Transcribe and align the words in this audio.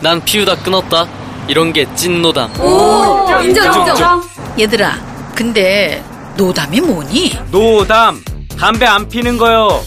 난 0.00 0.20
피우다 0.24 0.56
끊었다. 0.56 1.06
이런 1.48 1.72
게 1.72 1.84
찐 1.94 2.22
노담. 2.22 2.50
오, 2.60 3.26
인정, 3.42 3.72
인정. 3.88 4.22
얘들아, 4.58 4.94
근데 5.34 6.02
노담이 6.36 6.80
뭐니? 6.80 7.38
노담. 7.50 8.22
담배 8.58 8.86
안 8.86 9.08
피는 9.08 9.36
거요. 9.38 9.82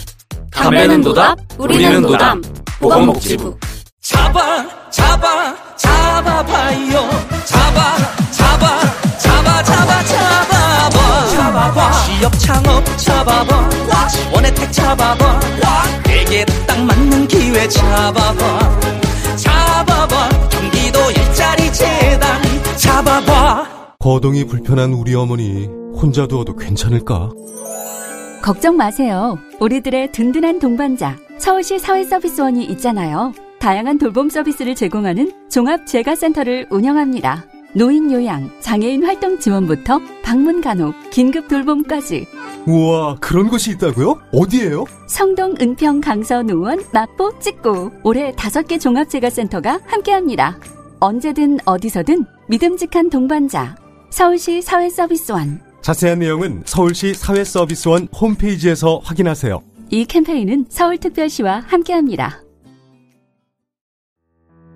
담배는 0.50 1.00
노답, 1.00 1.38
우리는 1.58 2.02
노담. 2.02 2.42
보건복지부. 2.80 3.56
잡아 4.02 4.62
잡아 4.90 5.54
잡아봐요 5.76 7.08
잡아 7.46 7.96
잡아 8.30 8.80
잡아 9.18 9.62
잡아 9.62 10.04
잡아봐 10.04 11.26
잡아봐 11.30 11.92
취업 12.04 12.38
창업 12.38 12.98
잡아봐 12.98 13.68
지원 14.10 14.44
혜택 14.44 14.70
잡아봐 14.72 15.40
내게 16.04 16.44
딱 16.66 16.78
맞는 16.82 17.26
기회 17.28 17.66
잡아봐 17.66 18.78
일자리 21.10 21.72
재단 21.72 22.42
잡아봐 22.76 23.94
거동이 23.98 24.44
불편한 24.44 24.92
우리 24.92 25.14
어머니 25.14 25.66
혼자 25.94 26.26
두어도 26.26 26.56
괜찮을까? 26.56 27.30
걱정 28.42 28.76
마세요. 28.76 29.38
우리들의 29.60 30.12
든든한 30.12 30.58
동반자 30.58 31.16
서울시 31.38 31.78
사회서비스원이 31.78 32.64
있잖아요. 32.66 33.32
다양한 33.58 33.96
돌봄 33.96 34.28
서비스를 34.28 34.74
제공하는 34.74 35.32
종합재가센터를 35.50 36.66
운영합니다. 36.70 37.46
노인 37.74 38.12
요양, 38.12 38.50
장애인 38.60 39.04
활동 39.04 39.38
지원부터 39.38 40.00
방문 40.22 40.60
간호, 40.60 40.92
긴급 41.10 41.48
돌봄까지 41.48 42.26
우와 42.66 43.16
그런 43.20 43.48
곳이 43.48 43.72
있다고요? 43.72 44.20
어디예요? 44.32 44.84
성동, 45.06 45.54
은평, 45.60 46.00
강서, 46.00 46.42
노원, 46.42 46.82
마포, 46.92 47.38
찍고 47.40 47.90
올해 48.02 48.32
다섯 48.36 48.66
개 48.66 48.78
종합재가센터가 48.78 49.80
함께합니다. 49.86 50.58
언제든 51.04 51.58
어디서든 51.66 52.24
믿음직한 52.48 53.10
동반자 53.10 53.76
서울시 54.08 54.62
사회서비스원 54.62 55.60
자세한 55.82 56.20
내용은 56.20 56.62
서울시 56.64 57.12
사회서비스원 57.12 58.08
홈페이지에서 58.18 59.02
확인하세요. 59.04 59.62
이 59.90 60.06
캠페인은 60.06 60.64
서울특별시와 60.70 61.64
함께합니다. 61.66 62.40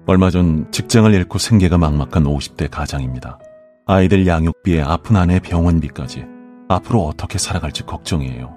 얼마 0.06 0.28
전 0.28 0.70
직장을 0.70 1.10
잃고 1.14 1.38
생계가 1.38 1.78
막막한 1.78 2.24
50대 2.24 2.70
가장입니다. 2.70 3.38
아이들 3.86 4.26
양육비에 4.26 4.82
아픈 4.82 5.16
아내 5.16 5.40
병원비까지 5.40 6.26
앞으로 6.68 7.06
어떻게 7.06 7.38
살아갈지 7.38 7.84
걱정이에요. 7.84 8.54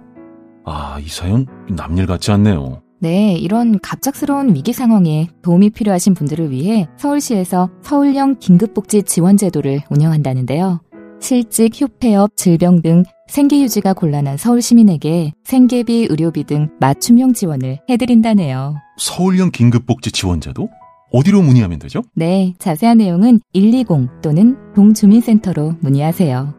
아, 0.66 1.00
이 1.00 1.08
사연 1.08 1.46
남일 1.70 2.06
같지 2.06 2.32
않네요. 2.32 2.82
네, 3.04 3.34
이런 3.34 3.80
갑작스러운 3.80 4.54
위기 4.54 4.74
상황에 4.74 5.28
도움이 5.42 5.72
필요하신 5.72 6.14
분들을 6.14 6.52
위해 6.52 6.88
서울시에서 6.98 7.72
서울형 7.82 8.38
긴급복지 8.38 9.02
지원제도를 9.02 9.82
운영한다는데요. 9.90 10.82
실직, 11.20 11.82
휴폐업, 11.82 12.36
질병 12.36 12.84
등 12.84 13.04
생계 13.28 13.60
유지가 13.60 13.94
곤란한 13.94 14.38
서울 14.38 14.62
시민에게 14.62 15.34
생계비, 15.44 16.06
의료비 16.12 16.44
등 16.44 16.70
맞춤형 16.80 17.34
지원을 17.34 17.80
해드린다네요. 17.90 18.76
서울형 18.98 19.50
긴급복지 19.50 20.12
지원제도? 20.12 20.70
어디로 21.12 21.42
문의하면 21.42 21.80
되죠? 21.80 22.04
네, 22.14 22.54
자세한 22.60 23.00
내용은 23.00 23.40
120 23.54 24.22
또는 24.22 24.58
동주민센터로 24.76 25.74
문의하세요. 25.80 26.54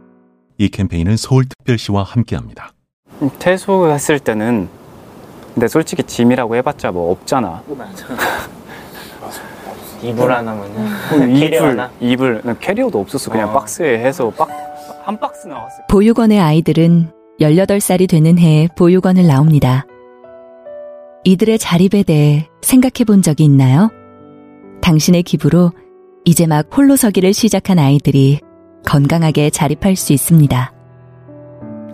이 0.58 0.68
캠페인은 0.70 1.16
서울특별시와 1.16 2.02
함께합니다. 2.02 2.72
퇴소했을 3.38 4.18
때는 4.18 4.81
근데 5.54 5.68
솔직히 5.68 6.02
짐이라고 6.02 6.56
해봤자 6.56 6.90
뭐 6.92 7.12
없잖아. 7.12 7.62
이불 10.02 10.32
하나면은. 10.32 11.36
이불, 11.36 11.88
이불, 12.00 12.40
난 12.44 12.58
캐리어도 12.58 13.00
없었어. 13.00 13.30
그냥 13.30 13.52
박스에 13.52 13.98
해서 13.98 14.30
박, 14.30 14.48
한 15.04 15.18
박스 15.18 15.46
나왔어. 15.46 15.76
보육원의 15.88 16.40
아이들은 16.40 17.12
18살이 17.40 18.08
되는 18.08 18.38
해에 18.38 18.68
보육원을 18.76 19.26
나옵니다. 19.26 19.86
이들의 21.24 21.58
자립에 21.58 22.02
대해 22.02 22.48
생각해 22.62 23.04
본 23.06 23.22
적이 23.22 23.44
있나요? 23.44 23.90
당신의 24.80 25.22
기부로 25.22 25.70
이제 26.24 26.46
막 26.46 26.66
홀로 26.76 26.96
서기를 26.96 27.32
시작한 27.32 27.78
아이들이 27.78 28.40
건강하게 28.84 29.50
자립할 29.50 29.94
수 29.94 30.12
있습니다. 30.12 30.72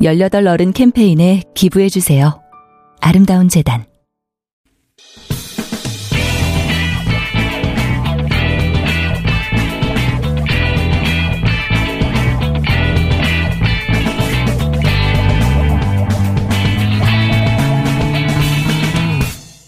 18 0.03 0.47
어른 0.47 0.73
캠페인에 0.73 1.43
기부해 1.55 1.91
주세요. 1.91 2.41
아름다운 3.01 3.49
재단 3.49 3.87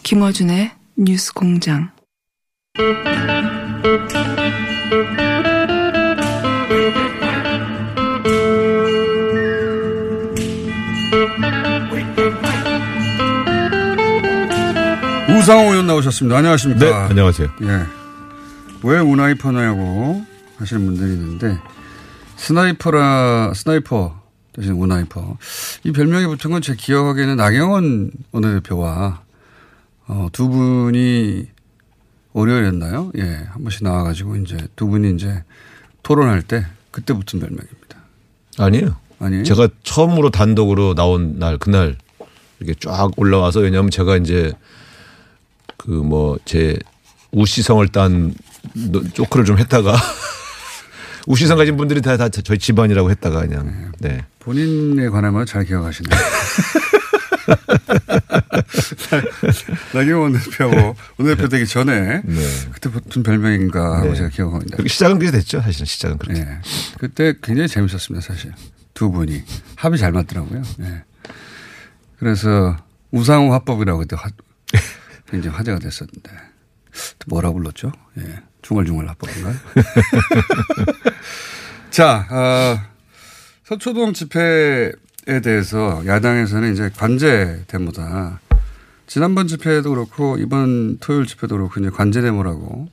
김어준의 0.02 0.72
뉴스 0.96 1.32
공장. 1.32 1.92
우상호 15.50 15.72
의원 15.72 15.86
나오셨습니다. 15.88 16.38
안녕하십니까. 16.38 16.84
네, 16.86 16.92
안녕하세요. 16.92 17.48
예. 17.62 17.86
왜 18.84 19.00
우나이퍼냐고 19.00 20.24
하시는 20.58 20.86
분들이 20.86 21.14
있는데, 21.14 21.58
sniper라, 22.36 23.54
sniper 23.56 24.14
대신 24.52 24.74
우나이퍼. 24.74 25.38
이 25.82 25.90
별명이 25.90 26.26
붙은 26.28 26.52
건 26.52 26.62
제 26.62 26.76
기억하기에는 26.76 27.34
나경원 27.34 28.12
원내대표와 28.30 29.22
어, 30.06 30.28
두 30.30 30.48
분이 30.50 31.48
월요일이었나요? 32.32 33.10
예, 33.18 33.22
한 33.50 33.62
번씩 33.64 33.82
나와가지고 33.82 34.36
이제 34.36 34.56
두 34.76 34.86
분이 34.86 35.14
이제 35.16 35.42
토론할 36.04 36.42
때 36.42 36.64
그때 36.92 37.12
붙은 37.12 37.40
별명입니다. 37.40 37.98
아니에요. 38.56 38.94
아니에요? 39.18 39.42
제가 39.42 39.66
처음으로 39.82 40.30
단독으로 40.30 40.94
나온 40.94 41.40
날 41.40 41.58
그날 41.58 41.96
이렇게 42.60 42.78
쫙 42.78 43.10
올라와서 43.16 43.58
왜냐하면 43.58 43.90
제가 43.90 44.16
이제 44.16 44.52
그 45.80 46.02
뭐 46.02 46.38
제 46.44 46.78
우시성을 47.32 47.88
딴 47.88 48.34
쪼크를 49.14 49.44
좀 49.44 49.58
했다가 49.58 49.96
우시성 51.26 51.56
가진 51.58 51.76
분들이 51.76 52.00
다, 52.02 52.16
다 52.16 52.28
저희 52.28 52.58
집안이라고 52.58 53.10
했다가 53.10 53.40
그냥 53.46 53.92
네. 53.98 54.24
본인에 54.40 55.08
관한 55.08 55.32
건 55.32 55.46
잘 55.46 55.64
기억하시네요. 55.64 56.18
나경원 59.94 60.32
대표하고 60.38 60.96
원내대표 61.18 61.48
되기 61.48 61.66
전에 61.66 62.22
그때 62.72 62.90
붙은 62.90 63.22
별명인가 63.22 63.98
하고 63.98 64.08
네. 64.10 64.14
제가 64.16 64.28
기억합니다. 64.28 64.76
시작은 64.86 65.18
그렇게 65.18 65.38
됐죠. 65.38 65.60
사실은 65.60 65.86
시작은 65.86 66.18
그렇게. 66.18 66.44
네. 66.44 66.58
그때 66.98 67.34
굉장히 67.42 67.68
재밌었습니다, 67.68 68.26
사실. 68.26 68.52
두 68.94 69.10
분이. 69.10 69.42
합이 69.76 69.98
잘 69.98 70.12
맞더라고요. 70.12 70.62
네. 70.78 71.02
그래서 72.18 72.76
우상호 73.12 73.52
화법이라고 73.52 74.00
그때 74.00 74.16
화, 74.18 74.28
굉장히 75.30 75.56
화제가 75.56 75.78
됐었는데. 75.78 76.30
또 77.18 77.26
뭐라 77.28 77.52
불렀죠? 77.52 77.92
예. 78.18 78.40
중얼중얼 78.62 79.06
화법인가요? 79.08 79.54
자, 81.90 82.26
어, 82.30 82.78
서초동 83.64 84.12
집회에 84.12 84.92
대해서 85.42 86.02
야당에서는 86.06 86.72
이제 86.72 86.90
관제 86.96 87.64
데모다. 87.68 88.40
지난번 89.06 89.48
집회도 89.48 89.90
그렇고 89.90 90.36
이번 90.38 90.98
토요일 90.98 91.26
집회도 91.26 91.56
그렇고 91.56 91.80
이제 91.80 91.90
관제 91.90 92.20
데모라고 92.20 92.88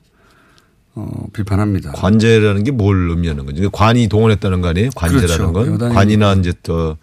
어, 0.94 1.26
비판합니다. 1.32 1.92
관제라는 1.92 2.64
게 2.64 2.72
뭘 2.72 3.10
의미하는 3.10 3.46
건지. 3.46 3.68
관이 3.72 4.08
동원했다는 4.08 4.60
거 4.60 4.68
아니에요? 4.68 4.90
관제라는 4.96 5.52
그렇죠. 5.52 5.78
건. 5.78 5.94
관이나 5.94 6.32
이제 6.34 6.52
또 6.62 6.96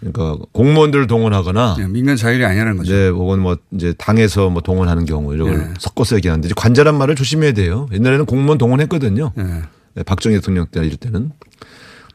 그러니까 0.00 0.36
공무원들을 0.52 1.06
동원하거나 1.06 1.76
네, 1.78 1.86
민간 1.86 2.16
자율이 2.16 2.44
아니라는 2.44 2.78
거죠. 2.78 2.92
네, 2.92 3.08
혹은 3.08 3.40
뭐 3.40 3.56
이제 3.72 3.92
당에서 3.98 4.48
뭐 4.48 4.62
동원하는 4.62 5.04
경우 5.04 5.34
이런 5.34 5.48
걸 5.50 5.58
네. 5.58 5.74
섞어서 5.78 6.16
얘기하는데 6.16 6.46
이제 6.46 6.54
관자란 6.56 6.96
말을 6.96 7.14
조심해야 7.14 7.52
돼요. 7.52 7.86
옛날에는 7.92 8.24
공무원 8.24 8.56
동원했거든요. 8.58 9.32
네. 9.36 9.62
네, 9.94 10.02
박정희 10.02 10.36
대통령 10.36 10.66
때 10.66 10.80
이럴 10.80 10.96
때는 10.96 11.32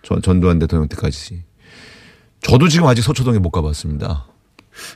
전, 0.01 0.21
전두환 0.21 0.59
대통령 0.59 0.87
때까지. 0.87 1.43
저도 2.41 2.67
지금 2.67 2.87
아직 2.87 3.01
서초동에 3.03 3.39
못 3.39 3.51
가봤습니다. 3.51 4.25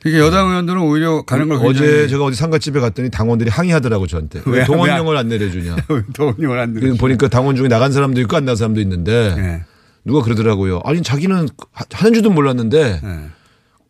이게 0.06 0.20
여당 0.20 0.50
의원들은 0.50 0.82
오히려 0.82 1.22
가는 1.24 1.48
걸 1.48 1.66
어제 1.66 2.08
제가 2.08 2.26
어디 2.26 2.36
상가집에 2.36 2.80
갔더니 2.80 3.10
당원들이 3.10 3.50
항의하더라고 3.50 4.08
저한테. 4.08 4.42
왜, 4.46 4.60
왜 4.60 4.66
동원령을 4.66 5.14
왜안 5.14 5.28
내려주냐. 5.30 5.76
동원령을 6.14 6.60
안 6.60 6.74
내려. 6.74 6.94
보니까 6.96 7.28
당원 7.28 7.56
중에 7.56 7.68
나간 7.68 7.92
사람도 7.92 8.20
있고 8.22 8.36
안 8.36 8.46
나간 8.46 8.56
사람도 8.56 8.82
있는데 8.82 9.36
네. 9.36 9.64
누가 10.06 10.22
그러더라고요. 10.24 10.82
아니 10.86 11.02
자기는 11.04 11.48
하- 11.72 11.86
하는 11.92 12.14
줄도 12.14 12.30
몰랐는데 12.32 13.02
네. 13.04 13.30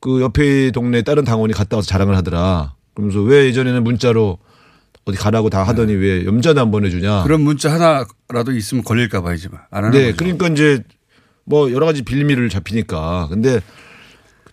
그 0.02 0.22
옆에 0.22 0.72
동네 0.72 1.02
다른 1.02 1.24
당원이 1.24 1.54
갔다 1.54 1.78
와서 1.78 1.88
자랑을 1.88 2.16
하더라. 2.18 2.76
그러면서 2.94 3.22
왜 3.22 3.46
예전에는 3.46 3.84
문자로 3.84 4.38
어디 5.06 5.18
가라고 5.18 5.50
다 5.50 5.64
하더니 5.64 5.94
왜 5.94 6.26
염자도 6.26 6.60
안 6.62 6.72
보내주냐. 6.72 7.24
그런 7.24 7.42
문자 7.42 7.72
하나라도 7.72 8.52
있으면 8.54 8.84
걸릴까 8.84 9.22
봐 9.22 9.34
이제 9.34 9.48
안 9.72 9.86
하는 9.86 9.98
네, 9.98 10.06
거죠. 10.12 10.18
그러니까 10.18 10.48
이제 10.50 10.84
뭐 11.46 11.72
여러 11.72 11.86
가지 11.86 12.02
빌미를 12.04 12.50
잡히니까. 12.50 13.28
근데 13.30 13.60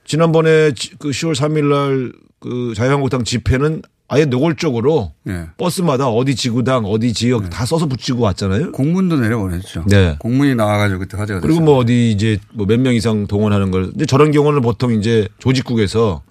지난번에 0.04 0.72
지- 0.72 0.96
그 0.98 1.10
10월 1.10 1.34
3일 1.34 1.64
날 1.64 2.12
그 2.38 2.74
자유한국당 2.76 3.24
집회는 3.24 3.80
아예 4.08 4.24
노골적으로 4.24 5.12
네. 5.24 5.46
버스마다 5.56 6.08
어디 6.08 6.36
지구당 6.36 6.84
어디 6.84 7.12
지역 7.12 7.50
다 7.50 7.66
써서 7.66 7.86
붙이고 7.86 8.22
왔잖아요. 8.22 8.70
공문도 8.72 9.16
내려보냈죠. 9.18 9.84
네. 9.88 10.16
공문이 10.20 10.54
나와가지고 10.54 11.00
그때 11.00 11.16
화제가 11.16 11.40
됐어요. 11.40 11.48
그리고 11.48 11.64
뭐 11.64 11.78
어디 11.78 12.12
이제 12.12 12.38
뭐 12.54 12.66
몇 12.66 12.78
명 12.80 12.94
이상 12.94 13.26
동원하는 13.26 13.70
걸 13.72 13.90
이제 13.96 14.06
저런 14.06 14.30
경우는 14.30 14.60
보통 14.60 14.92
이제 14.92 15.28
조직국에서 15.38 16.22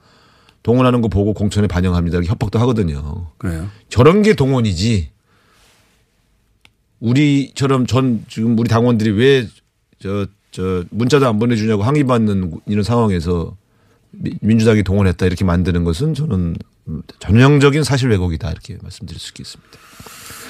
동원하는 0.64 1.02
거 1.02 1.10
보고 1.10 1.34
공천에 1.34 1.68
반영합니다. 1.68 2.18
이렇게 2.18 2.30
협박도 2.30 2.58
하거든요. 2.60 3.28
그래요. 3.38 3.68
저런 3.90 4.22
게 4.22 4.34
동원이지. 4.34 5.10
우리처럼 7.02 7.86
전 7.88 8.24
지금 8.30 8.58
우리 8.58 8.70
당원들이 8.70 9.12
왜 9.12 9.48
저 10.00 10.28
저 10.52 10.86
문자도 10.90 11.28
안 11.28 11.38
보내주냐고 11.38 11.84
항의받는 11.84 12.62
이런 12.68 12.82
상황에서 12.84 13.58
미- 14.12 14.36
민주당이 14.40 14.84
동원했다 14.84 15.26
이렇게 15.26 15.44
만드는 15.44 15.84
것은 15.84 16.14
저는 16.14 16.56
전형적인 17.20 17.84
사실 17.84 18.10
왜곡이다 18.10 18.50
이렇게 18.52 18.78
말씀드릴 18.82 19.20
수 19.20 19.30
있겠습니다. 19.30 19.72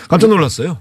깜짝 0.09 0.27
놀랐어요. 0.29 0.79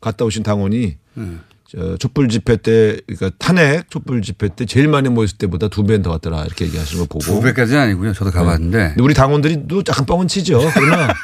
갔다 0.00 0.24
오신 0.24 0.42
당원이 0.42 0.96
음. 1.16 1.40
저 1.68 1.96
촛불 1.96 2.28
집회 2.28 2.56
때 2.56 3.00
그러니까 3.06 3.30
탄핵 3.38 3.90
촛불 3.90 4.20
집회 4.20 4.48
때 4.48 4.66
제일 4.66 4.88
많이 4.88 5.08
모였을 5.08 5.38
때보다 5.38 5.68
두 5.68 5.84
배는 5.84 6.02
더 6.02 6.10
왔더라 6.10 6.44
이렇게 6.44 6.66
얘기하시는 6.66 7.02
거 7.02 7.08
보고 7.08 7.24
두 7.24 7.40
배까지는 7.40 7.80
아니고요. 7.80 8.12
저도 8.12 8.30
가봤는데. 8.30 8.88
근데 8.88 9.02
우리 9.02 9.14
당원들이 9.14 9.68
또 9.68 9.82
약간 9.88 10.04
뻥은 10.04 10.28
치죠. 10.28 10.60
그러나 10.74 11.14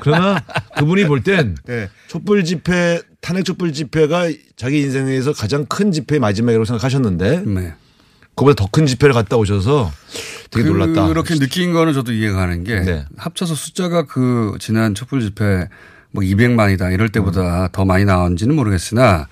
그러나 0.00 0.42
그분이 0.78 1.04
볼땐 1.04 1.56
네. 1.66 1.90
촛불 2.08 2.44
집회 2.44 3.02
탄핵 3.20 3.44
촛불 3.44 3.74
집회가 3.74 4.30
자기 4.56 4.80
인생에서 4.80 5.34
가장 5.34 5.66
큰 5.66 5.92
집회 5.92 6.18
마지막이라고 6.18 6.64
생각하셨는데 6.64 7.42
네. 7.44 7.74
그보다 8.34 8.54
더 8.54 8.68
큰 8.70 8.86
집회를 8.86 9.12
갔다 9.14 9.36
오셔서 9.36 9.90
되게 10.50 10.68
놀랐다. 10.68 11.08
그렇게 11.08 11.34
느낀 11.34 11.72
거는 11.72 11.92
저도 11.92 12.12
이해가 12.12 12.36
가는 12.38 12.64
게 12.64 12.80
네. 12.80 13.04
합쳐서 13.16 13.54
숫자가 13.54 14.04
그 14.06 14.56
지난 14.60 14.94
촛불 14.94 15.20
집회 15.20 15.68
뭐 16.12 16.22
200만이다 16.24 16.92
이럴 16.92 17.08
때보다 17.10 17.68
더 17.72 17.84
많이 17.84 18.04
나온지는 18.04 18.54
모르겠으나 18.56 19.28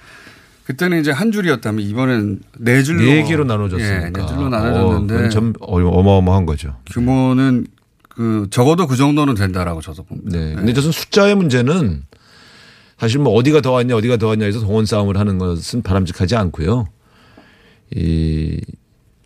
그때는 0.65 1.01
이제 1.01 1.11
한 1.11 1.33
줄이었다면 1.33 1.81
이번엔 1.85 2.41
네 2.59 2.83
줄로 2.83 3.01
네 3.03 3.23
개로 3.25 3.45
나눠졌으니까. 3.45 4.07
예, 4.07 4.11
네 4.13 4.27
줄로 4.27 4.49
나눠졌는데 4.51 5.27
어, 5.27 5.29
참 5.31 5.55
어마어마한 5.61 6.45
거죠. 6.45 6.77
규모는 6.93 7.67
그 8.11 8.47
적어도 8.51 8.87
그 8.87 8.97
정도는 8.97 9.35
된다라고 9.35 9.81
저도 9.81 10.03
봅니다. 10.03 10.37
네. 10.39 10.55
근데 10.55 10.73
저는 10.75 10.93
숫자의 10.93 11.35
문제는 11.37 12.03
사실 12.99 13.19
뭐 13.21 13.33
어디가 13.35 13.61
더 13.63 13.73
왔냐 13.73 13.97
어디가 13.97 14.19
더 14.19 14.27
왔냐 14.29 14.45
해서 14.45 14.61
동원 14.61 14.85
싸움을 14.85 15.17
하는 15.17 15.39
것은 15.39 15.83
바람직하지 15.83 16.37
않고요. 16.37 16.87
이 17.95 18.61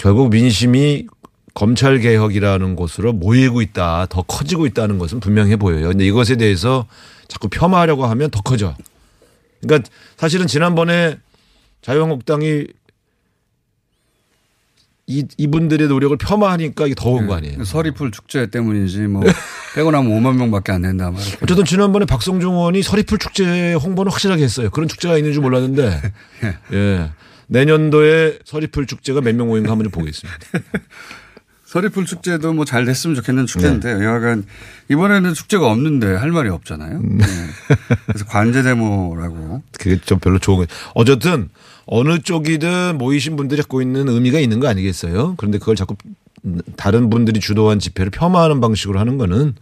결국 0.02 0.31
민심이 0.31 1.06
검찰 1.54 2.00
개혁이라는 2.00 2.75
곳으로 2.75 3.12
모이고 3.12 3.62
있다, 3.62 4.06
더 4.10 4.22
커지고 4.22 4.66
있다는 4.66 4.99
것은 4.99 5.20
분명해 5.20 5.56
보여요. 5.56 5.90
근데 5.90 6.04
이것에 6.04 6.34
대해서 6.34 6.88
자꾸 7.28 7.49
폄하하려고 7.49 8.04
하면 8.06 8.28
더 8.31 8.40
커져. 8.40 8.75
그러니까 9.60 9.88
사실은 10.16 10.49
지난번에 10.49 11.19
자유한국당이 11.82 12.66
이, 15.06 15.25
이분들의 15.38 15.87
노력을 15.87 16.16
폄하하니까 16.16 16.87
이게 16.87 16.96
더온거 16.96 17.34
아니에요. 17.34 17.62
서리풀 17.62 18.10
축제 18.10 18.46
때문인지 18.50 19.02
뭐 19.02 19.22
빼고 19.76 19.93
나면 19.93 20.10
5만 20.19 20.34
명밖에 20.37 20.72
안 20.72 20.82
된다. 20.82 21.12
어쨌든 21.43 21.64
지난번에 21.64 22.06
박성중 22.06 22.54
의원이 22.54 22.82
서리풀 22.82 23.19
축제 23.19 23.75
홍보는 23.75 24.10
확실하게 24.10 24.43
했어요. 24.43 24.70
그런 24.70 24.88
축제가 24.88 25.16
있는 25.16 25.32
줄 25.32 25.43
몰랐는데. 25.43 26.02
예. 26.72 27.10
내년도에 27.49 28.39
서리풀 28.44 28.87
축제가 28.87 29.21
몇 29.21 29.35
명 29.35 29.49
모인가 29.49 29.71
한번 29.73 29.85
좀 29.85 29.93
보겠습니다. 29.93 30.39
서리풀 31.67 32.05
축제도 32.06 32.53
뭐 32.53 32.65
잘 32.65 32.85
됐으면 32.85 33.17
좋겠는 33.17 33.47
축제인데 33.47 33.94
네. 33.94 34.05
여하간 34.05 34.44
이번에는 34.91 35.35
축제가 35.35 35.71
없는데 35.71 36.15
할 36.15 36.31
말이 36.31 36.49
없잖아요. 36.50 36.99
음. 36.99 37.19
네. 37.19 37.27
그래서 38.06 38.25
관제 38.27 38.62
데모라고. 38.62 39.62
그게 39.79 39.99
좀 39.99 40.19
별로 40.19 40.39
좋은 40.39 40.59
거. 40.59 40.67
어쨌든 40.94 41.49
어느 41.87 42.19
쪽이든 42.21 42.99
모이신 42.99 43.37
분들이 43.37 43.61
갖고 43.62 43.81
있는 43.83 44.09
의미가 44.09 44.38
있는 44.38 44.61
거 44.61 44.69
아니겠어요? 44.69 45.35
그런데 45.37 45.59
그걸 45.59 45.77
자꾸 45.77 45.97
다른 46.77 47.09
분들이 47.11 47.41
주도한 47.41 47.79
집회를 47.79 48.11
폄하하는 48.11 48.61
방식으로 48.61 48.99
하는 48.99 49.17
거는 49.19 49.55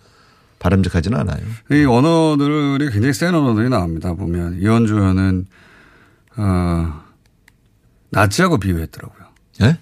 바람직하지는 0.59 1.19
않아요. 1.19 1.41
이 1.71 1.85
언어들이 1.85 2.91
굉장히 2.91 3.13
센 3.15 3.35
언어들이 3.35 3.69
나옵니다. 3.71 4.13
보면 4.15 4.59
이현주 4.61 4.95
의원은 4.95 5.47
어, 6.37 7.01
나치하고 8.11 8.59
비유했더라고요. 8.59 9.27
예? 9.63 9.79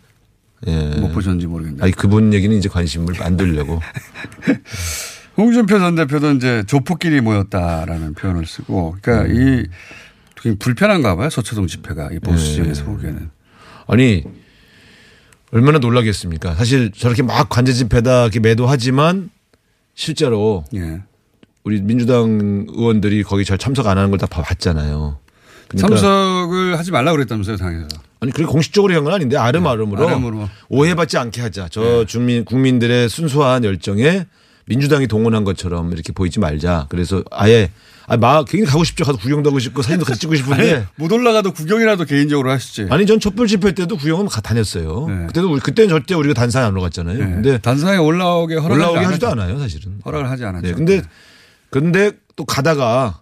예. 0.67 1.01
못 1.01 1.13
보셨는지 1.13 1.47
모르겠는데. 1.47 1.85
아니 1.85 1.93
그분 1.93 2.33
얘기는 2.33 2.55
이제 2.57 2.69
관심을 2.69 3.23
안 3.23 3.37
들려고. 3.37 3.81
홍준표 5.37 5.79
전 5.79 5.95
대표도 5.95 6.33
이제 6.33 6.65
조폭끼리 6.67 7.21
모였다라는 7.21 8.15
표현을 8.15 8.45
쓰고, 8.45 8.97
그러니까 9.01 9.33
이 9.33 9.67
되게 10.43 10.57
불편한가 10.59 11.15
봐요. 11.17 11.31
서초동 11.31 11.69
집회가 11.69 12.11
이 12.13 12.19
보수 12.19 12.45
네. 12.45 12.55
지역에서 12.55 12.85
보기에는. 12.85 13.31
아니 13.87 14.25
얼마나 15.53 15.79
놀라겠습니까? 15.79 16.55
사실 16.57 16.91
저렇게 16.93 17.23
막 17.23 17.49
관제 17.49 17.73
집회다 17.73 18.23
이렇게 18.25 18.41
매도하지만 18.41 19.31
실제로 19.95 20.65
예. 20.75 21.03
우리 21.65 21.81
민주당 21.83 22.67
의원들이 22.69 23.23
거기 23.23 23.45
잘 23.45 23.59
참석 23.59 23.87
안 23.87 23.97
하는 23.97 24.11
걸 24.11 24.19
다 24.19 24.27
봤잖아요. 24.27 25.19
그러니까 25.69 25.89
참석을 25.89 26.79
하지 26.79 26.91
말라 26.91 27.13
그랬다면서요, 27.13 27.57
당에서. 27.57 27.87
아니 28.21 28.33
그게 28.33 28.45
공식적으로 28.45 28.95
한 28.95 29.05
건 29.05 29.15
아닌데 29.15 29.37
아름아름으로 29.37 30.09
아름으로. 30.09 30.49
오해받지 30.69 31.19
않게 31.19 31.41
하자. 31.41 31.69
저 31.71 32.05
주민 32.05 32.45
국민들의 32.45 33.09
순수한 33.09 33.65
열정에 33.65 34.27
민주당이 34.67 35.07
동원한 35.07 35.45
것처럼 35.45 35.93
이렇게 35.93 36.13
보이지 36.13 36.41
말자. 36.41 36.87
그래서 36.91 37.23
아예 37.31 37.71
아, 38.07 38.17
막 38.17 38.47
굉장히 38.47 38.71
가고 38.71 38.85
싶죠. 38.85 39.05
가서 39.05 39.19
구경도 39.19 39.51
하고 39.51 39.59
싶고 39.59 39.83
사진도 39.83 40.05
같이 40.05 40.21
찍고 40.21 40.35
싶은데 40.35 40.75
아니, 40.75 40.85
못 40.97 41.13
올라가도 41.13 41.53
구경이라도 41.53 42.05
개인적으로 42.07 42.51
하시지. 42.51 42.87
아니 42.91 43.07
전 43.07 43.21
촛불 43.21 43.47
집회 43.47 43.73
때도 43.73 43.97
구경은 43.97 44.27
가 44.29 44.41
다녔어요. 44.41 45.07
그때도 45.29 45.51
우리 45.53 45.61
그때는 45.61 45.89
절대 45.91 46.15
우리가 46.15 46.35
단상에 46.35 46.67
안 46.67 46.73
올라갔잖아요. 46.73 47.19
네. 47.19 47.25
근데 47.25 47.59
단상에 47.59 47.99
올라오게 47.99 48.57
허락 48.57 48.75
올라오게 48.75 48.99
하지도 49.01 49.29
않아요, 49.29 49.59
사실은. 49.59 50.01
허락을 50.05 50.29
하지 50.31 50.45
않았죠. 50.45 50.67
네. 50.67 50.73
근데 50.75 51.03
근데 51.71 52.13
또 52.37 52.45
가다가 52.45 53.21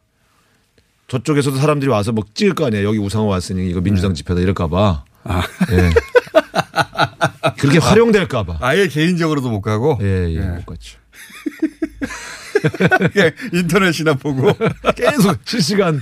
저쪽에서도 1.08 1.56
사람들이 1.56 1.90
와서 1.90 2.12
뭐 2.12 2.24
찍을 2.34 2.54
거 2.54 2.66
아니에요. 2.66 2.86
여기 2.88 2.98
우상호 2.98 3.26
왔으니 3.28 3.68
이거 3.70 3.80
민주당 3.80 4.14
집회다 4.14 4.40
이럴까 4.40 4.68
봐. 4.68 5.04
예. 5.70 5.90
그렇게 7.58 7.78
활용될까 7.84 8.42
봐. 8.44 8.58
아예 8.60 8.88
개인적으로도 8.88 9.50
못 9.50 9.60
가고. 9.60 9.98
예, 10.02 10.34
예, 10.34 10.40
못 10.40 10.66
갔죠. 10.66 10.98
예, 13.16 13.32
인터넷이나 13.52 14.14
보고 14.14 14.52
계속 14.96 15.36
실시간 15.44 16.00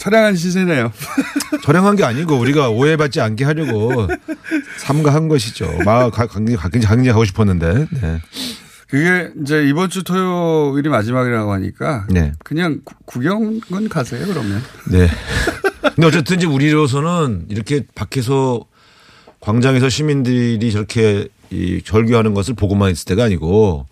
촬영한 0.00 0.34
시세네요. 0.36 0.92
촬영한 1.62 1.96
게 1.96 2.04
아니고 2.04 2.38
우리가 2.38 2.70
오해받지 2.70 3.20
않게 3.20 3.44
하려고 3.44 4.08
삼가한 4.78 5.28
것이죠. 5.28 5.70
막 5.84 6.10
가- 6.10 6.26
굉장히 6.26 6.56
굉장히 6.58 6.86
굉장히 6.86 7.08
하고 7.10 7.24
싶었는데. 7.26 7.86
네. 8.00 8.22
그게 8.90 9.30
이제 9.40 9.64
이번 9.68 9.88
주 9.88 10.02
토요일이 10.02 10.88
마지막이라고 10.88 11.52
하니까 11.52 12.06
네. 12.10 12.32
그냥 12.42 12.80
구- 12.84 12.94
구경은 13.04 13.88
가세요 13.88 14.26
그러면. 14.26 14.60
네. 14.90 15.06
근데 15.94 16.06
어쨌든 16.06 16.36
이제 16.38 16.46
우리로서는 16.46 17.46
이렇게 17.48 17.84
밖에서 17.94 18.60
광장에서 19.40 19.88
시민들이 19.88 20.72
저렇게 20.72 21.28
이 21.50 21.80
절규하는 21.84 22.34
것을 22.34 22.54
보고만 22.54 22.90
있을 22.90 23.04
때가 23.06 23.24
아니고 23.24 23.86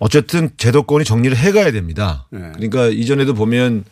어쨌든 0.00 0.50
제도권이 0.56 1.04
정리를 1.04 1.36
해 1.36 1.52
가야 1.52 1.70
됩니다. 1.70 2.26
네. 2.30 2.50
그러니까 2.54 2.88
이전에도 2.88 3.34
보면 3.34 3.84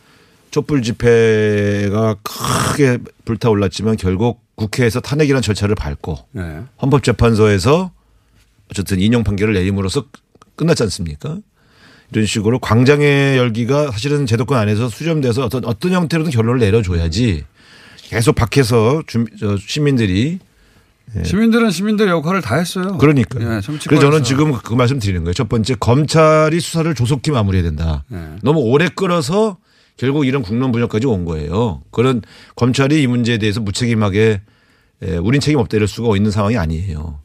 촛불 0.51 0.83
집회가 0.83 2.17
크게 2.23 2.99
불타올랐지만 3.25 3.97
결국 3.97 4.41
국회에서 4.57 5.01
탄핵이라는 5.01 5.43
절차를 5.43 5.75
밟고 5.75 6.19
네. 6.33 6.61
헌법재판소에서 6.83 7.93
어쨌든 8.71 9.01
인용 9.01 9.25
판결을 9.25 9.55
내림으로써 9.55 10.05
끝났지 10.57 10.83
않습니까? 10.85 11.39
이런 12.13 12.27
식으로 12.27 12.59
광장의 12.61 13.37
열기가 13.37 13.91
사실은 13.91 14.27
제도권 14.27 14.59
안에서 14.59 14.89
수렴돼서 14.89 15.45
어떤 15.45 15.65
어떤 15.65 15.93
형태로든 15.93 16.31
결론을 16.31 16.61
내려줘야지 16.61 17.45
계속 18.03 18.35
밖에서 18.37 19.03
주, 19.07 19.25
저 19.39 19.57
시민들이 19.57 20.39
시민들은 21.23 21.71
시민들의 21.71 22.11
역할을 22.11 22.43
다 22.43 22.57
했어요. 22.57 22.99
그러니까. 22.99 23.41
예, 23.41 23.61
그래서. 23.89 24.01
저는 24.01 24.25
지금 24.25 24.53
그 24.53 24.75
말씀 24.75 24.99
드리는 24.99 25.23
거예요. 25.23 25.35
첫 25.35 25.49
번째 25.49 25.77
검찰이 25.77 26.59
수사를 26.61 26.93
조속히 26.95 27.31
마무리해야 27.31 27.63
된다. 27.69 28.05
네. 28.09 28.19
너무 28.43 28.61
오래 28.61 28.89
끌어서 28.89 29.57
결국 29.97 30.27
이런 30.27 30.43
국론 30.43 30.73
분열까지 30.73 31.07
온 31.07 31.25
거예요. 31.25 31.83
그런 31.91 32.23
검찰이 32.57 33.01
이 33.01 33.07
문제에 33.07 33.39
대해서 33.39 33.61
무책임하게 33.61 34.41
에, 35.03 35.17
우린 35.19 35.41
책임 35.41 35.59
없다 35.59 35.77
이럴 35.77 35.89
수가 35.89 36.17
있는 36.17 36.31
상황이 36.31 36.57
아니에요. 36.59 37.21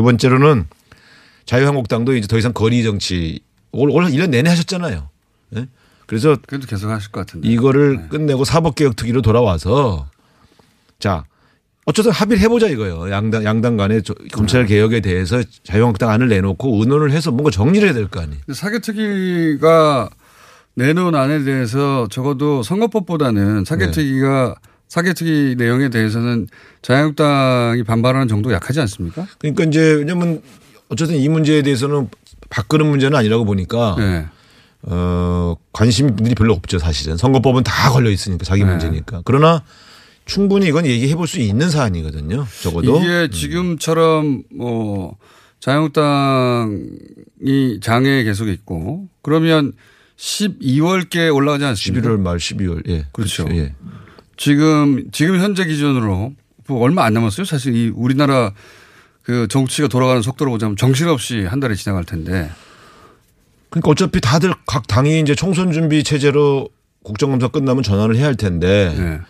두 0.00 0.04
번째로는 0.04 0.64
자유한국당도 1.44 2.16
이제 2.16 2.26
더 2.26 2.38
이상 2.38 2.54
거리 2.54 2.82
정치 2.82 3.40
올, 3.70 3.90
올 3.90 4.04
1년 4.06 4.30
내내 4.30 4.48
하셨잖아요. 4.48 5.10
예? 5.56 5.66
그래서 6.06 6.38
그래도 6.46 6.66
계속 6.66 6.88
하실 6.88 7.12
것 7.12 7.20
같은데. 7.26 7.46
이거를 7.46 8.08
끝내고 8.08 8.44
사법개혁 8.46 8.96
특위로 8.96 9.20
돌아와서 9.20 10.08
자 10.98 11.24
어쨌든 11.84 12.12
합의를 12.12 12.42
해보자 12.42 12.68
이거예요. 12.68 13.10
양당 13.10 13.44
양당 13.44 13.76
간에 13.76 14.00
저- 14.00 14.14
검찰 14.32 14.64
개혁에 14.64 15.00
대해서 15.00 15.42
자유한국당 15.64 16.08
안을 16.08 16.28
내놓고 16.28 16.80
의논을 16.80 17.10
해서 17.12 17.30
뭔가 17.30 17.50
정리를 17.50 17.86
해야 17.86 17.92
될 17.94 18.08
거 18.08 18.20
아니에요. 18.20 18.40
사개특위가 18.50 20.08
내놓은 20.76 21.14
안에 21.14 21.44
대해서 21.44 22.08
적어도 22.10 22.62
선거법보다는 22.62 23.66
사개특위가 23.66 24.54
사개특위 24.90 25.54
내용에 25.56 25.88
대해서는 25.88 26.48
자유한국당이 26.82 27.84
반발하는 27.84 28.28
정도가 28.28 28.56
약하지 28.56 28.80
않습니까? 28.80 29.26
그러니까 29.38 29.64
이제 29.64 29.80
왜냐면 29.80 30.42
어쨌든 30.88 31.16
이 31.16 31.28
문제에 31.28 31.62
대해서는 31.62 32.08
바꾸는 32.50 32.86
문제는 32.86 33.16
아니라고 33.16 33.44
보니까 33.44 33.94
네. 33.96 34.26
어 34.82 35.54
관심들이 35.72 36.34
별로 36.34 36.54
없죠 36.54 36.78
사실은 36.78 37.16
선거법은 37.16 37.62
다 37.62 37.90
걸려 37.90 38.10
있으니까 38.10 38.44
자기 38.44 38.64
네. 38.64 38.70
문제니까 38.70 39.22
그러나 39.24 39.62
충분히 40.24 40.66
이건 40.66 40.86
얘기해 40.86 41.14
볼 41.14 41.26
수 41.28 41.38
있는 41.38 41.70
사안이거든요. 41.70 42.46
적어도 42.62 43.00
이게 43.00 43.28
지금처럼 43.30 44.42
뭐 44.52 45.16
자유한국당이 45.60 47.78
장애 47.80 48.24
계속 48.24 48.48
있고 48.48 49.08
그러면 49.22 49.72
12월께 50.16 51.34
올라가지 51.34 51.64
않습니까? 51.64 52.08
11월 52.08 52.20
말 52.20 52.36
12월 52.38 52.88
예 52.88 53.06
그렇죠. 53.12 53.46
예. 53.50 53.74
지금 54.40 55.04
지금 55.12 55.38
현재 55.38 55.66
기준으로 55.66 56.32
뭐 56.66 56.80
얼마 56.80 57.04
안 57.04 57.12
남았어요. 57.12 57.44
사실 57.44 57.76
이 57.76 57.92
우리나라 57.94 58.52
그 59.22 59.46
정치가 59.48 59.86
돌아가는 59.86 60.22
속도로 60.22 60.50
보자면 60.50 60.76
정신없이 60.76 61.44
한 61.44 61.60
달이 61.60 61.76
지나갈 61.76 62.04
텐데. 62.04 62.50
그러니까 63.68 63.90
어차피 63.90 64.18
다들 64.22 64.54
각 64.66 64.88
당이 64.88 65.20
이제 65.20 65.34
총선 65.34 65.72
준비 65.72 66.02
체제로 66.02 66.70
국정감사 67.02 67.48
끝나면 67.48 67.82
전환을 67.82 68.16
해야 68.16 68.24
할 68.26 68.34
텐데 68.34 68.94
네. 68.96 69.20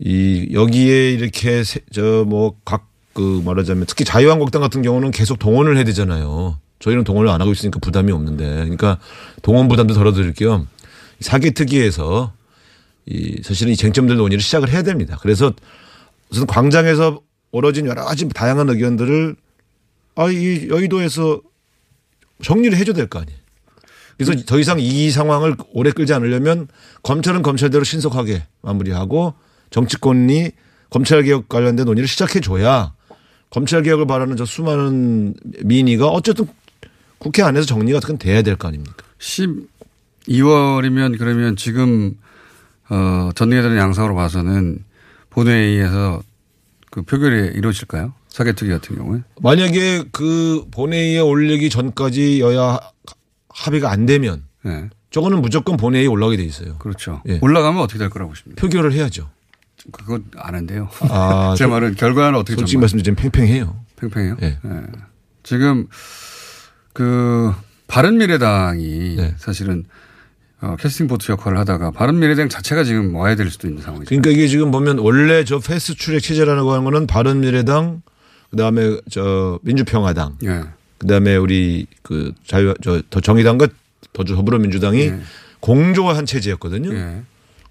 이 0.00 0.48
여기에 0.52 1.12
이렇게 1.12 1.62
저 1.92 2.24
뭐 2.26 2.56
각 2.64 2.92
그 3.14 3.40
말하자면 3.44 3.86
특히 3.86 4.04
자유한국당 4.04 4.60
같은 4.60 4.82
경우는 4.82 5.12
계속 5.12 5.38
동원을 5.38 5.76
해야 5.76 5.84
되잖아요. 5.84 6.58
저희는 6.80 7.04
동원을 7.04 7.30
안 7.30 7.40
하고 7.40 7.52
있으니까 7.52 7.78
부담이 7.78 8.10
없는데 8.10 8.44
그러니까 8.44 8.98
동원 9.42 9.68
부담도 9.68 9.94
덜어드릴 9.94 10.32
겸 10.34 10.66
사기 11.20 11.52
특위에서 11.52 12.32
이 13.06 13.40
사실은 13.42 13.72
이 13.72 13.76
쟁점들 13.76 14.16
논의를 14.16 14.40
시작을 14.42 14.70
해야 14.70 14.82
됩니다. 14.82 15.18
그래서 15.20 15.52
우선 16.30 16.46
광장에서 16.46 17.20
오러진 17.52 17.86
여러 17.86 18.04
가지 18.04 18.28
다양한 18.28 18.68
의견들을 18.70 19.36
아 20.16 20.30
이 20.30 20.68
여의도에서 20.70 21.40
정리를 22.42 22.76
해줘야 22.78 22.94
될 22.94 23.08
거 23.08 23.18
아니에요. 23.20 23.38
그래서 24.16 24.32
더 24.46 24.58
이상 24.60 24.78
이 24.78 25.10
상황을 25.10 25.56
오래 25.72 25.90
끌지 25.90 26.14
않으려면 26.14 26.68
검찰은 27.02 27.42
검찰대로 27.42 27.82
신속하게 27.82 28.44
마무리하고 28.62 29.34
정치권이 29.70 30.50
검찰 30.90 31.22
개혁 31.24 31.48
관련된 31.48 31.84
논의를 31.84 32.06
시작해 32.06 32.38
줘야 32.40 32.94
검찰 33.50 33.82
개혁을 33.82 34.06
바라는 34.06 34.36
저 34.36 34.44
수많은 34.44 35.34
민의가 35.64 36.06
어쨌든 36.08 36.46
국회 37.18 37.42
안에서 37.42 37.66
정리가 37.66 37.98
어떻게 37.98 38.16
돼야 38.16 38.42
될 38.42 38.54
거 38.56 38.68
아닙니까? 38.68 39.04
12월이면 40.28 41.18
그러면 41.18 41.56
지금 41.56 42.16
어 42.90 43.30
전개되는 43.34 43.76
양상으로 43.76 44.14
봐서는 44.14 44.84
본회의에서 45.30 46.22
그 46.90 47.02
표결이 47.02 47.56
이루어질까요? 47.56 48.14
사개특위 48.28 48.70
같은 48.70 48.96
경우에? 48.96 49.20
만약에 49.40 50.04
그 50.12 50.66
본회의에 50.70 51.20
올리기 51.20 51.70
전까지 51.70 52.40
여야 52.40 52.78
합의가 53.48 53.90
안 53.90 54.06
되면 54.06 54.44
네. 54.64 54.88
저거는 55.10 55.40
무조건 55.40 55.76
본회의에 55.76 56.06
올라가게 56.08 56.36
돼 56.36 56.44
있어요. 56.44 56.76
그렇죠. 56.78 57.22
예. 57.28 57.38
올라가면 57.40 57.80
어떻게 57.80 57.98
될 57.98 58.10
거라고 58.10 58.30
보십니까? 58.30 58.60
표결을 58.60 58.92
해야죠. 58.92 59.30
그건 59.92 60.24
안 60.36 60.54
한대요. 60.54 60.88
아, 61.10 61.54
제 61.58 61.66
말은 61.66 61.94
결과는 61.94 62.38
어떻게 62.38 62.56
솔직히 62.56 62.78
말씀드리면 62.78 63.16
팽팽해요. 63.16 63.76
팽팽해요. 63.96 64.36
예. 64.42 64.58
예. 64.64 64.82
지금 65.44 65.86
그 66.92 67.52
바른미래당이 67.86 69.16
네. 69.16 69.34
사실은 69.38 69.84
어, 70.64 70.76
캐스팅 70.76 71.08
보트 71.08 71.30
역할을 71.30 71.58
하다가 71.58 71.90
바른미래당 71.90 72.48
자체가 72.48 72.84
지금 72.84 73.14
와해될 73.14 73.50
수도 73.50 73.68
있는 73.68 73.82
상황이죠. 73.82 74.08
그러니까 74.08 74.30
이게 74.30 74.48
지금 74.48 74.70
보면 74.70 74.98
원래 74.98 75.44
저 75.44 75.58
fast 75.58 75.96
track 75.96 76.22
체제라는 76.22 76.66
하는 76.66 76.84
거는 76.84 77.06
바른미래당 77.06 78.00
그다음에 78.50 78.98
저 79.10 79.58
민주평화당 79.62 80.38
예. 80.44 80.62
그다음에 80.96 81.36
우리 81.36 81.86
그 82.02 82.32
자유 82.46 82.72
저더 82.82 83.20
정의당과 83.20 83.68
더 84.14 84.24
더불어민주당이 84.24 85.12
공조한 85.60 86.24
체제였거든요. 86.24 86.94
예. 86.94 87.22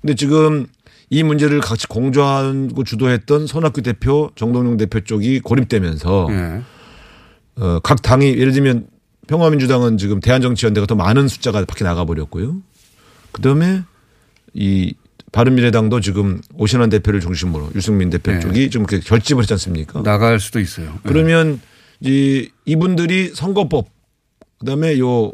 근데 0.01 0.13
지금 0.13 0.67
이 1.09 1.23
문제를 1.23 1.61
같이 1.61 1.87
공조하고 1.87 2.83
주도했던 2.83 3.47
손학규 3.47 3.81
대표, 3.81 4.29
정동영 4.35 4.77
대표 4.77 4.99
쪽이 4.99 5.39
고립되면서 5.39 6.27
예. 6.29 6.61
어, 7.55 7.79
각 7.81 8.03
당이 8.03 8.37
예를 8.37 8.51
들면 8.51 8.87
평화민주당은 9.27 9.97
지금 9.97 10.19
대한정치연대가 10.19 10.85
더 10.85 10.95
많은 10.95 11.27
숫자가 11.27 11.63
밖에 11.65 11.83
나가 11.83 12.05
버렸고요. 12.05 12.57
그다음에 13.33 13.83
이 14.53 14.93
바른미래당도 15.31 15.99
지금 15.99 16.41
오신환 16.55 16.89
대표를 16.89 17.19
중심으로 17.19 17.71
유승민 17.75 18.09
대표 18.09 18.31
네. 18.31 18.39
쪽이 18.39 18.69
좀 18.69 18.83
이렇게 18.83 18.99
결집을 18.99 19.41
했지 19.43 19.53
않습니까? 19.53 20.03
나갈 20.03 20.39
수도 20.39 20.59
있어요. 20.59 20.93
예. 20.93 20.99
그러면 21.09 21.59
이 21.99 22.49
이분들이 22.65 23.31
선거법 23.33 23.87
그다음에 24.59 24.99
요 24.99 25.31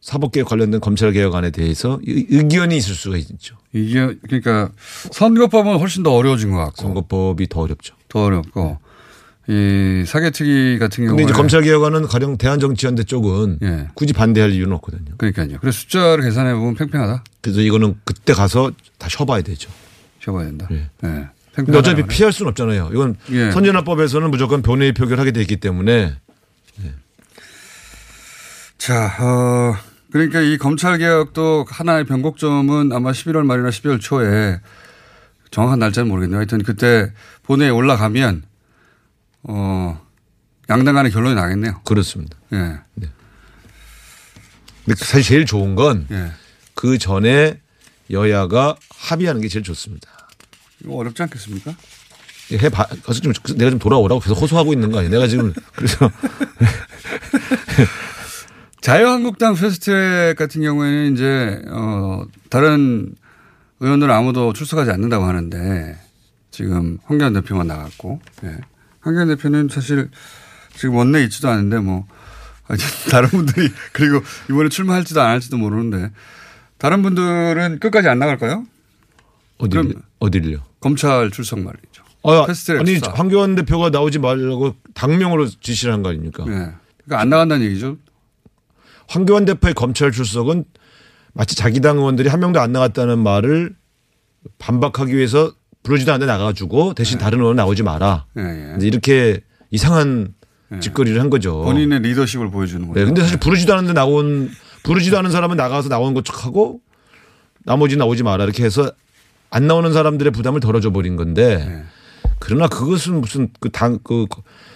사법개혁 0.00 0.48
관련된 0.48 0.80
검찰 0.80 1.12
개혁안에 1.12 1.50
대해서 1.50 1.98
의- 2.06 2.26
의견이 2.30 2.76
있을 2.76 2.94
수가 2.94 3.16
있죠. 3.16 3.56
이게 3.72 4.14
그러니까 4.22 4.70
선거법은 5.10 5.78
훨씬 5.78 6.04
더 6.04 6.12
어려워진 6.14 6.52
것 6.52 6.58
같고 6.58 6.80
선거법이 6.82 7.48
더 7.48 7.60
어렵죠. 7.62 7.96
더 8.08 8.22
어렵고 8.24 8.78
이 9.48 10.04
사개특위 10.06 10.78
같은 10.78 11.04
근데 11.04 11.10
경우에 11.10 11.24
이제 11.24 11.32
검찰 11.32 11.62
개혁안은 11.62 12.08
가령 12.08 12.36
대한정치연대 12.36 13.04
쪽은 13.04 13.58
예. 13.62 13.88
굳이 13.94 14.12
반대할 14.12 14.50
이유는 14.52 14.72
없거든요. 14.76 15.16
그러니까요. 15.16 15.58
그래서 15.60 15.78
숫자를 15.78 16.24
계산해 16.24 16.54
보면 16.54 16.74
팽팽하다. 16.74 17.22
그래서 17.42 17.60
이거는 17.60 17.94
그때 18.04 18.32
가서 18.32 18.72
다 18.98 19.08
쉬어봐야 19.08 19.42
되죠. 19.42 19.70
쉬어봐야 20.22 20.46
된다. 20.46 20.66
예. 20.72 20.88
예. 21.04 21.28
근데 21.54 21.78
어차피 21.78 22.02
팽팽하다. 22.02 22.06
피할 22.08 22.32
수는 22.32 22.50
없잖아요. 22.50 22.90
이건 22.92 23.16
예. 23.30 23.52
선진화법에서는 23.52 24.30
무조건 24.30 24.62
본회의 24.62 24.92
표결하게 24.92 25.30
돼 25.30 25.40
있기 25.42 25.56
때문에 25.56 26.16
자, 28.78 29.06
어, 29.20 29.74
그러니까 30.12 30.40
이 30.40 30.58
검찰 30.58 30.98
개혁도 30.98 31.66
하나의 31.68 32.04
변곡점은 32.04 32.92
아마 32.92 33.10
11월 33.10 33.44
말이나 33.44 33.70
12월 33.70 34.00
초에 34.00 34.60
정확한 35.50 35.78
날짜는 35.78 36.08
모르겠네요. 36.08 36.38
하여튼 36.38 36.62
그때 36.62 37.12
본회의에 37.42 37.70
올라가면 37.70 38.42
어, 39.48 40.00
양당 40.68 40.94
간의 40.94 41.12
결론이 41.12 41.34
나겠네요. 41.34 41.80
그렇습니다. 41.84 42.36
예. 42.52 42.78
근데 44.84 44.94
사실 44.96 45.22
제일 45.22 45.46
좋은 45.46 45.74
건그 45.74 46.94
예. 46.94 46.98
전에 46.98 47.60
여야가 48.10 48.76
합의하는 48.90 49.40
게 49.40 49.48
제일 49.48 49.64
좋습니다. 49.64 50.08
이거 50.82 50.94
어렵지 50.94 51.22
않겠습니까? 51.22 51.74
해봐. 52.52 52.86
가서 53.04 53.20
좀 53.20 53.32
내가 53.56 53.70
좀 53.70 53.78
돌아오라고 53.78 54.20
계속 54.20 54.40
호소하고 54.40 54.72
있는 54.72 54.90
거 54.90 54.98
아니에요? 54.98 55.12
내가 55.12 55.26
지금 55.26 55.52
그래서 55.74 56.10
자유한국당 58.80 59.54
패스트트랙 59.54 60.36
같은 60.36 60.62
경우에는 60.62 61.12
이제 61.12 61.60
어 61.68 62.24
다른 62.50 63.14
의원들은 63.80 64.14
아무도 64.14 64.52
출석하지 64.52 64.92
않는다고 64.92 65.24
하는데 65.24 65.98
지금 66.52 66.98
황교안 67.04 67.32
대표만 67.32 67.66
나갔고 67.66 68.20
예. 68.44 68.58
황교안 69.06 69.28
대표는 69.28 69.68
사실 69.70 70.10
지금 70.74 70.96
원내에 70.96 71.22
있지도 71.24 71.48
않은데 71.48 71.78
뭐 71.78 72.06
아니, 72.66 72.80
다른 73.10 73.28
분들이 73.28 73.70
그리고 73.92 74.20
이번에 74.50 74.68
출마할지도 74.68 75.20
안 75.22 75.30
할지도 75.30 75.56
모르는데 75.58 76.10
다른 76.78 77.02
분들은 77.02 77.78
끝까지 77.78 78.08
안 78.08 78.18
나갈까요? 78.18 78.66
어디 79.58 79.78
어디를요? 80.18 80.58
검찰 80.80 81.30
출석 81.30 81.60
말이죠. 81.60 82.02
어, 82.22 82.44
아니 82.80 82.94
수사. 82.96 83.12
황교안 83.12 83.54
대표가 83.54 83.90
나오지 83.90 84.18
말라고 84.18 84.74
당명으로 84.94 85.46
지시를 85.48 85.94
한 85.94 86.02
거 86.02 86.08
아닙니까? 86.10 86.44
네. 86.44 86.52
그러니까 87.04 87.20
안 87.20 87.28
나간다는 87.30 87.64
얘기죠. 87.66 87.96
황교안 89.08 89.44
대표의 89.44 89.74
검찰 89.74 90.10
출석은 90.10 90.64
마치 91.32 91.54
자기 91.54 91.80
당 91.80 91.98
의원들이 91.98 92.28
한 92.28 92.40
명도 92.40 92.60
안 92.60 92.72
나갔다는 92.72 93.20
말을 93.20 93.76
반박하기 94.58 95.14
위해서 95.16 95.54
부르지도 95.86 96.12
않는데 96.12 96.30
나가가지고 96.30 96.94
대신 96.94 97.18
다른 97.18 97.38
의원 97.40 97.56
나오지 97.56 97.82
마라. 97.84 98.26
예, 98.36 98.42
예. 98.42 98.86
이렇게 98.86 99.40
이상한 99.70 100.34
짓거리를 100.80 101.20
한 101.20 101.30
거죠. 101.30 101.62
본인의 101.62 102.00
리더십을 102.00 102.50
보여주는 102.50 102.86
거죠. 102.88 102.98
네, 102.98 103.06
근데 103.06 103.22
사실 103.22 103.38
부르지도 103.38 103.72
않는데 103.74 103.92
나온 103.92 104.50
부르지도 104.82 105.16
않은 105.18 105.30
사람은 105.30 105.56
나가서 105.56 105.88
나온 105.88 106.12
것 106.12 106.24
척하고 106.24 106.80
나머지 107.64 107.96
나오지 107.96 108.24
마라 108.24 108.44
이렇게 108.44 108.64
해서 108.64 108.90
안 109.50 109.66
나오는 109.68 109.92
사람들의 109.92 110.32
부담을 110.32 110.58
덜어줘 110.60 110.90
버린 110.90 111.14
건데 111.16 111.56
네. 111.64 111.82
그러나 112.40 112.66
그것은 112.66 113.20
무슨 113.20 113.48
그 113.60 113.70
당 113.70 113.98
그 114.02 114.26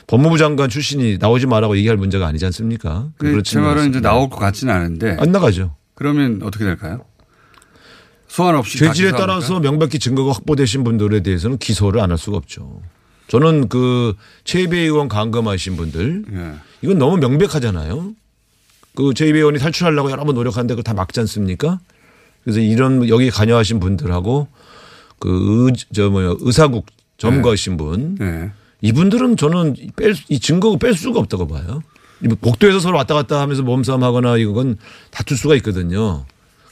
법무부 0.07 0.39
장관 0.39 0.69
출신이 0.69 1.19
나오지 1.19 1.47
마라고 1.47 1.77
얘기할 1.77 1.97
문제가 1.97 2.27
아니지 2.27 2.45
않습니까? 2.47 3.09
그 3.19 3.43
제 3.43 3.59
말은 3.61 3.91
이제. 3.91 4.01
나올 4.01 4.29
것 4.31 4.39
같지는 4.39 4.73
않은데. 4.75 5.17
안 5.21 5.31
나가죠. 5.33 5.75
그러면 5.95 6.41
어떻게 6.43 6.65
될까요? 6.65 7.05
소환 8.31 8.55
없이 8.55 8.79
죄질에? 8.79 9.11
따라서 9.11 9.59
명백히 9.59 9.99
증거가 9.99 10.31
확보되신 10.33 10.85
분들에 10.85 11.21
대해서는 11.21 11.59
기소를 11.59 12.01
안 12.01 12.11
할 12.13 12.19
수가 12.19 12.37
없죠. 12.37 12.81
저는 13.27 13.69
그 13.69 14.15
최이배 14.45 14.79
의원 14.79 15.09
감금하신 15.09 15.77
분들 15.77 16.25
예. 16.33 16.53
이건 16.83 16.99
너무 16.99 17.17
명백하잖아요. 17.19 18.13
그 18.95 19.15
최이배 19.15 19.39
의원이 19.39 19.59
탈출하려고 19.59 20.11
여러 20.11 20.25
번 20.25 20.35
노력하는데 20.35 20.75
그걸 20.75 20.85
다 20.85 20.95
막지 20.95 21.19
않습니까? 21.21 21.81
그래서 22.45 22.61
이런 22.61 23.09
여기 23.09 23.31
관여하신 23.31 23.81
분들하고 23.81 24.49
그저 25.19 26.09
뭐야 26.11 26.35
의사국 26.41 26.87
점거하신 27.19 27.77
분 27.77 28.15
네. 28.17 28.51
이분들은 28.81 29.37
저는 29.37 29.75
뺄 29.97 30.15
이 30.29 30.39
증거가 30.41 30.79
뺄 30.79 30.95
수가 30.95 31.19
없다고 31.21 31.47
봐요. 31.49 31.83
이 32.25 32.29
복도에서 32.29 32.79
서로 32.81 32.97
왔다 32.97 33.15
갔다 33.15 33.41
하면서 33.41 33.63
몸싸움 33.63 34.03
하거나 34.05 34.37
이건 34.39 34.77
다툴 35.11 35.37
수가 35.37 35.55
있거든요. 35.57 36.25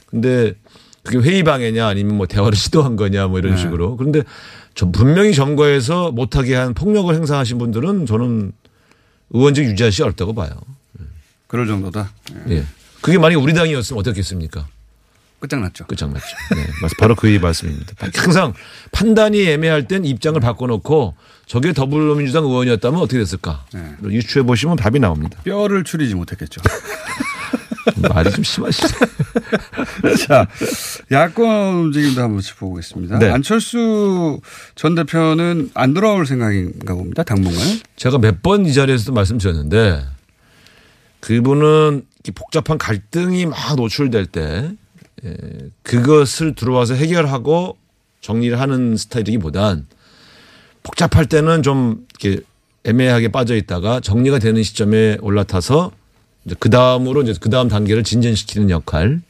근데 0.07 0.55
그게 1.03 1.17
회의 1.19 1.43
방해냐 1.43 1.87
아니면 1.87 2.17
뭐 2.17 2.27
대화를 2.27 2.55
시도한 2.57 2.95
거냐 2.95 3.27
뭐 3.27 3.39
이런 3.39 3.55
네. 3.55 3.61
식으로. 3.61 3.97
그런데 3.97 4.23
저 4.75 4.85
분명히 4.91 5.33
점거해서 5.33 6.11
못하게 6.11 6.55
한 6.55 6.73
폭력을 6.73 7.13
행사하신 7.13 7.57
분들은 7.57 8.05
저는 8.05 8.51
의원직 9.31 9.65
유지하시 9.65 10.03
어렵다고 10.03 10.33
봐요. 10.33 10.49
그럴 11.47 11.67
정도다. 11.67 12.11
예. 12.49 12.63
그게 13.01 13.17
만약에 13.17 13.35
우리 13.35 13.53
당이었으면 13.53 13.99
어떻겠습니까? 13.99 14.67
끝장났죠. 15.39 15.85
끝장났죠. 15.87 16.27
네. 16.55 16.67
맞- 16.81 16.91
바로 16.99 17.15
그 17.15 17.27
말씀입니다. 17.41 17.93
항상 18.15 18.53
판단이 18.91 19.41
애매할 19.47 19.87
땐 19.87 20.03
입장을 20.05 20.39
바꿔놓고 20.41 21.15
저게 21.45 21.71
더불어민주당 21.73 22.43
의원이었다면 22.43 22.99
어떻게 22.99 23.19
됐을까? 23.19 23.65
네. 23.73 23.95
유추해 24.03 24.43
보시면 24.45 24.75
답이 24.75 24.99
나옵니다. 24.99 25.39
뼈를 25.45 25.83
추리지 25.85 26.13
못했겠죠. 26.15 26.61
말이 28.09 28.31
좀 28.31 28.43
심하시네. 28.43 28.89
자, 30.27 30.47
야권 31.11 31.75
움직임도 31.75 32.21
한번 32.21 32.41
짚어보겠습니다. 32.41 33.19
네. 33.19 33.29
안철수 33.29 34.39
전 34.75 34.95
대표는 34.95 35.71
안 35.73 35.93
돌아올 35.93 36.25
생각인가 36.25 36.93
봅니다. 36.95 37.23
당분간. 37.23 37.61
제가 37.95 38.17
몇 38.17 38.41
번 38.41 38.65
이 38.65 38.73
자리에서도 38.73 39.13
말씀드렸는데 39.13 40.03
그분은 41.19 42.05
이 42.27 42.31
복잡한 42.31 42.77
갈등이 42.77 43.45
막 43.45 43.75
노출될 43.75 44.25
때 44.27 44.71
에, 45.25 45.33
그것을 45.83 46.55
들어와서 46.55 46.93
해결하고 46.93 47.77
정리를 48.21 48.59
하는 48.59 48.95
스타일이기보단 48.97 49.85
복잡할 50.83 51.25
때는 51.25 51.63
좀 51.63 52.05
이렇게 52.21 52.41
애매하게 52.85 53.29
빠져 53.29 53.55
있다가 53.55 53.99
정리가 53.99 54.39
되는 54.39 54.63
시점에 54.63 55.17
올라타서 55.21 55.91
이제 56.45 56.55
그 56.59 56.69
다음으로 56.69 57.21
이제 57.23 57.33
그 57.39 57.49
다음 57.49 57.67
단계를 57.67 58.03
진전시키는 58.03 58.69
역할. 58.69 59.21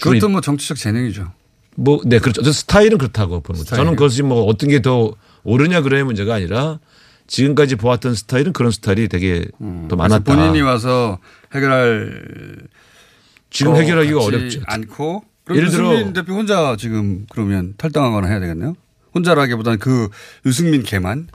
그것도 0.00 0.28
뭐 0.28 0.40
정치적 0.40 0.76
재능이죠. 0.76 1.32
뭐, 1.76 2.00
네, 2.04 2.18
그렇죠. 2.18 2.42
저 2.42 2.52
스타일은 2.52 2.98
그렇다고 2.98 3.40
보는 3.40 3.60
거죠. 3.60 3.74
저는? 3.76 3.96
그것이 3.96 4.22
뭐 4.22 4.44
어떤 4.44 4.68
게 4.70 4.80
더 4.80 5.12
옳으냐 5.44 5.80
그래야 5.82 6.04
문제가 6.04 6.34
아니라 6.34 6.78
지금까지 7.26 7.76
보았던 7.76 8.14
스타일은 8.14 8.52
그런 8.52 8.70
스타일이 8.70 9.08
되게 9.08 9.40
더 9.40 9.48
음. 9.64 9.88
그래서 9.88 9.96
많았다. 9.96 10.34
본인이 10.36 10.60
와서 10.60 11.18
해결할 11.54 12.58
지금 13.50 13.72
거 13.72 13.78
해결하기가 13.80 14.20
어렵죠. 14.22 14.60
않고 14.66 15.24
예를 15.50 15.68
들어- 15.70 15.92
유승민 15.94 16.12
대표 16.12 16.32
혼자 16.34 16.76
지금 16.78 17.26
그러면 17.30 17.74
탈당하거나 17.76 18.26
해야 18.28 18.40
되겠네요. 18.40 18.74
혼자라기보다는 19.14 19.78
그 19.78 20.08
유승민 20.46 20.82
개만 20.82 21.28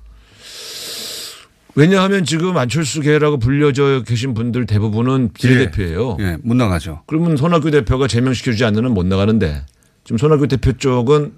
왜냐하면 1.79 2.25
지금 2.25 2.57
안철수계라고 2.57 3.39
불려져 3.39 4.03
계신 4.05 4.33
분들 4.33 4.65
대부분은 4.65 5.29
비례대표예요. 5.33 6.17
예, 6.19 6.37
못 6.43 6.55
나가죠. 6.55 7.03
그러면 7.07 7.37
손학규 7.37 7.71
대표가 7.71 8.07
제명시켜주지 8.07 8.65
한못 8.65 9.05
나가는데 9.05 9.63
지금 10.03 10.17
손학규 10.17 10.49
대표 10.49 10.73
쪽은 10.73 11.31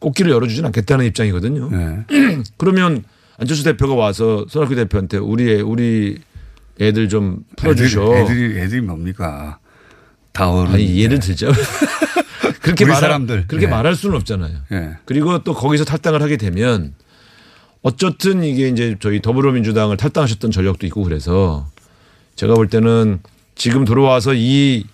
꽃길을 0.00 0.32
열어주진 0.32 0.64
않겠다는 0.66 1.04
입장이거든요. 1.06 1.70
네. 1.70 2.04
그러면 2.58 3.04
안철수 3.38 3.62
대표가 3.62 3.94
와서 3.94 4.46
손학규 4.48 4.74
대표한테 4.74 5.18
우리 5.18 5.52
애, 5.52 5.60
우리 5.60 6.18
애들 6.80 7.08
좀 7.08 7.44
풀어주셔. 7.56 8.16
애들이, 8.16 8.44
애들이, 8.46 8.60
애들이 8.60 8.80
뭡니까? 8.80 9.60
다 10.32 10.50
어른. 10.50 10.72
아니 10.72 11.00
예를 11.00 11.20
들죠. 11.20 11.52
그렇게 12.62 12.84
말할 12.84 13.00
사람들. 13.00 13.44
그렇게 13.46 13.66
예. 13.66 13.70
말할 13.70 13.94
수는 13.94 14.16
없잖아요. 14.16 14.56
예. 14.72 14.96
그리고 15.04 15.44
또 15.44 15.54
거기서 15.54 15.84
탈당을 15.84 16.20
하게 16.20 16.36
되면 16.36 16.94
어쨌든 17.82 18.44
이게 18.44 18.68
이제 18.68 18.96
저희 19.00 19.22
더불어민주당을 19.22 19.96
탈당하셨던 19.96 20.50
전력도 20.50 20.86
있고 20.86 21.02
그래서 21.02 21.66
제가 22.36 22.54
볼 22.54 22.68
때는 22.68 23.20
지금 23.54 23.84
들어와서 23.84 24.32
이 24.34 24.84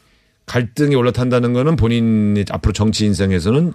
갈등이 0.46 0.94
올라탄다는 0.94 1.52
거는 1.52 1.76
본인이 1.76 2.44
앞으로 2.50 2.72
정치 2.72 3.04
인생에서는 3.04 3.72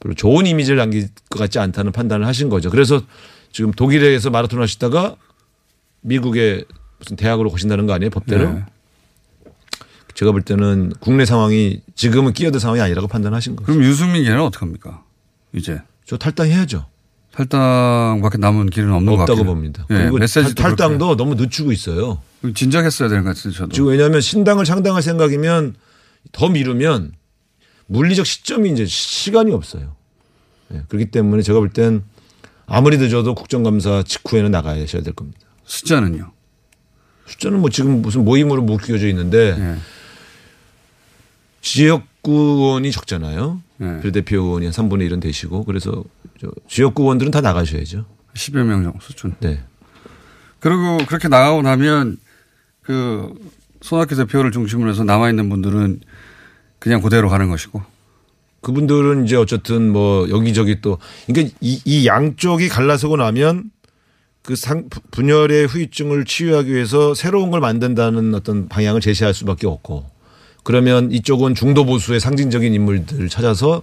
별로 0.00 0.14
좋은 0.14 0.46
이미지를 0.46 0.78
남길 0.78 1.08
것 1.28 1.38
같지 1.38 1.58
않다는 1.58 1.92
판단을 1.92 2.26
하신 2.26 2.48
거죠. 2.48 2.70
그래서 2.70 3.02
지금 3.52 3.72
독일에서 3.72 4.30
마라톤 4.30 4.62
하시다가 4.62 5.16
미국의 6.00 6.64
무슨 6.98 7.16
대학으로 7.16 7.50
가신다는 7.50 7.86
거 7.86 7.92
아니에요 7.92 8.10
법대로? 8.10 8.52
네. 8.52 8.64
제가 10.14 10.32
볼 10.32 10.42
때는 10.42 10.92
국내 11.00 11.24
상황이 11.24 11.80
지금은 11.94 12.32
끼어들 12.32 12.60
상황이 12.60 12.80
아니라고 12.80 13.08
판단하신 13.08 13.56
거죠. 13.56 13.66
그럼 13.66 13.82
유승민 13.84 14.24
개는 14.24 14.40
어떡합니까? 14.40 15.04
이제. 15.52 15.80
저 16.04 16.16
탈당해야죠. 16.16 16.86
탈당밖에 17.32 18.38
남은 18.38 18.70
길은 18.70 18.92
없는 18.92 19.14
것 19.16 19.20
없다고 19.22 19.38
같아요. 19.40 19.54
봅니다. 19.54 19.86
예, 19.90 19.94
그리고 19.94 20.18
메시지도 20.18 20.54
탈, 20.54 20.74
당도 20.76 21.16
너무 21.16 21.34
늦추고 21.36 21.72
있어요. 21.72 22.20
진작했어야 22.54 23.08
되는 23.08 23.22
것 23.24 23.36
같은데 23.36 23.56
저도. 23.56 23.72
지금 23.72 23.88
왜냐하면 23.88 24.20
신당을 24.20 24.64
창당할 24.64 25.02
생각이면 25.02 25.76
더 26.32 26.48
미루면 26.48 27.12
물리적 27.86 28.26
시점이 28.26 28.70
이제 28.72 28.84
시간이 28.86 29.52
없어요. 29.52 29.94
예, 30.74 30.82
그렇기 30.88 31.10
때문에 31.10 31.42
제가 31.42 31.58
볼 31.60 31.70
땐 31.72 32.02
아무리 32.66 32.98
늦어도 32.98 33.34
국정감사 33.34 34.04
직후에는 34.06 34.50
나가셔야 34.50 35.02
될 35.02 35.12
겁니다. 35.14 35.40
숫자는요? 35.64 36.30
숫자는 37.26 37.60
뭐 37.60 37.70
지금 37.70 38.02
무슨 38.02 38.24
모임으로 38.24 38.62
묶여져 38.62 39.08
있는데 39.08 39.56
예. 39.58 39.76
지역구 41.62 42.32
의원이 42.32 42.90
적잖아요. 42.92 43.60
네. 43.80 43.98
비례대표 44.00 44.36
의원이 44.36 44.66
한 44.66 44.72
3분의 44.74 45.10
1은 45.10 45.22
되시고 45.22 45.64
그래서 45.64 46.04
저 46.38 46.50
지역구 46.68 47.04
의원들은 47.04 47.30
다 47.30 47.40
나가셔야죠. 47.40 48.04
10여 48.34 48.62
명 48.62 48.84
정도 48.84 48.98
수준. 49.00 49.34
네. 49.40 49.60
그리고 50.58 50.98
그렇게 51.06 51.28
나가고 51.28 51.62
나면 51.62 52.18
그 52.82 53.34
손학규 53.80 54.14
대표를 54.16 54.52
중심으로 54.52 54.90
해서 54.90 55.02
남아있는 55.02 55.48
분들은 55.48 56.00
그냥 56.78 57.00
그대로 57.00 57.30
가는 57.30 57.48
것이고. 57.48 57.82
그분들은 58.60 59.24
이제 59.24 59.36
어쨌든 59.36 59.90
뭐 59.90 60.28
여기저기 60.28 60.82
또 60.82 60.98
그러니까 61.26 61.56
이, 61.62 61.80
이 61.86 62.06
양쪽이 62.06 62.68
갈라서고 62.68 63.16
나면 63.16 63.70
그 64.42 64.54
상, 64.54 64.90
분열의 65.10 65.66
후유증을 65.66 66.26
치유하기 66.26 66.70
위해서 66.70 67.14
새로운 67.14 67.50
걸 67.50 67.60
만든다는 67.60 68.34
어떤 68.34 68.68
방향을 68.68 69.00
제시할 69.00 69.32
수밖에 69.32 69.66
없고 69.66 70.04
그러면 70.62 71.10
이쪽은 71.10 71.54
중도 71.54 71.84
보수의 71.84 72.20
상징적인 72.20 72.72
인물들을 72.74 73.28
찾아서 73.28 73.82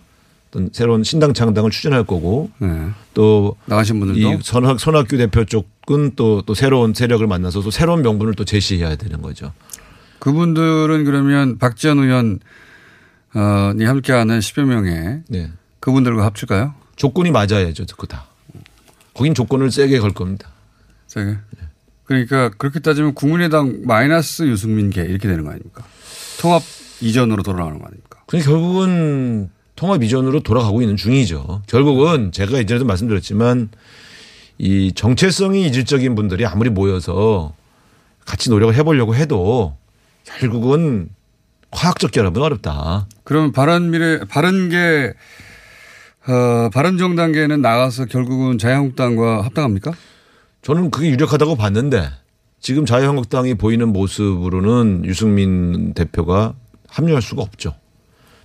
어떤 0.49 0.69
새로운 0.71 1.03
신당 1.03 1.33
창당을 1.33 1.71
추진할 1.71 2.05
거고 2.05 2.49
네. 2.59 2.89
또 3.13 3.55
나가신 3.65 3.99
분들도 3.99 4.19
이 4.19 4.39
손학, 4.41 4.79
손학규 4.79 5.17
대표 5.17 5.45
쪽은 5.45 6.13
또, 6.15 6.41
또 6.45 6.53
새로운 6.53 6.93
세력을 6.93 7.25
만나서 7.25 7.61
또 7.61 7.71
새로운 7.71 8.01
명분을 8.01 8.33
또 8.35 8.45
제시해야 8.45 8.95
되는 8.95 9.21
거죠. 9.21 9.53
그분들은 10.19 11.03
그러면 11.05 11.57
박지원 11.57 11.99
의원 11.99 12.39
어, 13.33 13.73
이 13.79 13.83
함께하는 13.83 14.39
10여 14.39 14.63
명의 14.63 15.21
네. 15.27 15.51
그분들과 15.79 16.25
합칠까요? 16.25 16.73
조건이 16.95 17.31
맞아야죠. 17.31 17.85
그 17.97 18.07
다. 18.07 18.25
거긴 19.13 19.33
조건을 19.33 19.71
세게 19.71 19.99
걸 19.99 20.13
겁니다. 20.13 20.49
세게. 21.07 21.37
그러니까 22.05 22.49
그렇게 22.57 22.79
따지면 22.79 23.13
국민의당 23.13 23.81
마이너스 23.83 24.43
유승민계 24.43 25.01
이렇게 25.01 25.27
되는 25.27 25.43
거 25.43 25.51
아닙니까? 25.51 25.83
통합 26.39 26.61
이전으로 27.01 27.43
돌아가는 27.43 27.77
거 27.79 27.85
아닙니까? 27.85 28.21
그러니까 28.25 28.51
결국은 28.51 29.49
통합 29.75 30.03
이전으로 30.03 30.41
돌아가고 30.41 30.81
있는 30.81 30.97
중이죠. 30.97 31.61
결국은 31.67 32.31
제가 32.31 32.59
이전에도 32.59 32.85
말씀드렸지만 32.85 33.69
이 34.57 34.91
정체성이 34.93 35.67
이질적인 35.67 36.15
분들이 36.15 36.45
아무리 36.45 36.69
모여서 36.69 37.53
같이 38.25 38.49
노력을 38.49 38.73
해보려고 38.73 39.15
해도 39.15 39.77
결국은 40.39 41.09
과학적 41.69 42.11
결합은 42.11 42.41
어렵다. 42.41 43.07
그러면 43.23 43.51
바른미래 43.51 44.25
바른게 44.29 45.13
어, 46.27 46.69
바른정당계는 46.73 47.61
나가서 47.61 48.05
결국은 48.05 48.57
자유한국당과 48.57 49.43
합당합니까? 49.45 49.93
저는 50.61 50.91
그게 50.91 51.09
유력하다고 51.09 51.55
봤는데 51.55 52.09
지금 52.59 52.85
자유한국당이 52.85 53.53
보이는 53.55 53.87
모습으로는 53.93 55.03
유승민 55.05 55.93
대표가 55.93 56.55
합류할 56.89 57.21
수가 57.21 57.41
없죠. 57.43 57.75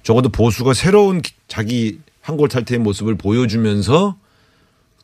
적어도 0.02 0.28
보수가 0.28 0.74
새로운 0.74 1.22
기- 1.22 1.32
자기 1.48 1.98
한골 2.20 2.48
탈퇴의 2.48 2.78
모습을 2.80 3.16
보여주면서 3.16 4.16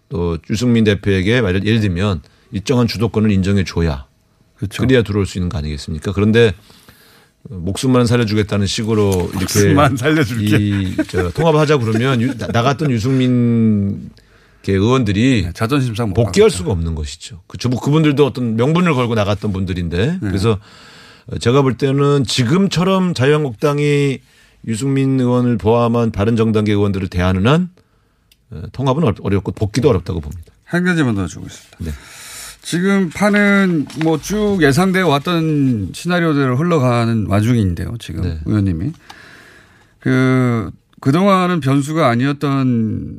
또 0.09 0.39
유승민 0.51 0.85
대표에게 0.85 1.33
예를 1.37 1.81
들면 1.81 2.23
일정한 2.53 2.87
주도권을 2.87 3.31
인정해 3.31 3.65
줘야 3.65 4.07
그렇죠. 4.57 4.83
그래야 4.83 5.03
들어올 5.03 5.27
수 5.27 5.39
있는 5.39 5.49
거 5.49 5.59
아니겠습니까? 5.59 6.13
그런데 6.13 6.53
목숨만 7.49 8.07
살려주겠다는 8.07 8.67
식으로 8.67 9.11
이렇게 9.31 9.39
목숨만 9.41 9.97
살려줄게. 9.97 10.57
이저 10.59 11.31
통합하자 11.31 11.79
그러면 11.79 12.21
유- 12.21 12.37
나- 12.37 12.49
나갔던 12.49 12.91
유승민 12.91 14.11
계 14.15 14.28
의원들이 14.73 15.43
네, 15.47 15.53
자존심 15.55 15.95
상못 15.95 16.15
복귀할 16.15 16.51
수가 16.51 16.71
없는 16.73 16.95
것이죠. 16.95 17.41
그죠. 17.47 17.69
뭐 17.69 17.81
그분들도 17.81 18.25
어떤 18.27 18.57
명분을 18.57 18.95
걸고 18.95 19.15
나갔던 19.15 19.53
분들인데 19.53 20.07
네. 20.07 20.19
그래서 20.21 20.59
제가 21.41 21.63
볼 21.63 21.77
때는 21.77 22.25
지금처럼 22.25 23.15
자유한국당이 23.15 24.19
유승민 24.67 25.21
의원을 25.21 25.57
포함한 25.59 26.11
바른정당계 26.11 26.73
의원들을 26.73 27.09
대하는 27.09 27.47
한 27.47 27.71
어, 28.51 28.63
통합은 28.73 29.03
어렵- 29.05 29.25
어렵고 29.25 29.53
복귀도 29.53 29.91
어렵다고 29.91 30.21
봅니다. 30.21 30.53
한 30.65 30.85
가지만 30.85 31.15
더 31.15 31.27
주고 31.27 31.47
있습니다. 31.47 31.77
네. 31.81 31.91
지금 32.63 33.09
판은 33.11 33.87
뭐쭉 34.03 34.63
예상되어 34.63 35.07
왔던 35.09 35.91
시나리오대로 35.95 36.57
흘러가는 36.57 37.27
와중인데요. 37.27 37.95
지금 37.99 38.23
네. 38.23 38.39
의원님이 38.45 38.93
그 40.01 40.71
그동안은 41.01 41.61
변수가 41.61 42.07
아니었던 42.09 43.19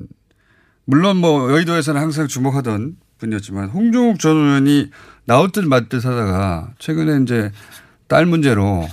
물론 0.90 1.18
뭐 1.18 1.52
여의도에서는 1.52 2.02
항상 2.02 2.28
주목하던 2.28 2.96
분이었지만 3.20 3.70
홍종욱 3.70 4.18
전 4.20 4.36
의원이 4.36 4.90
나올 5.26 5.52
듯 5.52 5.64
말듯 5.64 6.04
하다가 6.04 6.72
최근에 6.80 7.22
이제 7.22 7.52
딸 8.08 8.26
문제로 8.26 8.90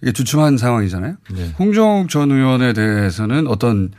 이게 0.00 0.12
주춤한 0.12 0.56
상황이잖아요. 0.56 1.16
네. 1.32 1.52
홍종욱 1.58 2.10
전 2.10 2.30
의원에 2.30 2.74
대해서는 2.74 3.48
어떤 3.48 3.90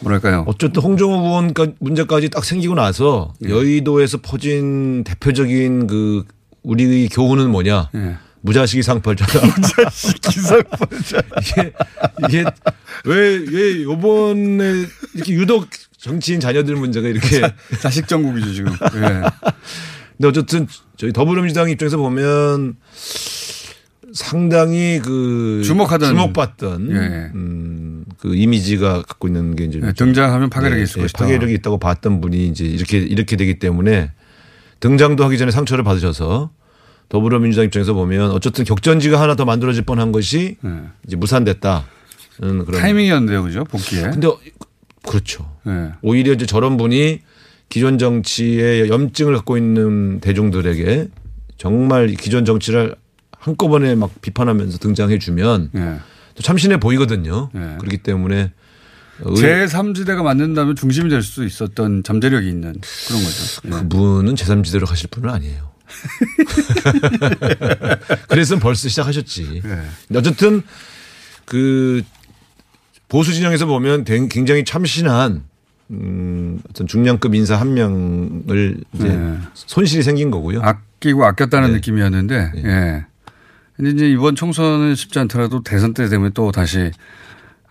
뭐랄까요? 0.00 0.42
어쨌든 0.48 0.82
홍정호 0.82 1.24
의원 1.24 1.54
문제까지 1.78 2.30
딱 2.30 2.44
생기고 2.44 2.74
나서 2.74 3.32
네. 3.38 3.50
여의도에서 3.50 4.18
퍼진 4.18 5.04
대표적인 5.04 5.86
그 5.86 6.24
우리의 6.64 7.10
교훈은 7.10 7.48
뭐냐? 7.50 7.90
네. 7.92 8.16
무자식이 8.40 8.82
상팔자다. 8.82 9.38
무자식이 9.56 10.40
상팔자. 10.40 11.22
이게 11.42 11.72
이게 12.28 12.44
왜 13.04 13.38
왜 13.38 13.82
요번에 13.84 14.84
이렇게 15.14 15.32
유독 15.34 15.68
정치인 16.00 16.40
자녀들 16.40 16.76
문제가 16.76 17.08
이렇게 17.08 17.40
자 17.80 17.90
식 17.90 18.08
정국이죠 18.08 18.52
지금. 18.54 18.72
예. 18.72 19.22
근데 20.16 20.28
어쨌든 20.28 20.66
저희 20.96 21.12
더불어민주당 21.12 21.68
입장에서 21.70 21.96
보면 21.98 22.76
상당히 24.12 25.00
그 25.02 25.62
주목하던 25.64 26.08
주목받던 26.08 26.90
예. 26.90 27.30
음, 27.34 28.04
그 28.18 28.34
이미지가 28.34 29.02
갖고 29.02 29.28
있는 29.28 29.54
게 29.54 29.64
이제 29.64 29.78
네, 29.78 29.92
등장하면 29.92 30.50
파괴력이 30.50 30.82
있을 30.82 31.02
것이다. 31.02 31.18
파괴력이 31.24 31.52
있다고 31.54 31.78
봤던 31.78 32.20
분이 32.20 32.48
이제 32.48 32.64
이렇게 32.64 32.98
이렇게 32.98 33.36
되기 33.36 33.58
때문에 33.58 34.12
등장도 34.80 35.22
하기 35.24 35.38
전에 35.38 35.50
상처를 35.50 35.84
받으셔서 35.84 36.50
더불어민주당 37.08 37.66
입장에서 37.66 37.92
보면 37.92 38.30
어쨌든 38.30 38.64
격전지가 38.64 39.20
하나 39.20 39.36
더 39.36 39.44
만들어질 39.44 39.82
뻔한 39.84 40.12
것이 40.12 40.56
이제 41.06 41.16
무산됐다. 41.16 41.84
는 42.40 42.64
그런 42.64 42.72
네. 42.72 42.78
타이밍이었는데요, 42.80 43.42
그죠? 43.42 43.64
복귀에. 43.64 44.02
근데 44.04 44.26
그렇죠. 45.06 45.50
네. 45.64 45.90
오히려 46.02 46.32
이제 46.32 46.46
저런 46.46 46.76
분이 46.76 47.20
기존 47.68 47.98
정치에 47.98 48.88
염증을 48.88 49.34
갖고 49.36 49.56
있는 49.56 50.20
대중들에게 50.20 51.08
정말 51.56 52.08
기존 52.08 52.44
정치를 52.44 52.94
한꺼번에 53.38 53.94
막 53.94 54.10
비판하면서 54.20 54.78
등장해 54.78 55.18
주면 55.18 55.70
네. 55.72 55.98
또 56.34 56.42
참신해 56.42 56.78
보이거든요. 56.78 57.50
그렇기 57.52 57.98
때문에 57.98 58.52
의- 59.22 59.34
제3지대가 59.66 60.22
만든다면 60.22 60.76
중심이 60.76 61.08
될 61.10 61.22
수 61.22 61.44
있었던 61.44 62.02
잠재력이 62.02 62.48
있는 62.48 62.74
그런 63.06 63.22
거죠. 63.22 63.60
예. 63.66 63.70
그분은 63.70 64.34
제3지대로 64.34 64.86
가실 64.86 65.08
분은 65.10 65.28
아니에요. 65.30 65.70
그랬으면 68.28 68.60
벌써 68.60 68.88
시작하셨지. 68.88 69.62
네. 69.64 70.18
어쨌든 70.18 70.62
그 71.44 72.02
보수 73.10 73.34
진영에서 73.34 73.66
보면 73.66 74.04
된- 74.04 74.28
굉장히 74.28 74.64
참신한 74.64 75.42
음, 75.90 76.60
어떤 76.70 76.86
중량급 76.86 77.34
인사 77.34 77.56
한 77.56 77.74
명을 77.74 78.78
이제 78.94 79.08
네. 79.08 79.38
손실이 79.54 80.04
생긴 80.04 80.30
거고요. 80.30 80.62
아끼고 80.62 81.24
아꼈다는 81.24 81.72
느낌이었는데, 81.72 82.52
예. 82.58 83.06
근데 83.76 83.90
이제 83.90 84.08
이번 84.08 84.36
총선은 84.36 84.94
쉽지 84.94 85.18
않더라도 85.18 85.64
대선 85.64 85.92
때 85.92 86.08
되면 86.08 86.30
또 86.32 86.52
다시, 86.52 86.92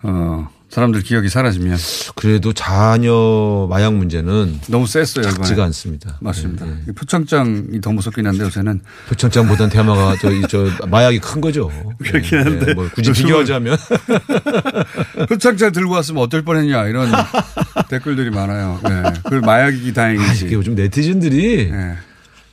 어, 0.02 0.50
사람들 0.70 1.02
기억이 1.02 1.28
사라지면. 1.28 1.76
그래도 2.14 2.52
자녀 2.52 3.66
마약 3.68 3.92
문제는 3.94 4.60
너무 4.68 4.86
셌어요, 4.86 5.22
이번에. 5.24 5.34
작지가 5.34 5.64
않습니다. 5.64 6.16
맞습니다. 6.20 6.64
이 6.88 6.92
표창장이 6.92 7.80
더 7.80 7.90
무섭긴 7.90 8.26
한데 8.28 8.44
요새는. 8.44 8.80
표창장보단 9.08 9.68
테마가 9.68 10.16
저, 10.20 10.30
이- 10.30 10.42
저 10.48 10.68
마약이 10.86 11.18
큰 11.18 11.40
거죠. 11.40 11.70
그렇긴 11.98 12.38
네, 12.38 12.44
한데. 12.44 12.66
네, 12.66 12.74
뭐 12.74 12.88
굳이 12.94 13.10
비교하자면 13.12 13.76
표창장 15.28 15.72
들고 15.72 15.92
왔으면 15.94 16.22
어떨 16.22 16.42
뻔했냐 16.42 16.86
이런 16.86 17.10
댓글들이 17.90 18.30
많아요. 18.30 18.78
네. 18.84 19.02
그 19.28 19.34
마약이기 19.36 19.92
다행이지. 19.92 20.46
이게 20.46 20.54
요즘 20.54 20.76
네티즌들이 20.76 21.72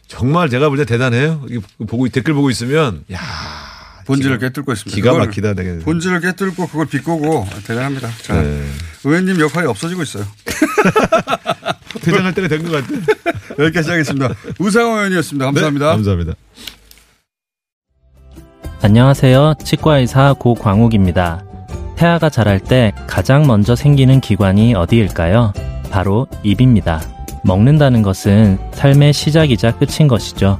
정말 0.08 0.50
제가 0.50 0.70
볼 0.70 0.78
때 0.78 0.86
대단해요. 0.86 1.46
보고 1.88 2.08
댓글 2.10 2.34
보고 2.34 2.50
있으면 2.50 3.04
야 3.12 3.20
본질을 4.08 4.40
깨뚫고 4.40 4.72
있습니다. 4.72 4.96
기가 4.96 5.14
막히다. 5.14 5.54
되게. 5.54 5.78
본질을 5.80 6.22
깨뚫고 6.22 6.68
그걸 6.68 6.86
비꼬고 6.88 7.46
대단합니다. 7.68 8.10
자, 8.24 8.42
네. 8.42 8.64
의원님 9.04 9.40
역할이 9.40 9.68
없어지고 9.68 10.02
있어요. 10.04 10.24
퇴장할 12.02 12.34
때가 12.34 12.48
된 12.48 12.64
것 12.64 12.72
같아. 12.72 12.88
여기까지 13.60 13.90
하겠습니다. 13.92 14.30
우상호 14.60 14.96
의원이었습니다. 14.98 15.46
감사합니다. 15.46 15.86
네, 15.88 15.92
감사합니다. 15.94 16.34
안녕하세요. 18.82 19.56
치과의사 19.64 20.34
고광욱입니다. 20.40 21.44
태아가 21.98 22.30
자랄 22.30 22.60
때 22.60 22.94
가장 23.08 23.48
먼저 23.48 23.76
생기는 23.76 24.22
기관이 24.22 24.76
어디일까요? 24.76 25.52
바로 25.90 26.28
입입니다. 26.44 27.02
먹는다는 27.44 28.04
것은 28.04 28.60
삶의 28.74 29.14
시작이자 29.14 29.78
끝인 29.78 30.08
것이죠. 30.08 30.60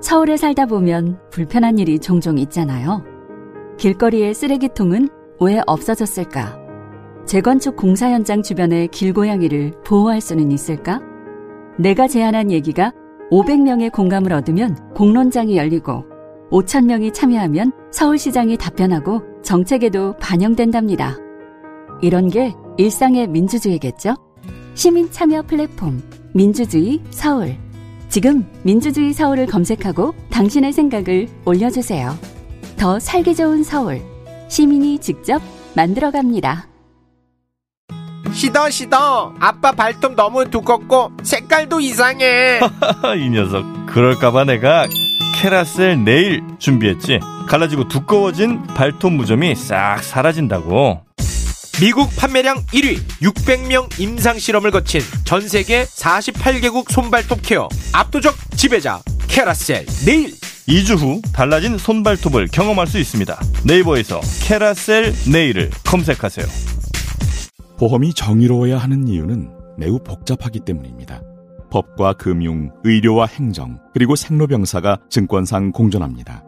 서울에 0.00 0.36
살다 0.36 0.66
보면 0.66 1.18
불편한 1.30 1.78
일이 1.78 1.98
종종 1.98 2.38
있잖아요. 2.38 3.04
길거리의 3.76 4.34
쓰레기통은 4.34 5.08
왜 5.40 5.60
없어졌을까? 5.66 6.58
재건축 7.26 7.76
공사 7.76 8.10
현장 8.10 8.42
주변의 8.42 8.88
길고양이를 8.88 9.74
보호할 9.84 10.20
수는 10.20 10.50
있을까? 10.50 11.00
내가 11.78 12.08
제안한 12.08 12.50
얘기가 12.50 12.92
500명의 13.30 13.92
공감을 13.92 14.32
얻으면 14.32 14.76
공론장이 14.94 15.56
열리고 15.56 16.04
5,000명이 16.50 17.14
참여하면 17.14 17.72
서울시장이 17.92 18.56
답변하고 18.56 19.22
정책에도 19.42 20.14
반영된답니다. 20.16 21.16
이런 22.02 22.28
게 22.28 22.54
일상의 22.76 23.28
민주주의겠죠? 23.28 24.16
시민 24.74 25.10
참여 25.10 25.42
플랫폼 25.42 26.02
민주주의 26.34 27.00
서울. 27.10 27.54
지금 28.10 28.44
민주주의 28.64 29.12
서울을 29.12 29.46
검색하고 29.46 30.14
당신의 30.30 30.72
생각을 30.72 31.28
올려주세요. 31.44 32.18
더 32.76 32.98
살기 32.98 33.36
좋은 33.36 33.62
서울. 33.62 34.02
시민이 34.48 34.98
직접 34.98 35.40
만들어갑니다. 35.76 36.66
시더 38.32 38.68
시더 38.70 39.34
아빠 39.38 39.70
발톱 39.72 40.16
너무 40.16 40.44
두껍고 40.50 41.12
색깔도 41.22 41.80
이상해 41.80 42.60
이 43.16 43.30
녀석 43.30 43.64
그럴까봐 43.86 44.44
내가 44.44 44.86
캐라셀 45.36 46.04
네일 46.04 46.42
준비했지 46.58 47.20
갈라지고 47.48 47.88
두꺼워진 47.88 48.62
발톱 48.68 49.12
무좀이 49.12 49.54
싹 49.56 50.02
사라진다고 50.02 51.02
미국 51.80 52.14
판매량 52.14 52.58
1위 52.66 52.98
600명 53.22 53.98
임상 53.98 54.38
실험을 54.38 54.70
거친 54.70 55.00
전 55.24 55.48
세계 55.48 55.84
48개국 55.84 56.90
손발톱 56.90 57.40
케어 57.42 57.68
압도적 57.94 58.34
지배자 58.56 59.00
캐라셀 59.28 59.86
네일 60.04 60.34
2주 60.68 60.98
후 60.98 61.22
달라진 61.32 61.78
손발톱을 61.78 62.48
경험할 62.48 62.86
수 62.86 62.98
있습니다 62.98 63.40
네이버에서 63.64 64.20
캐라셀 64.42 65.14
네일을 65.32 65.70
검색하세요 65.86 66.44
보험이 67.78 68.12
정의로워야 68.12 68.76
하는 68.76 69.08
이유는 69.08 69.50
매우 69.78 69.98
복잡하기 69.98 70.60
때문입니다. 70.60 71.22
법과 71.70 72.12
금융, 72.12 72.70
의료와 72.84 73.24
행정, 73.24 73.78
그리고 73.94 74.16
생로병사가 74.16 74.98
증권상 75.08 75.72
공존합니다. 75.72 76.44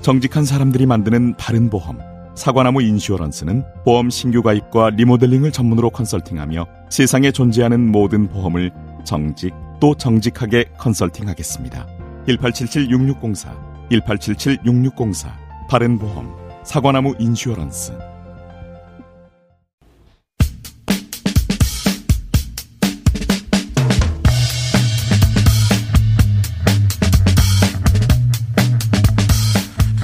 정직한 0.00 0.46
사람들이 0.46 0.86
만드는 0.86 1.36
바른 1.36 1.68
보험, 1.68 1.98
사과나무 2.34 2.82
인슈어런스는 2.82 3.64
보험 3.84 4.10
신규 4.10 4.42
가입과 4.42 4.90
리모델링을 4.90 5.52
전문으로 5.52 5.90
컨설팅하며 5.90 6.66
세상에 6.90 7.30
존재하는 7.30 7.92
모든 7.92 8.28
보험을 8.28 8.70
정직 9.04 9.54
또 9.80 9.94
정직하게 9.94 10.64
컨설팅하겠습니다. 10.78 11.86
1877-6604, 12.26 13.90
1877-6604, 13.90 15.28
바른 15.68 15.98
보험, 15.98 16.34
사과나무 16.64 17.14
인슈어런스. 17.18 17.92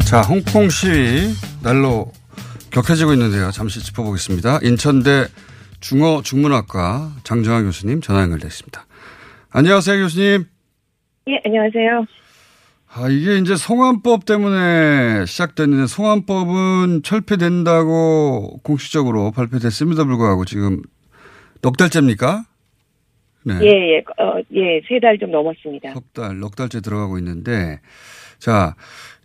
자, 0.06 0.22
홍콩 0.22 0.68
시위 0.68 1.32
날로 1.62 2.10
격해지고 2.70 3.12
있는데요. 3.14 3.50
잠시 3.50 3.80
짚어보겠습니다. 3.84 4.60
인천대 4.62 5.26
중어 5.80 6.22
중문학과 6.22 7.12
장정환 7.24 7.64
교수님 7.64 8.00
전화 8.00 8.22
연결됐습니다. 8.22 8.86
안녕하세요, 9.50 10.02
교수님. 10.02 10.44
예, 11.28 11.40
안녕하세요. 11.44 12.04
아, 12.92 13.08
이게 13.08 13.36
이제 13.38 13.54
송환법 13.56 14.24
때문에 14.24 15.24
시작됐는데 15.26 15.86
송환법은 15.86 17.02
철폐된다고 17.02 18.58
공식적으로 18.62 19.30
발표됐음에도 19.30 20.04
불구하고 20.06 20.44
지금 20.44 20.82
넉 21.62 21.76
달째입니까? 21.76 22.44
네. 23.44 23.54
예, 23.62 23.66
예, 23.68 23.98
어, 24.22 24.36
예, 24.54 24.80
세 24.88 24.98
달 25.00 25.18
좀 25.18 25.30
넘었습니다. 25.30 25.94
석 25.94 26.12
달, 26.12 26.38
넉 26.40 26.56
달째 26.56 26.80
들어가고 26.80 27.16
있는데, 27.18 27.80
자, 28.38 28.74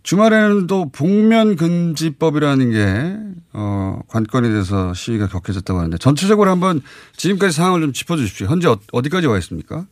주말에는 0.06 0.68
또 0.68 0.88
복면 0.90 1.56
금지법이라는 1.56 2.70
게, 2.70 3.16
어, 3.52 3.98
관건에 4.06 4.48
대해서 4.48 4.94
시위가 4.94 5.26
격해졌다고 5.26 5.80
하는데, 5.80 5.98
전체적으로 5.98 6.48
한번 6.48 6.80
지금까지 7.16 7.56
상황을 7.56 7.80
좀 7.80 7.92
짚어주십시오. 7.92 8.46
현재 8.46 8.68
어, 8.68 8.78
어디까지 8.92 9.26
와 9.26 9.36
있습니까? 9.38 9.84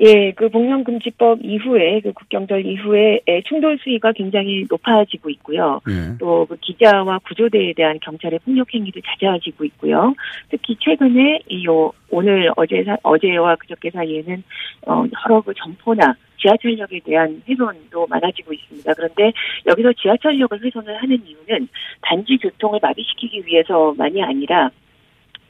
예, 0.00 0.32
그 0.32 0.48
복면금지법 0.48 1.44
이후에 1.44 2.00
그 2.00 2.12
국경절 2.12 2.66
이후에 2.66 3.20
충돌 3.44 3.78
수위가 3.78 4.12
굉장히 4.12 4.66
높아지고 4.68 5.30
있고요. 5.30 5.80
예. 5.88 6.18
또그 6.18 6.56
기자와 6.60 7.20
구조대에 7.20 7.74
대한 7.74 8.00
경찰의 8.00 8.40
폭력 8.44 8.74
행위도 8.74 9.00
잦아지고 9.00 9.64
있고요. 9.66 10.14
특히 10.48 10.76
최근에 10.80 11.42
이요 11.48 11.92
오늘 12.10 12.50
어제 12.56 12.82
사, 12.82 12.96
어제와 13.02 13.56
그저께 13.56 13.90
사이에는 13.90 14.42
어 14.86 15.04
여러 15.26 15.40
그 15.40 15.54
점포나 15.54 16.16
지하철역에 16.40 17.00
대한 17.04 17.42
훼손도 17.48 18.06
많아지고 18.08 18.52
있습니다. 18.52 18.92
그런데 18.94 19.32
여기서 19.66 19.92
지하철역을 19.92 20.62
훼손을 20.62 21.00
하는 21.00 21.18
이유는 21.24 21.68
단지 22.02 22.36
교통을 22.36 22.80
마비시키기 22.82 23.44
위해서만이 23.46 24.22
아니라 24.22 24.70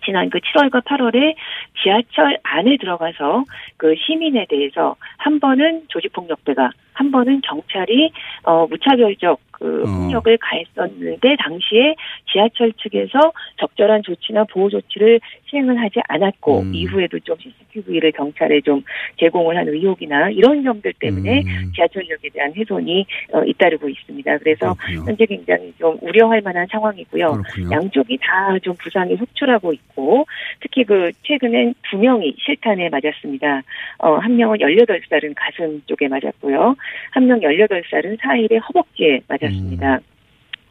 지난 0.05 0.31
그 0.31 0.39
7월과 0.39 0.85
8월에 0.85 1.35
지하철 1.83 2.39
안에 2.43 2.77
들어가서 2.79 3.45
그 3.77 3.95
시민에 3.97 4.47
대해서 4.49 4.97
한 5.17 5.41
번은 5.41 5.85
조직폭력배가 5.89 6.71
한 6.95 7.11
번은 7.11 7.41
경찰이 7.43 8.11
어 8.45 8.67
무차별적 8.67 9.39
그 9.53 9.85
폭력을 9.85 10.37
가했었는데 10.39 11.37
당시에 11.39 11.95
지하철 12.33 12.73
측에서 12.73 13.33
적절한 13.59 14.03
조치나 14.03 14.45
보호 14.45 14.69
조치를 14.69 15.21
시행을 15.47 15.81
하지 15.81 16.01
않았고 16.09 16.61
음. 16.61 16.75
이후에도 16.75 17.19
좀 17.21 17.37
CCTV를 17.39 18.11
경찰에 18.13 18.61
좀 18.63 18.83
제공을 19.19 19.57
한 19.57 19.69
의혹이나 19.69 20.31
이런 20.31 20.65
점들 20.65 20.93
때문에 20.99 21.43
음. 21.43 21.73
지하철역에 21.75 22.31
대한 22.33 22.53
훼손이 22.57 23.07
어, 23.33 23.45
잇따르고 23.45 23.89
있습니다. 23.89 24.39
그래서 24.39 24.75
현재 25.07 25.25
굉장히 25.27 25.73
좀 25.79 25.97
우려할 26.01 26.41
만한 26.41 26.67
상황이고요. 26.71 27.43
양쪽이 27.71 28.19
다 28.21 28.55
좀 28.63 28.75
부상이 28.79 29.17
속출하고 29.17 29.73
있고 29.73 30.27
특히 30.61 30.85
그 30.85 31.11
최근엔 31.23 31.75
두 31.91 31.99
명이 31.99 32.35
실탄에 32.39 32.89
맞았습니다. 32.89 33.63
어, 33.99 34.15
한 34.17 34.37
명은 34.37 34.59
18살은 34.59 35.35
가슴 35.37 35.83
쪽에 35.87 36.09
맞았고요. 36.09 36.77
한 37.11 37.27
명 37.27 37.41
18살은 37.41 38.19
사일의 38.21 38.59
허벅지에 38.61 39.21
맞았습니다. 39.29 40.01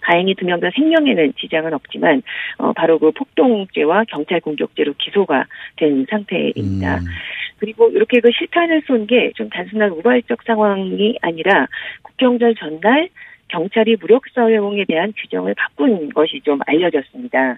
다행히 0.02 0.36
두 0.36 0.46
명 0.46 0.60
다 0.60 0.70
생명에는 0.76 1.34
지장은 1.40 1.74
없지만 1.74 2.22
어, 2.58 2.74
바로 2.74 3.00
그 3.00 3.12
폭동죄와 3.12 4.04
경찰 4.10 4.42
공격죄로 4.42 4.94
기소가 4.98 5.46
된 5.78 6.06
상태입니다. 6.10 7.00
그리고 7.60 7.90
이렇게 7.90 8.20
그 8.20 8.30
실탄을 8.38 8.82
쏜 8.86 9.08
게 9.08 9.32
좀 9.36 9.50
단순한 9.50 9.92
우발적 9.92 10.44
상황이 10.44 11.18
아니라 11.22 11.68
국경절 12.02 12.56
전날 12.56 13.08
경찰이 13.48 13.96
무력 14.02 14.24
사용에 14.34 14.84
대한 14.86 15.14
규정을 15.16 15.54
바꾼 15.56 16.10
것이 16.10 16.42
좀 16.44 16.60
알려졌습니다. 16.68 17.58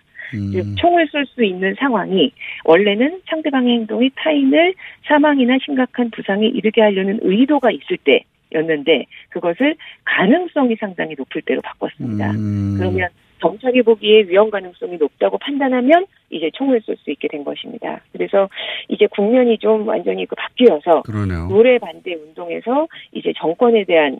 즉 0.52 0.76
총을 0.78 1.08
쏠 1.08 1.26
수 1.28 1.44
있는 1.44 1.76
상황이 1.80 2.32
원래는 2.66 3.22
상대방의 3.28 3.74
행동이 3.76 4.10
타인을 4.16 4.74
사망이나 5.08 5.58
심각한 5.64 6.10
부상에 6.12 6.46
이르게 6.48 6.82
하려는 6.82 7.20
의도가 7.22 7.72
있을 7.72 7.98
때 8.04 8.22
였는데 8.54 9.06
그것을 9.30 9.76
가능성이 10.04 10.76
상당히 10.76 11.16
높을 11.18 11.42
때로 11.42 11.62
바꿨습니다. 11.62 12.32
그러면 12.78 13.10
경찰이 13.40 13.82
보기에 13.84 14.24
위험 14.24 14.50
가능성이 14.50 14.98
높다고 14.98 15.38
판단하면 15.38 16.06
이제 16.30 16.50
총을 16.54 16.82
쏠 16.82 16.96
수 16.98 17.12
있게 17.12 17.28
된 17.28 17.44
것입니다. 17.44 18.02
그래서 18.12 18.50
이제 18.88 19.08
국면이 19.08 19.58
좀 19.58 19.88
완전히 19.88 20.26
그 20.26 20.36
바뀌어서 20.36 21.02
그러네요. 21.02 21.48
노래 21.48 21.78
반대 21.78 22.14
운동에서 22.16 22.88
이제 23.12 23.34
정권에 23.38 23.84
대한 23.84 24.14
좀 24.14 24.20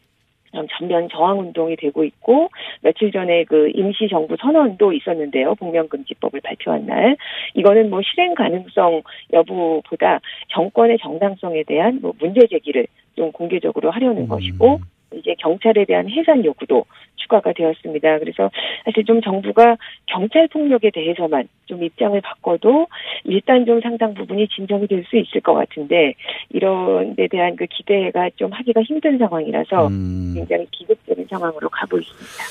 전면 0.78 1.10
저항 1.10 1.40
운동이 1.40 1.76
되고 1.76 2.04
있고 2.04 2.50
며칠 2.82 3.12
전에 3.12 3.44
그 3.46 3.70
임시 3.74 4.08
정부 4.10 4.36
선언도 4.40 4.94
있었는데요. 4.94 5.56
복면 5.56 5.90
금지법을 5.90 6.42
발표한 6.42 6.86
날 6.86 7.18
이거는 7.54 7.90
뭐 7.90 8.02
실행 8.04 8.34
가능성 8.36 9.02
여부보다 9.34 10.20
정권의 10.50 10.98
정당성에 11.00 11.64
대한 11.64 12.00
뭐 12.02 12.14
문제 12.20 12.48
제기를 12.48 12.88
좀 13.16 13.32
공개적으로 13.32 13.92
하려는 13.92 14.28
것이고 14.28 14.80
이제 15.18 15.36
경찰에 15.40 15.86
대한 15.86 16.10
해산 16.10 16.44
요구도 16.44 16.86
추가가 17.16 17.54
되었습니다. 17.54 18.20
그래서 18.20 18.52
사실 18.84 19.04
좀 19.06 19.22
정부가 19.22 19.78
경찰 20.06 20.48
폭력에 20.48 20.92
대해서만 20.92 21.48
좀 21.66 21.84
입장을 21.84 22.20
바꿔도 22.22 22.88
일단 23.24 23.66
좀 23.66 23.82
상당 23.82 24.14
부분이 24.14 24.48
진정이 24.50 24.88
될 24.88 25.06
수 25.06 25.18
있을 25.18 25.42
것 25.42 25.54
같은데 25.54 26.14
이런 26.50 27.16
데 27.16 27.28
대한 27.28 27.56
그 27.56 27.66
기대가 27.68 28.30
좀 28.36 28.52
하기가 28.52 28.82
힘든 28.82 29.18
상황이라서 29.18 29.90
굉장히 30.34 30.68
기극적인 30.72 31.28
상황으로 31.30 31.70
가고 31.70 31.98
있습니다. 31.98 32.44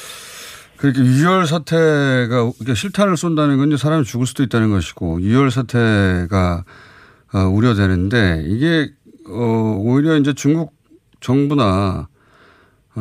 그렇게 0.77 1.01
유혈 1.01 1.47
사태가 1.47 2.75
실탄을 2.75 3.17
쏜다는 3.17 3.59
건 3.59 3.77
사람이 3.77 4.05
죽을 4.05 4.27
수도 4.27 4.43
있다는 4.43 4.71
것이고 4.71 5.21
유혈 5.23 5.51
사태가 5.51 6.65
어, 7.35 7.39
우려되는데 7.49 8.43
이게 8.47 8.89
어, 9.29 9.77
오히려 9.79 10.17
이제 10.17 10.33
중국 10.33 10.73
정부나 11.21 11.63
어, 11.65 12.14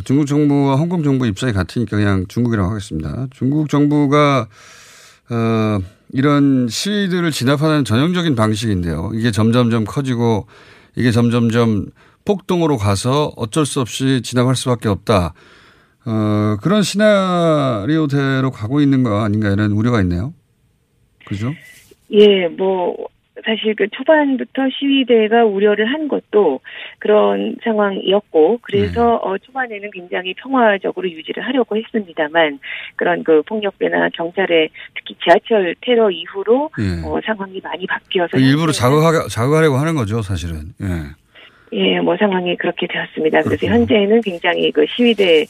중국 0.01 0.25
정부와 0.25 0.75
홍콩 0.75 1.03
정부 1.03 1.27
입장이 1.27 1.53
같으니까 1.53 1.97
그냥 1.97 2.25
중국이라고 2.27 2.69
하겠습니다. 2.69 3.27
중국 3.32 3.69
정부가 3.69 4.47
어, 5.29 5.79
이런 6.12 6.67
시위들을 6.67 7.32
진압하는 7.32 7.86
전형적인 7.86 8.36
방식인데요. 8.36 9.12
이게 9.13 9.32
점점점 9.32 9.86
커지고 9.86 10.47
이게 10.95 11.12
점점점 11.12 11.88
폭동으로 12.25 12.77
가서 12.77 13.34
어쩔 13.36 13.65
수 13.65 13.82
없이 13.82 14.21
진압할 14.23 14.56
수밖에 14.56 14.89
없다. 14.89 15.34
어, 16.06 16.58
그런 16.62 16.84
시나리오대로 16.84 18.51
가고 18.51 18.82
있는 18.82 19.03
거 19.03 19.23
아닌가 19.23 19.49
이런 19.49 19.71
우려가 19.71 20.01
있네요. 20.01 20.34
그죠? 21.25 21.53
예, 22.12 22.47
뭐 22.47 22.95
사실 23.43 23.75
그 23.75 23.87
초반부터 23.89 24.69
시위대가 24.77 25.43
우려를 25.43 25.91
한 25.91 26.07
것도 26.07 26.59
그런 26.99 27.55
상황이었고 27.63 28.59
그래서 28.61 29.15
어, 29.15 29.37
초반에는 29.39 29.89
굉장히 29.91 30.35
평화적으로 30.35 31.09
유지를 31.09 31.43
하려고 31.43 31.75
했습니다만 31.75 32.59
그런 32.95 33.23
그 33.23 33.41
폭력배나 33.43 34.09
경찰의 34.09 34.69
특히 34.95 35.15
지하철 35.23 35.75
테러 35.81 36.11
이후로 36.11 36.69
예. 36.79 37.07
어, 37.07 37.19
상황이 37.25 37.59
많이 37.63 37.87
바뀌어서 37.87 38.37
일부러 38.37 38.71
자극하, 38.71 39.27
자극하려고 39.27 39.77
하는 39.77 39.95
거죠, 39.95 40.21
사실은. 40.21 40.73
예. 40.81 41.22
예, 41.75 41.99
뭐 41.99 42.15
상황이 42.17 42.55
그렇게 42.55 42.86
되었습니다. 42.88 43.41
그래서 43.41 43.59
그렇군요. 43.59 43.71
현재는 43.81 44.21
굉장히 44.21 44.71
그 44.71 44.86
시위대의 44.95 45.47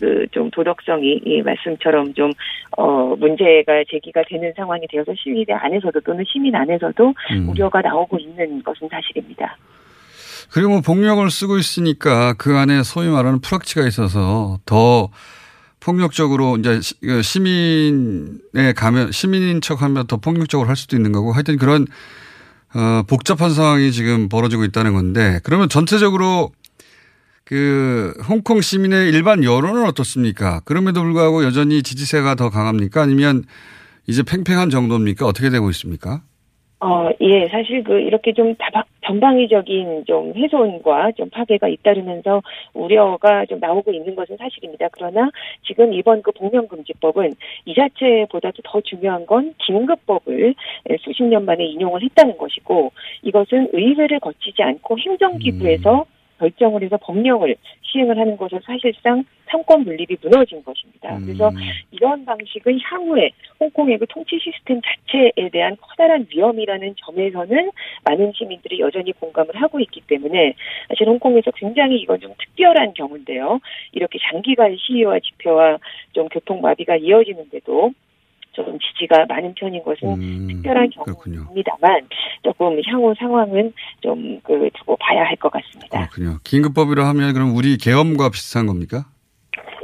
그 0.00 0.26
좀 0.32 0.50
도덕성이 0.50 1.20
이 1.24 1.42
말씀처럼 1.42 2.14
좀 2.14 2.32
어 2.76 3.16
문제가 3.16 3.82
제기가 3.90 4.22
되는 4.28 4.52
상황이 4.56 4.86
되어서 4.90 5.12
시위대 5.16 5.52
안에서도 5.52 6.00
또는 6.00 6.24
시민 6.30 6.54
안에서도 6.54 7.14
음. 7.32 7.48
우려가 7.48 7.80
나오고 7.80 8.18
있는 8.18 8.62
것은 8.62 8.88
사실입니다. 8.90 9.56
그리고 10.52 10.70
뭐 10.70 10.80
폭력을 10.80 11.28
쓰고 11.30 11.56
있으니까 11.58 12.34
그 12.38 12.56
안에 12.56 12.82
소위 12.82 13.08
말하는 13.08 13.40
프락치가 13.40 13.86
있어서 13.86 14.58
더 14.66 15.08
폭력적으로 15.80 16.56
이제 16.58 16.80
시- 16.80 17.00
그 17.00 17.22
시민에 17.22 18.72
가면 18.76 19.12
시민인 19.12 19.60
척하면 19.60 20.06
더 20.06 20.16
폭력적으로 20.18 20.68
할 20.68 20.76
수도 20.76 20.96
있는 20.96 21.12
거고 21.12 21.32
하여튼 21.32 21.56
그런 21.56 21.86
어 22.74 23.02
복잡한 23.06 23.52
상황이 23.54 23.92
지금 23.92 24.28
벌어지고 24.28 24.64
있다는 24.64 24.92
건데 24.92 25.40
그러면 25.42 25.68
전체적으로 25.68 26.52
그 27.44 28.12
홍콩 28.28 28.60
시민의 28.60 29.08
일반 29.08 29.42
여론은 29.42 29.86
어떻습니까? 29.86 30.60
그럼에도 30.66 31.02
불구하고 31.02 31.44
여전히 31.44 31.82
지지세가 31.82 32.34
더 32.34 32.50
강합니까? 32.50 33.00
아니면 33.00 33.44
이제 34.06 34.22
팽팽한 34.22 34.68
정도입니까? 34.68 35.26
어떻게 35.26 35.48
되고 35.48 35.70
있습니까? 35.70 36.22
어, 36.80 37.10
예, 37.20 37.48
사실 37.48 37.82
그 37.82 37.98
이렇게 37.98 38.32
좀 38.32 38.54
다박, 38.54 38.86
전방위적인 39.04 40.04
좀 40.06 40.32
훼손과 40.34 41.10
좀 41.12 41.28
파괴가 41.28 41.66
잇따르면서 41.66 42.40
우려가 42.72 43.44
좀 43.46 43.58
나오고 43.58 43.92
있는 43.92 44.14
것은 44.14 44.36
사실입니다. 44.36 44.88
그러나 44.92 45.28
지금 45.66 45.92
이번 45.92 46.22
그 46.22 46.30
복면금지법은 46.30 47.34
이 47.64 47.74
자체보다도 47.74 48.62
더 48.64 48.80
중요한 48.80 49.26
건 49.26 49.54
긴급법을 49.58 50.54
수십 51.00 51.24
년 51.24 51.44
만에 51.46 51.64
인용을 51.64 52.02
했다는 52.02 52.38
것이고 52.38 52.92
이것은 53.22 53.70
의회를 53.72 54.20
거치지 54.20 54.62
않고 54.62 54.98
행정기구에서 54.98 56.04
결정을 56.38 56.84
해서 56.84 56.96
법령을 57.02 57.56
시행을 57.90 58.18
하는 58.18 58.36
것은 58.36 58.60
사실상 58.64 59.24
삼권 59.46 59.84
분립이 59.84 60.16
무너진 60.22 60.62
것입니다. 60.62 61.18
그래서 61.24 61.50
이런 61.90 62.24
방식은 62.24 62.78
향후에 62.80 63.30
홍콩의 63.58 63.98
그 63.98 64.06
통치 64.08 64.38
시스템 64.38 64.80
자체에 64.82 65.48
대한 65.50 65.76
커다란 65.80 66.26
위험이라는 66.30 66.94
점에서는 66.96 67.70
많은 68.04 68.32
시민들이 68.34 68.80
여전히 68.80 69.12
공감을 69.12 69.56
하고 69.56 69.80
있기 69.80 70.02
때문에 70.06 70.54
사실 70.88 71.08
홍콩에서 71.08 71.50
굉장히 71.52 72.00
이건 72.00 72.20
좀 72.20 72.34
특별한 72.38 72.94
경우인데요. 72.94 73.60
이렇게 73.92 74.18
장기간 74.30 74.76
시위와 74.78 75.18
집회와 75.20 75.78
좀 76.12 76.28
교통 76.28 76.60
마비가 76.60 76.96
이어지는데도 76.96 77.92
좀 78.64 78.78
지지가 78.78 79.26
많은 79.28 79.54
편인 79.54 79.82
것은 79.82 80.46
특별한 80.48 80.90
경우입니다만 80.90 82.08
조금 82.42 82.80
향후 82.86 83.14
상황은 83.18 83.72
좀 84.00 84.40
그 84.42 84.68
두고 84.78 84.96
봐야 84.96 85.22
할 85.24 85.36
것 85.36 85.50
같습니다. 85.52 86.08
그렇군요. 86.08 86.38
긴급법이라 86.44 87.06
하면 87.08 87.32
그럼 87.34 87.54
우리 87.56 87.76
계엄과 87.76 88.30
비슷한 88.30 88.66
겁니까? 88.66 89.04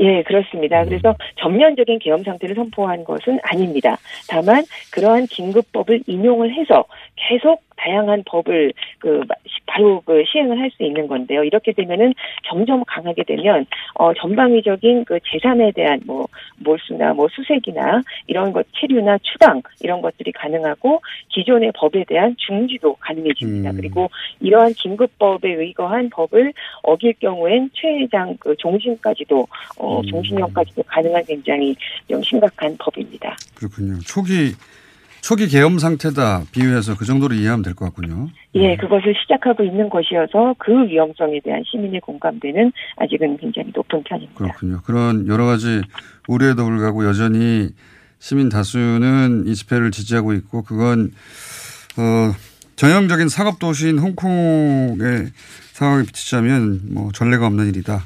예, 0.01 0.23
그렇습니다. 0.25 0.85
그래서 0.85 1.15
전면적인 1.41 1.99
계엄 2.01 2.23
상태를 2.25 2.57
선포한 2.57 3.05
것은 3.05 3.39
아닙니다. 3.45 3.97
다만 4.29 4.65
그러한 4.91 5.27
긴급법을 5.27 6.03
인용을 6.07 6.53
해서 6.55 6.85
계속 7.17 7.63
다양한 7.77 8.23
법을 8.27 8.73
그 8.99 9.23
바로 9.67 10.01
그 10.05 10.23
시행을 10.31 10.61
할 10.61 10.75
수 10.75 10.83
있는 10.83 11.07
건데요. 11.07 11.45
이렇게 11.45 11.73
되면은 11.73 12.15
점점 12.49 12.85
강하게 12.87 13.25
되면 13.25 13.67
어 13.95 14.13
전방위적인 14.15 15.05
그 15.05 15.19
재산에 15.25 15.73
대한 15.73 16.01
뭐 16.05 16.27
몰수나 16.59 17.15
뭐 17.15 17.29
수색이나 17.29 18.03
이런 18.27 18.53
것 18.53 18.67
체류나 18.75 19.19
추방 19.23 19.63
이런 19.81 20.01
것들이 20.01 20.33
가능하고 20.33 21.01
기존의 21.29 21.73
법에 21.75 22.05
대한 22.05 22.35
중지도 22.39 22.95
가능해집니다. 22.97 23.73
그리고 23.73 24.11
이러한 24.41 24.73
긴급법에 24.75 25.53
의거한 25.53 26.11
법을 26.11 26.53
어길 26.83 27.15
경우엔 27.21 27.71
최장 27.75 28.37
그 28.39 28.55
종신까지도 28.57 29.47
어 29.79 30.03
종신형까지도 30.11 30.83
가능한 30.85 31.25
굉장히 31.25 31.75
좀 32.09 32.23
심각한 32.23 32.77
법입니다. 32.79 33.37
그렇군요. 33.55 33.99
초기 34.01 34.53
초기 35.25 35.49
계엄 35.49 35.79
상태다 35.79 36.43
비유해서 36.53 36.99
그 36.99 37.07
정도로 37.07 37.35
이해하면 37.35 37.63
될 37.63 37.75
것 37.75 37.87
같군요. 37.87 38.29
예, 38.57 38.77
그것을 38.77 39.15
시작하고 39.23 39.65
있는 39.65 39.89
것이어서 39.89 40.55
그 40.59 40.87
위험성에 40.87 41.41
대한 41.43 41.63
시민의 41.65 42.03
공감대는 42.03 42.71
아직은 42.99 43.39
굉장히 43.39 43.73
높은 43.75 44.03
편입니다. 44.05 44.35
그렇군요. 44.35 44.83
그런 44.85 45.27
여러 45.27 45.47
가지 45.47 45.81
우려에도 46.29 46.67
불구하고 46.67 47.07
여전히 47.07 47.71
시민 48.19 48.51
다수는 48.51 49.45
이 49.47 49.55
집회를 49.55 49.93
지지하고 49.93 50.35
있고 50.35 50.63
그건 50.63 51.11
어 51.97 52.35
전형적인 52.77 53.31
상업 53.31 53.59
도시인 53.59 53.99
홍콩의 53.99 55.31
상황에 55.73 56.05
비치자면 56.05 56.81
뭐 56.91 57.13
전례가 57.13 57.47
없는 57.47 57.67
일이다. 57.69 58.03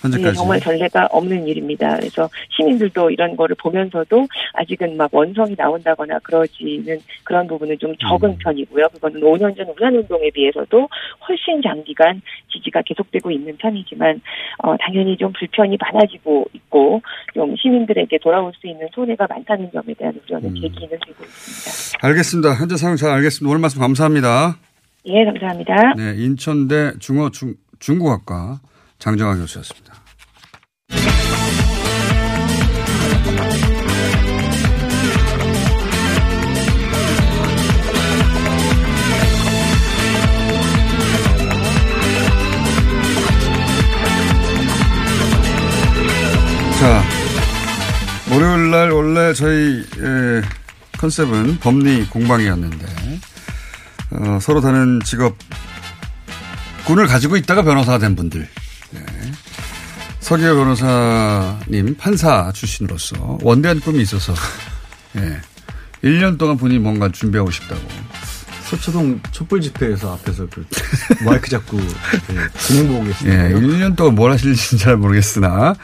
현재까지. 0.00 0.28
예, 0.28 0.32
정말 0.32 0.60
전례가 0.60 1.06
없는 1.10 1.46
일입니다. 1.46 1.96
그래서 1.96 2.28
시민들도 2.50 3.10
이런 3.10 3.36
거를 3.36 3.56
보면서도 3.56 4.26
아직은 4.54 4.96
막 4.96 5.12
원성이 5.12 5.54
나온다거나 5.56 6.18
그러지는 6.20 6.98
그런 7.24 7.46
부분은 7.46 7.78
좀 7.78 7.94
적은 7.96 8.38
편이고요. 8.38 8.88
그거는 8.94 9.20
5년 9.20 9.56
전 9.56 9.68
우산운동에 9.68 10.30
비해서도 10.30 10.88
훨씬 11.28 11.62
장기간 11.62 12.22
지지가 12.52 12.82
계속되고 12.82 13.30
있는 13.30 13.56
편이지만 13.58 14.20
어, 14.62 14.76
당연히 14.78 15.16
좀 15.16 15.32
불편이 15.32 15.76
많아지고 15.80 16.46
있고 16.54 17.02
좀 17.34 17.54
시민들에게 17.56 18.18
돌아올 18.18 18.52
수 18.60 18.66
있는 18.66 18.88
손해가 18.94 19.26
많다는 19.28 19.70
점에 19.72 19.94
대한 19.94 20.18
우려는 20.26 20.54
제기는 20.54 20.88
되고 20.88 21.24
있습니다. 21.24 22.06
알겠습니다. 22.06 22.54
현재 22.54 22.76
상황 22.76 22.96
잘 22.96 23.10
알겠습니다. 23.10 23.50
오늘 23.50 23.60
말씀 23.60 23.80
감사합니다. 23.80 24.56
예, 25.06 25.24
감사합니다. 25.24 25.94
네, 25.96 26.14
인천대 26.16 26.98
중어 26.98 27.30
중, 27.30 27.54
중국학과 27.78 28.60
장정학 29.00 29.38
교수였습니다. 29.38 29.94
자, 46.78 47.02
월요일 48.30 48.70
날 48.70 48.90
원래 48.90 49.34
저희 49.34 49.80
에, 49.80 50.42
컨셉은 50.98 51.58
법리 51.58 52.06
공방이었는데 52.06 52.86
어, 54.12 54.38
서로 54.40 54.60
다른 54.60 55.00
직업 55.04 55.36
군을 56.86 57.06
가지고 57.06 57.36
있다가 57.36 57.62
변호사가 57.62 57.98
된 57.98 58.16
분들. 58.16 58.48
네. 58.90 59.00
서기호 60.20 60.54
변호사님 60.54 61.96
판사 61.96 62.52
출신으로서 62.52 63.38
원대한 63.42 63.80
꿈이 63.80 64.02
있어서 64.02 64.34
예. 65.16 65.40
1년 66.04 66.38
동안 66.38 66.56
본인이 66.56 66.78
뭔가 66.80 67.10
준비하고 67.10 67.50
싶다고. 67.50 67.80
서초동 68.64 69.20
촛불 69.32 69.60
집회에서 69.60 70.12
앞에서 70.14 70.46
그 70.48 70.64
마이크 71.24 71.50
잡고 71.50 71.76
그 71.76 72.50
진행 72.58 72.86
보고 72.88 73.04
계시네요. 73.04 73.56
예, 73.56 73.60
1년 73.60 73.96
동안 73.96 74.14
뭘 74.14 74.30
하실지 74.30 74.78
잘 74.78 74.96
모르겠으나. 74.96 75.74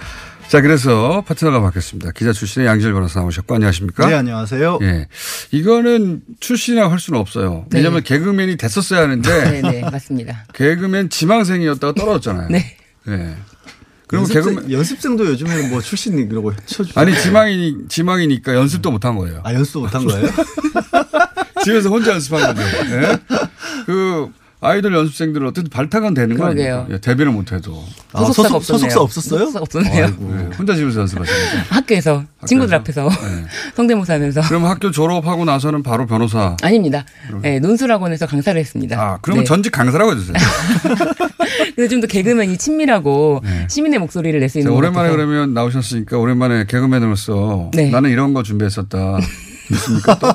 자, 0.48 0.60
그래서 0.60 1.22
파트너가 1.26 1.60
바뀌었습니다. 1.60 2.12
기자 2.12 2.32
출신의 2.32 2.68
양질 2.68 2.92
변호사 2.92 3.18
나오셨고, 3.18 3.52
안녕하십니까? 3.56 4.06
네, 4.06 4.14
안녕하세요. 4.14 4.78
예. 4.82 5.08
이거는 5.50 6.22
출신이라고 6.38 6.92
할 6.92 7.00
수는 7.00 7.18
없어요. 7.18 7.64
네. 7.70 7.78
왜냐하면 7.78 8.04
개그맨이 8.04 8.56
됐었어야 8.56 9.02
하는데. 9.02 9.50
네, 9.50 9.60
네, 9.60 9.80
맞습니다. 9.80 10.44
개그맨 10.54 11.10
지망생이었다가 11.10 11.94
떨어졌잖아요. 11.94 12.48
네. 12.50 12.76
예. 13.08 13.36
그럼 14.06 14.22
연습생, 14.22 14.54
개그맨. 14.54 14.72
연습생도 14.72 15.26
요즘에는 15.26 15.70
뭐 15.70 15.80
출신 15.80 16.18
이라고 16.18 16.54
쳐주죠. 16.66 16.98
아니, 17.00 17.18
지망이, 17.20 17.74
지망이니까 17.88 18.54
연습도 18.54 18.90
못한 18.90 19.16
거예요. 19.16 19.40
아, 19.44 19.52
연습도 19.52 19.80
못한 19.80 20.04
거예요? 20.04 20.28
집에서 21.64 21.88
혼자 21.88 22.12
연습한 22.12 22.54
건데. 22.54 22.62
예? 22.92 23.18
그, 23.86 24.30
아이돌 24.60 24.94
연습생들은 24.94 25.48
어쨌든 25.48 25.70
발탁은 25.70 26.14
되는 26.14 26.36
거 26.36 26.44
그러게요. 26.44 26.74
아니에요? 26.80 26.86
예, 26.90 26.98
데뷔를 27.00 27.30
못해도. 27.30 27.84
아, 28.14 28.20
소속사가 28.24 28.48
소속- 28.48 28.56
없었네요. 28.56 28.78
소속사 28.90 29.00
없었어요? 29.00 29.38
소속사 29.40 29.60
없었네요. 29.60 30.04
아이고, 30.06 30.38
예, 30.50 30.56
혼자 30.56 30.74
집에서 30.74 31.00
연습하시는 31.00 31.40
거죠. 31.40 31.62
학교에서 31.68 32.24
친구들 32.46 32.74
앞에서 32.76 33.08
성대모사 33.76 34.14
하면서 34.14 34.40
그럼 34.42 34.64
학교 34.64 34.90
졸업하고 34.90 35.44
나서는 35.44 35.82
바로 35.82 36.06
변호사. 36.06 36.56
아닙니다. 36.62 37.04
네, 37.42 37.60
논술학원에서 37.60 38.26
강사를 38.26 38.58
했습니다. 38.58 38.98
아, 39.00 39.18
그러면 39.20 39.44
네. 39.44 39.48
전직 39.48 39.70
강사라고 39.72 40.12
해주세요. 40.12 40.34
그래서 41.76 41.90
좀 41.90 42.00
더 42.00 42.06
개그맨이 42.06 42.56
친밀하고 42.58 43.42
시민의 43.68 43.98
목소리를 44.00 44.38
낼 44.40 44.48
수 44.48 44.58
있는 44.58 44.72
오랜만에 44.72 45.08
같아서. 45.08 45.16
그러면 45.16 45.54
나오셨으니까 45.54 46.18
오랜만에 46.18 46.64
개그맨으로서 46.66 47.70
네. 47.74 47.90
나는 47.90 48.10
이런 48.10 48.32
거 48.34 48.42
준비했었다. 48.42 49.18
있습니까 49.72 50.18
또? 50.18 50.28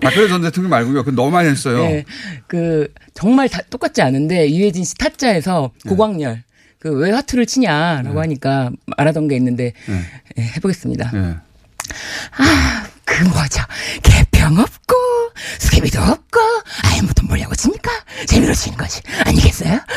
박근혜 0.00 0.28
전 0.28 0.42
대통령 0.42 0.70
말고요. 0.70 1.04
그 1.04 1.10
너무 1.10 1.30
많이 1.30 1.48
했어요. 1.48 1.82
네. 1.82 2.04
그 2.46 2.92
정말 3.14 3.48
다 3.48 3.60
똑같지 3.70 4.02
않은데 4.02 4.50
유해진 4.50 4.84
씨 4.84 4.94
타짜에서 4.96 5.72
고광렬 5.86 6.42
그왜 6.78 7.10
화투를 7.10 7.46
치냐라고 7.46 8.20
하니까 8.20 8.70
말하던 8.86 9.28
게 9.28 9.36
있는데 9.36 9.72
예, 10.38 10.42
해보겠습니다. 10.42 11.10
아, 12.36 12.86
그 13.04 13.24
뭐죠? 13.24 13.62
개평 14.02 14.58
없고 14.58 14.94
수개비도 15.58 16.00
없고 16.00 16.38
아예 16.84 17.00
무슨 17.00 17.26
뭐냐고 17.26 17.54
칩니까? 17.54 17.90
재미로 18.26 18.54
치는 18.54 18.78
거지 18.78 19.00
아니겠어요? 19.24 19.80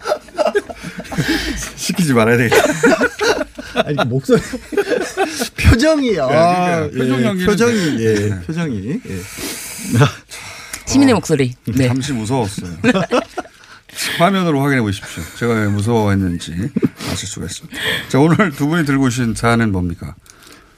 시키지 1.76 2.12
말아야 2.14 2.36
되겠다. 2.36 2.62
아니 3.86 3.96
그 3.96 4.02
목소리 4.04 4.40
표정이 5.56 6.18
아, 6.18 6.88
그러니까요. 6.88 6.90
표정 7.06 7.40
예, 7.40 7.46
표정이 7.46 7.96
돼. 7.98 8.04
예, 8.04 8.14
네. 8.30 8.40
표정이 8.40 9.00
예. 9.08 9.20
시민의 10.86 11.14
목소리. 11.14 11.54
네. 11.66 11.88
잠시 11.88 12.12
무서웠어요. 12.12 12.70
화면으로 14.18 14.60
확인해 14.62 14.82
보십시오. 14.82 15.22
제가 15.38 15.54
왜 15.54 15.66
무서워했는지 15.68 16.70
아실 17.10 17.28
수가 17.28 17.46
있습니다. 17.46 17.78
자, 18.08 18.18
오늘 18.18 18.50
두 18.50 18.66
분이 18.66 18.84
들고 18.84 19.04
오신 19.06 19.34
사안은 19.34 19.72
뭡니까? 19.72 20.14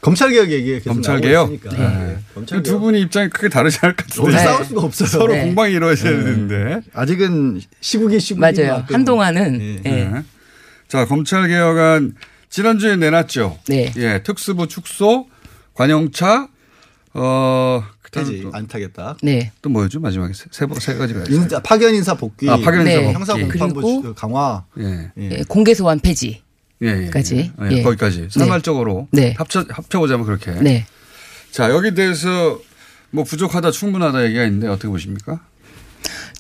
검찰개혁 0.03 0.51
얘기 0.51 0.73
계속 0.75 0.91
검찰개혁? 0.91 1.49
나오고 1.49 1.55
있으니까. 1.55 1.77
네. 1.77 2.07
네. 2.07 2.19
검찰개혁. 2.35 2.65
두 2.65 2.81
분이 2.81 3.01
입장이 3.03 3.31
크게 3.31 3.49
다르지 3.49 3.79
않을 3.83 3.95
것 3.95 4.07
같은데. 4.09 4.29
오늘 4.29 4.39
싸울 4.41 4.65
수가 4.65 4.83
없어요. 4.83 5.09
서로 5.09 5.33
네. 5.33 5.43
공방이 5.45 5.75
이루어져야 5.75 6.11
네. 6.19 6.25
되는데. 6.25 6.81
아직은 6.93 7.61
시국이 7.81 8.19
시국이 8.19 8.41
맞아요. 8.41 8.85
한동안은 8.91 9.81
예. 9.85 9.91
네. 9.91 10.23
자, 10.89 11.07
검찰개혁안 11.07 12.17
지난주에 12.51 12.97
내놨죠. 12.97 13.59
네. 13.69 13.93
예, 13.97 14.23
특수부 14.25 14.67
축소, 14.67 15.29
관용차, 15.75 16.49
어, 17.15 17.85
태지 18.11 18.47
안 18.53 18.67
타겠다. 18.67 19.17
네. 19.23 19.53
또 19.63 19.71
뭐였죠? 19.71 20.01
마지막에 20.01 20.33
세, 20.35 20.47
세, 20.51 20.67
세 20.81 20.95
가지가 20.97 21.23
있어요. 21.23 21.37
인사, 21.37 21.61
파견 21.61 21.95
인사 21.95 22.15
복귀, 22.15 22.51
아, 22.51 22.57
파견 22.57 22.81
인사 22.87 23.01
복귀. 23.01 23.15
형사 23.15 23.33
공판부 23.35 24.15
강화, 24.15 24.65
예. 24.81 25.13
예, 25.17 25.43
공개 25.49 25.73
소환 25.75 26.01
폐지. 26.01 26.43
예, 26.83 27.07
예. 27.07 27.11
까지. 27.11 27.53
예, 27.63 27.69
예. 27.71 27.83
거기까지. 27.83 28.29
산발적으로 28.31 29.09
네. 29.13 29.35
합쳐, 29.39 29.65
합쳐보자면 29.69 30.27
그렇게. 30.27 30.51
네. 30.53 30.87
자, 31.51 31.71
여기 31.71 31.95
대해서 31.95 32.61
뭐 33.11 33.25
부족하다, 33.25 33.71
충분하다 33.71 34.25
얘기가 34.25 34.45
있는데 34.45 34.69
어떻게 34.69 34.89
보십니까? 34.89 35.41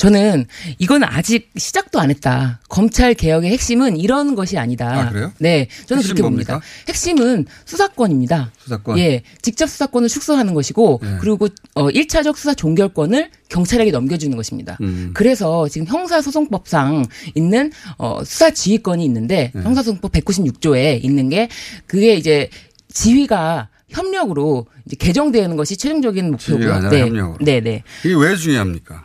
저는 0.02 0.46
이건 0.80 1.04
아직 1.04 1.48
시작도 1.56 2.00
안 2.00 2.10
했다. 2.10 2.58
검찰 2.68 3.14
개혁의 3.14 3.52
핵심은 3.52 3.96
이런 3.96 4.34
것이 4.34 4.58
아니다. 4.58 4.90
아, 4.90 5.10
그래요? 5.10 5.32
네, 5.38 5.68
저는 5.86 6.02
그렇게 6.02 6.22
뭡니까? 6.22 6.54
봅니다. 6.54 6.66
핵심은 6.88 7.46
수사권입니다. 7.66 8.50
수사권. 8.58 8.98
예, 8.98 9.22
직접 9.42 9.68
수사권을 9.68 10.08
축소하는 10.08 10.54
것이고, 10.54 11.00
예. 11.04 11.18
그리고 11.20 11.46
어 11.74 11.86
1차적 11.86 12.34
수사 12.34 12.52
종결권을 12.52 13.30
경찰에게 13.48 13.92
넘겨주는 13.92 14.36
것입니다. 14.36 14.76
음. 14.80 15.12
그래서 15.14 15.68
지금 15.68 15.86
형사소송법상 15.86 17.06
있는 17.36 17.70
어 17.96 18.24
수사 18.24 18.50
지휘권이 18.50 19.04
있는데 19.04 19.52
네. 19.54 19.62
형사소송법 19.62 20.10
196조에 20.10 21.04
있는 21.04 21.28
게 21.28 21.48
그게 21.86 22.16
이제 22.16 22.50
지휘가 22.92 23.68
협력으로 23.88 24.66
이제 24.84 24.96
개정되는 24.96 25.54
것이 25.56 25.76
최종적인 25.76 26.28
목표고요. 26.32 26.90
네. 26.90 27.02
협력으로. 27.02 27.38
네, 27.40 27.60
네. 27.60 27.84
이게 28.04 28.14
왜 28.16 28.34
중요합니까? 28.34 29.04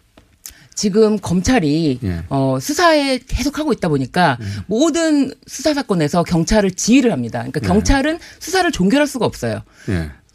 지금 0.78 1.18
검찰이 1.18 2.00
예. 2.04 2.24
어, 2.30 2.60
수사에 2.62 3.18
계속 3.28 3.58
하고 3.58 3.74
있다 3.74 3.90
보니까 3.90 4.38
모든 4.68 5.34
수사 5.48 5.74
사건에서 5.74 6.24
경찰을 6.24 6.72
지휘를 6.72 7.12
합니다. 7.12 7.40
그러니까 7.40 7.62
네. 7.62 7.68
경찰은 7.68 8.20
수사를 8.40 8.72
종결할 8.72 9.08
수가 9.08 9.26
없어요. 9.26 9.64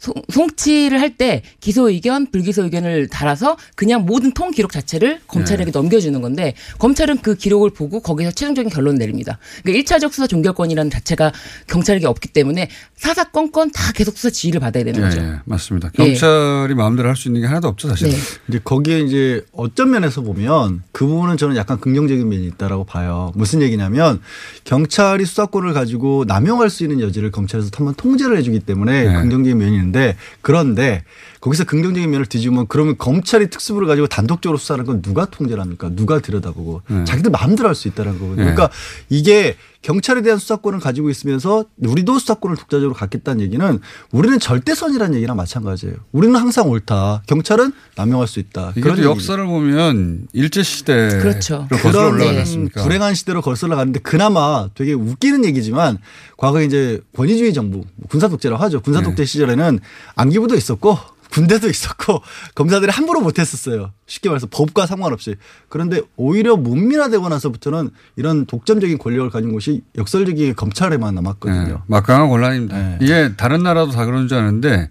예. 0.03 0.13
송- 0.13 0.13
송치를 0.29 0.99
할 0.99 1.13
때 1.15 1.43
기소 1.59 1.89
의견, 1.89 2.25
불기소 2.31 2.63
의견을 2.63 3.07
달아서 3.07 3.55
그냥 3.75 4.05
모든 4.05 4.33
통 4.33 4.49
기록 4.51 4.71
자체를 4.71 5.19
검찰에게 5.27 5.65
네. 5.65 5.71
넘겨주는 5.71 6.19
건데 6.21 6.55
검찰은 6.79 7.17
그 7.21 7.35
기록을 7.35 7.69
보고 7.69 7.99
거기서 7.99 8.31
최종적인 8.31 8.71
결론을 8.71 8.97
내립니다. 8.97 9.37
그러니까 9.63 9.95
1차적 9.97 10.11
수사 10.11 10.25
종결권이라는 10.27 10.89
자체가 10.89 11.31
경찰에게 11.67 12.07
없기 12.07 12.29
때문에 12.29 12.69
사사건건 12.95 13.71
다 13.71 13.91
계속 13.93 14.17
수사 14.17 14.29
지휘를 14.31 14.59
받아야 14.59 14.83
되는 14.83 14.99
예, 15.01 15.03
거죠. 15.05 15.21
예, 15.21 15.33
맞습니다. 15.45 15.91
예. 15.99 16.03
경찰이 16.05 16.73
마음대로 16.73 17.09
할 17.09 17.15
수 17.15 17.27
있는 17.27 17.41
게 17.41 17.47
하나도 17.47 17.67
없죠, 17.67 17.89
사실. 17.89 18.09
네. 18.09 18.17
이제 18.49 18.59
거기에 18.63 19.01
이제 19.01 19.45
어떤 19.51 19.91
면에서 19.91 20.21
보면 20.21 20.81
그 20.91 21.05
부분은 21.05 21.37
저는 21.37 21.55
약간 21.55 21.79
긍정적인 21.79 22.27
면이 22.27 22.47
있다라고 22.47 22.85
봐요. 22.85 23.31
무슨 23.35 23.61
얘기냐면 23.61 24.19
경찰이 24.63 25.25
수사권을 25.25 25.73
가지고 25.73 26.25
남용할 26.27 26.71
수 26.71 26.83
있는 26.83 26.99
여지를 27.01 27.29
검찰에서 27.31 27.69
한번 27.75 27.93
통제를 27.95 28.35
해주기 28.37 28.61
때문에 28.61 29.03
네. 29.03 29.13
긍정적인 29.21 29.57
면이 29.59 29.75
있는데 29.75 29.92
그런데 30.41 31.03
거기서 31.43 31.65
긍정적인 31.65 32.09
면을 32.09 32.25
뒤집으면 32.25 32.67
그러면 32.69 32.97
검찰이 32.97 33.49
특수부를 33.49 33.85
가지고 33.85 34.07
단독적으로 34.07 34.57
수사하는 34.57 34.85
건 34.85 35.01
누가 35.01 35.25
통제를 35.25 35.61
합니까? 35.61 35.89
누가 35.93 36.19
들여다보고 36.19 36.83
네. 36.87 37.03
자기들 37.03 37.31
마음대로 37.31 37.67
할 37.67 37.75
수 37.75 37.89
있다는 37.89 38.13
거거든요. 38.13 38.45
네. 38.45 38.53
그러니까 38.53 38.69
이게 39.09 39.57
경찰에 39.81 40.21
대한 40.21 40.37
수사권을 40.39 40.79
가지고 40.79 41.09
있으면서 41.09 41.65
우리도 41.79 42.19
수사권을 42.19 42.55
독자적으로 42.55 42.93
갖겠다는 42.93 43.41
얘기는 43.41 43.79
우리는 44.11 44.39
절대선이라는 44.39 45.15
얘기랑 45.15 45.35
마찬가지예요. 45.35 45.95
우리는 46.13 46.33
항상 46.35 46.69
옳다. 46.69 47.23
경찰은 47.27 47.73
남용할 47.97 48.27
수 48.27 48.39
있다. 48.39 48.71
그런. 48.75 49.03
역사를 49.03 49.43
보면 49.45 50.27
일제 50.31 50.63
시대. 50.63 51.09
그렇죠. 51.19 51.67
거슬러 51.69 52.25
않습니까? 52.39 52.83
불행한 52.83 53.15
시대로 53.15 53.41
거슬러 53.41 53.75
가는데 53.75 53.99
그나마 53.99 54.69
되게 54.75 54.93
웃기는 54.93 55.43
얘기지만 55.43 55.97
과거에 56.37 56.63
이제 56.63 57.01
권위주의 57.17 57.53
정부 57.53 57.83
군사 58.07 58.29
독재라고 58.29 58.63
하죠. 58.63 58.79
군사 58.79 59.01
네. 59.01 59.05
독재 59.07 59.25
시절에는 59.25 59.79
안기부도 60.15 60.55
있었고 60.55 60.97
군대도 61.33 61.67
있었고 61.67 62.21
검사들이 62.53 62.91
함부로 62.91 63.21
못했었어요. 63.21 63.91
쉽게 64.05 64.29
말해서 64.29 64.47
법과 64.51 64.85
상관없이. 64.85 65.35
그런데 65.67 66.01
오히려 66.15 66.55
문민화되고 66.55 67.27
나서부터는 67.27 67.89
이런 68.15 68.45
독점적인 68.45 68.99
권력을 68.99 69.29
가진 69.31 69.51
곳이 69.51 69.81
역설적인 69.97 70.55
검찰에만 70.55 71.15
남았거든요. 71.15 71.67
네, 71.67 71.75
막강한 71.87 72.29
곤란입니다. 72.29 72.77
네. 72.77 72.97
이게 73.01 73.33
다른 73.35 73.63
나라도 73.63 73.91
다 73.91 74.05
그런 74.05 74.27
줄 74.27 74.37
아는데 74.37 74.89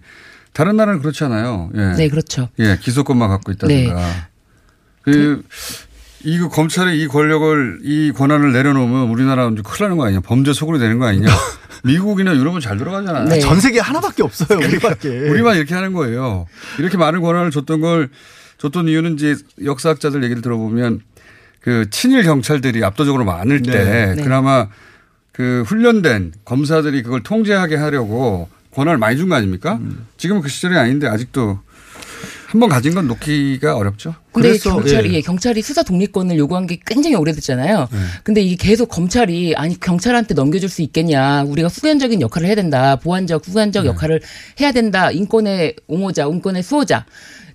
다른 0.51 0.75
나라는 0.75 0.99
그렇지 0.99 1.23
않아요. 1.23 1.71
예. 1.75 1.93
네, 1.95 2.09
그렇죠. 2.09 2.49
예, 2.59 2.77
기소권만 2.79 3.29
갖고 3.29 3.51
있다든가. 3.53 4.29
그, 5.01 5.43
이거 6.23 6.47
검찰의 6.49 6.99
이 7.01 7.07
권력을, 7.07 7.79
이 7.83 8.11
권한을 8.13 8.53
내려놓으면 8.53 9.09
우리나라 9.09 9.49
이제 9.49 9.61
큰일 9.63 9.83
나는 9.83 9.97
거 9.97 10.05
아니냐. 10.05 10.21
범죄 10.21 10.53
속으로 10.53 10.77
되는 10.79 10.97
거 10.99 11.05
아니냐. 11.05 11.27
미국이나 11.83 12.33
유럽은 12.35 12.61
잘 12.61 12.77
돌아가잖아요. 12.77 13.25
네. 13.27 13.39
전 13.39 13.59
세계에 13.59 13.81
하나밖에 13.81 14.23
없어요. 14.23 14.57
우리밖에. 14.57 15.29
우리만 15.29 15.57
이렇게 15.57 15.75
하는 15.75 15.91
거예요. 15.91 16.47
이렇게 16.79 16.95
많은 16.97 17.21
권한을 17.21 17.51
줬던 17.51 17.81
걸 17.81 18.09
줬던 18.57 18.87
이유는 18.87 19.15
이제 19.15 19.35
역사학자들 19.63 20.23
얘기를 20.23 20.41
들어보면 20.41 21.01
그 21.59 21.89
친일 21.89 22.23
경찰들이 22.23 22.83
압도적으로 22.85 23.25
많을 23.25 23.61
때 23.61 23.71
네. 23.83 24.15
네. 24.15 24.23
그나마 24.23 24.67
그 25.33 25.63
훈련된 25.67 26.33
검사들이 26.45 27.03
그걸 27.03 27.21
통제하게 27.23 27.75
하려고 27.75 28.47
권한을 28.73 28.97
많이 28.97 29.17
준 29.17 29.27
거 29.27 29.35
아닙니까? 29.35 29.73
음. 29.81 30.07
지금은 30.17 30.41
그 30.41 30.47
시절이 30.47 30.77
아닌데 30.77 31.07
아직도 31.07 31.59
한 32.47 32.59
번 32.59 32.69
가진 32.69 32.93
건 32.93 33.07
놓기가 33.07 33.75
어렵죠. 33.75 34.15
근데 34.31 34.49
그래서, 34.49 34.71
경찰이 34.75 35.09
예. 35.11 35.13
예, 35.15 35.21
경찰이 35.21 35.61
수사 35.61 35.83
독립권을 35.83 36.37
요구한 36.37 36.65
게 36.67 36.79
굉장히 36.85 37.15
오래됐잖아요. 37.15 37.87
네. 37.91 37.97
근데 38.23 38.41
이게 38.41 38.55
계속 38.55 38.89
검찰이 38.89 39.55
아니 39.55 39.79
경찰한테 39.79 40.33
넘겨줄 40.33 40.69
수 40.69 40.81
있겠냐? 40.83 41.43
우리가 41.43 41.67
후견적인 41.67 42.21
역할을 42.21 42.47
해야 42.47 42.55
된다. 42.55 42.95
보완적 42.97 43.47
후견적 43.47 43.83
네. 43.83 43.89
역할을 43.89 44.21
해야 44.59 44.71
된다. 44.71 45.11
인권의 45.11 45.75
옹호자, 45.87 46.23
인권의 46.25 46.63
수호자. 46.63 47.05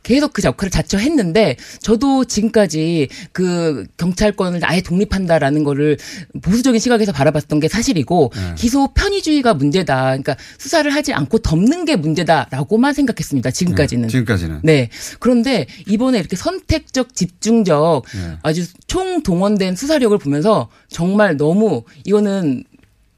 계속 0.03 0.33
그 0.33 0.43
역할을 0.45 0.71
자처했는데 0.71 1.57
저도 1.81 2.25
지금까지 2.25 3.09
그 3.33 3.87
경찰권을 3.97 4.61
아예 4.65 4.81
독립한다라는 4.81 5.65
거를 5.65 5.99
보수적인 6.43 6.81
시각에서 6.81 7.13
바라봤던 7.13 7.61
게 7.61 7.69
사실이고 7.69 8.33
네. 8.35 8.55
기소 8.57 8.89
편의주의가 8.95 9.55
문제다. 9.55 10.05
그러니까 10.05 10.37
수사를 10.59 10.93
하지 10.95 11.13
않고 11.13 11.39
덮는 11.39 11.85
게 11.85 11.97
문제다라고만 11.97 12.95
생각했습니다. 12.95 13.51
지금까지는. 13.51 14.03
네, 14.03 14.09
지금까지는. 14.09 14.61
네. 14.63 14.89
그런데 15.19 15.67
이번에 15.87 16.19
이렇게 16.19 16.37
선택적, 16.37 17.15
집중적, 17.15 18.05
네. 18.15 18.39
아주 18.43 18.65
총동원된 18.87 19.77
수사력을 19.77 20.17
보면서 20.19 20.69
정말 20.89 21.37
너무 21.37 21.85
이거는 22.05 22.65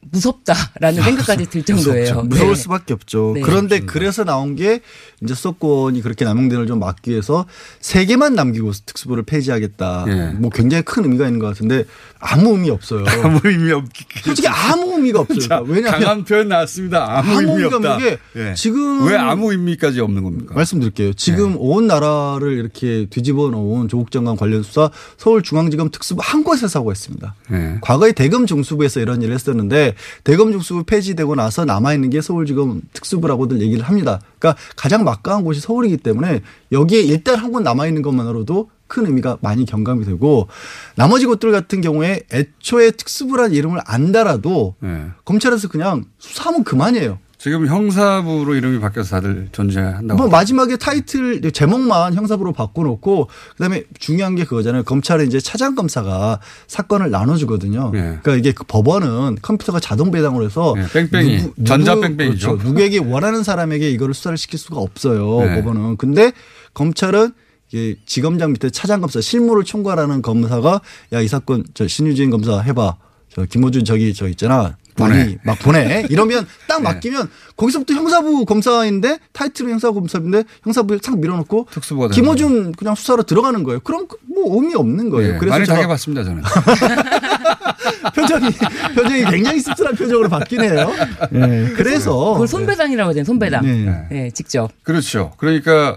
무섭다라는 0.02 1.02
생각까지 1.02 1.46
들 1.50 1.62
정도예요. 1.62 2.22
무서울 2.22 2.54
네. 2.54 2.54
수밖에 2.54 2.94
없죠. 2.94 3.32
네. 3.34 3.42
그런데 3.42 3.80
그래서 3.80 4.24
나온 4.24 4.56
게 4.56 4.80
이제 5.22 5.34
수사권이 5.34 6.00
그렇게 6.00 6.24
남용되는 6.24 6.64
걸좀 6.64 6.78
막기 6.78 7.10
위해서 7.10 7.44
세 7.80 8.06
개만 8.06 8.34
남기고 8.34 8.72
특수부를 8.86 9.24
폐지하겠다. 9.24 10.04
예. 10.08 10.26
뭐 10.38 10.50
굉장히 10.50 10.82
큰 10.84 11.04
의미가 11.04 11.26
있는 11.26 11.38
것 11.38 11.48
같은데 11.48 11.84
아무 12.18 12.52
의미 12.52 12.70
없어요. 12.70 13.04
아무 13.22 13.40
의미 13.44 13.72
없기. 13.72 14.04
솔직히 14.24 14.48
아무 14.48 14.94
의미가 14.94 15.20
없어요. 15.20 15.40
자, 15.40 15.60
왜냐하면 15.60 16.00
강한 16.00 16.24
표현 16.24 16.48
나왔습니다. 16.48 17.18
아무, 17.18 17.32
아무 17.32 17.50
의미 17.50 17.64
없다. 17.64 17.98
게 17.98 18.18
예. 18.36 18.54
지금 18.54 19.06
왜 19.06 19.16
아무 19.16 19.52
의미까지 19.52 20.00
없는 20.00 20.22
겁니까? 20.22 20.54
말씀드릴게요. 20.54 21.12
지금 21.12 21.56
온 21.58 21.86
나라를 21.86 22.52
이렇게 22.52 23.06
뒤집어 23.10 23.50
놓은 23.50 23.88
조국 23.88 24.10
장관 24.10 24.36
관련 24.36 24.62
수사 24.62 24.90
서울중앙지검 25.18 25.90
특수부 25.90 26.22
한 26.24 26.42
곳에서 26.42 26.78
하고 26.78 26.90
있습니다. 26.90 27.34
예. 27.52 27.78
과거에 27.82 28.12
대검 28.12 28.46
중수부에서 28.46 29.00
이런 29.00 29.20
일을 29.20 29.34
했었는데 29.34 29.89
있는데 29.90 29.94
대검 30.24 30.52
중수부 30.52 30.84
폐지되고 30.84 31.34
나서 31.34 31.64
남아 31.64 31.94
있는 31.94 32.10
게 32.10 32.20
서울지검 32.20 32.82
특수부라고들 32.92 33.60
얘기를 33.60 33.82
합니다. 33.84 34.20
그러니까 34.38 34.60
가장 34.76 35.04
막강한 35.04 35.44
곳이 35.44 35.60
서울이기 35.60 35.98
때문에 35.98 36.40
여기에 36.72 37.02
일단 37.02 37.36
한 37.36 37.50
곳 37.50 37.62
남아 37.62 37.88
있는 37.88 38.00
것만으로도 38.02 38.70
큰 38.86 39.06
의미가 39.06 39.38
많이 39.40 39.64
경감이 39.64 40.04
되고 40.04 40.46
나머지 40.94 41.26
곳들 41.26 41.50
같은 41.50 41.80
경우에 41.80 42.22
애초에 42.32 42.92
특수부란 42.92 43.52
이름을 43.52 43.80
안 43.84 44.12
달아도 44.12 44.76
네. 44.78 45.06
검찰에서 45.24 45.66
그냥 45.68 46.04
수사하면 46.18 46.62
그만이에요. 46.62 47.18
지금 47.40 47.66
형사부로 47.66 48.54
이름이 48.54 48.80
바뀌어서 48.80 49.16
다들 49.16 49.48
존재한다고. 49.50 50.20
뭐 50.20 50.28
마지막에 50.28 50.76
타이틀 50.76 51.40
제목만 51.50 52.12
형사부로 52.14 52.52
바꿔놓고 52.52 53.30
그다음에 53.56 53.84
중요한 53.98 54.34
게 54.34 54.44
그거잖아요. 54.44 54.82
검찰에 54.82 55.24
이제 55.24 55.40
차장 55.40 55.74
검사가 55.74 56.38
사건을 56.66 57.10
나눠주거든요. 57.10 57.92
예. 57.94 57.98
그러니까 57.98 58.36
이게 58.36 58.52
그 58.52 58.64
법원은 58.64 59.36
컴퓨터가 59.40 59.80
자동 59.80 60.10
배당으로 60.10 60.44
해서 60.44 60.74
예, 60.76 60.86
뺑뺑이. 60.92 61.64
전자 61.64 61.98
뺑뺑이죠. 61.98 62.48
그렇죠. 62.58 62.68
누구에게 62.68 62.98
원하는 62.98 63.42
사람에게 63.42 63.90
이거를 63.90 64.12
수사를 64.12 64.36
시킬 64.36 64.58
수가 64.58 64.78
없어요. 64.78 65.40
네. 65.40 65.54
법원은. 65.54 65.96
근데 65.96 66.32
검찰은 66.74 67.32
이게 67.72 67.96
지검장 68.04 68.52
밑에 68.52 68.68
차장 68.68 69.00
검사 69.00 69.22
실무를 69.22 69.64
총괄하는 69.64 70.20
검사가 70.20 70.82
야 71.14 71.22
이 71.22 71.26
사건 71.28 71.64
저 71.72 71.88
신유진 71.88 72.28
검사 72.28 72.60
해봐. 72.60 72.96
저 73.32 73.46
김호준 73.46 73.86
저기 73.86 74.12
저 74.12 74.28
있잖아. 74.28 74.76
많이 75.00 75.22
보내. 75.24 75.38
막 75.42 75.58
보내. 75.58 76.06
이러면 76.10 76.46
딱 76.66 76.82
맡기면 76.82 77.28
거기서부터 77.56 77.94
형사부 77.94 78.44
검사인데 78.44 79.18
타이틀은 79.32 79.72
형사부 79.72 79.94
검사인데 80.00 80.44
형사부에 80.64 80.98
탁 80.98 81.18
밀어놓고 81.18 81.68
특수부가 81.70 82.08
김호준 82.08 82.72
그냥 82.72 82.94
수사로 82.94 83.22
들어가는 83.22 83.62
거예요. 83.64 83.80
그럼 83.80 84.06
그뭐 84.06 84.54
의미 84.60 84.74
없는 84.74 85.10
거예요. 85.10 85.34
예, 85.34 85.38
그래서 85.38 85.56
많이 85.56 85.66
당해봤습니다 85.66 86.24
저는. 86.24 86.42
표정이 88.14 88.50
표정이 88.94 89.24
굉장히 89.26 89.60
씁쓸한 89.60 89.94
표정으로 89.94 90.28
바뀌네요. 90.28 90.92
예. 91.34 91.72
그래서 91.76 92.32
그걸 92.34 92.48
손배당이라고 92.48 93.10
하잖아요. 93.10 93.24
손배당. 93.24 93.64
네. 93.64 94.06
네, 94.10 94.30
직접. 94.30 94.70
그렇죠. 94.82 95.32
그러니까 95.36 95.96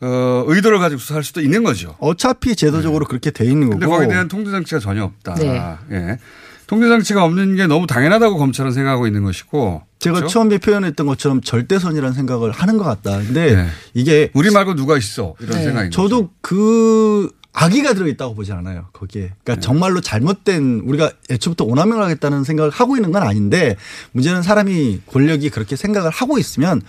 어, 0.00 0.44
의도를 0.46 0.78
가지고 0.78 1.00
수사할 1.00 1.24
수도 1.24 1.40
있는 1.40 1.64
거죠. 1.64 1.96
어차피 1.98 2.54
제도적으로 2.54 3.06
그렇게 3.06 3.30
돼 3.30 3.44
있는 3.44 3.70
근데 3.70 3.86
거고. 3.86 3.96
거기에 3.96 4.08
대한 4.10 4.28
통제 4.28 4.50
장치가 4.50 4.78
전혀 4.78 5.04
없다. 5.04 5.34
네. 5.36 5.60
예. 5.92 6.18
통제 6.66 6.88
장치가 6.88 7.24
없는 7.24 7.56
게 7.56 7.66
너무 7.66 7.86
당연하다고 7.86 8.38
검찰은 8.38 8.72
생각하고 8.72 9.06
있는 9.06 9.22
것이고. 9.24 9.82
제가 9.98 10.16
그렇죠? 10.16 10.32
처음에 10.32 10.58
표현했던 10.58 11.06
것처럼 11.06 11.40
절대선이라는 11.40 12.12
생각을 12.12 12.50
하는 12.50 12.76
것 12.76 12.84
같다. 12.84 13.18
근데 13.18 13.54
네. 13.54 13.68
이게 13.94 14.30
우리 14.34 14.50
말고 14.50 14.74
누가 14.74 14.98
있어 14.98 15.34
이런 15.40 15.58
네. 15.58 15.64
생각인 15.64 15.90
저도 15.90 16.30
그 16.40 17.30
악의가 17.52 17.94
들어있다고 17.94 18.34
보지 18.34 18.52
않아요. 18.52 18.88
거기에. 18.92 19.22
네. 19.22 19.32
그러니까 19.42 19.64
정말로 19.64 20.00
잘못된 20.00 20.82
우리가 20.84 21.10
애초부터 21.30 21.64
오남용을 21.64 22.02
하겠다는 22.04 22.44
생각을 22.44 22.70
하고 22.70 22.96
있는 22.96 23.12
건 23.12 23.22
아닌데 23.22 23.76
문제는 24.12 24.42
사람이 24.42 25.00
권력이 25.06 25.50
그렇게 25.50 25.74
생각을 25.76 26.10
하고 26.10 26.38
있으면 26.38 26.82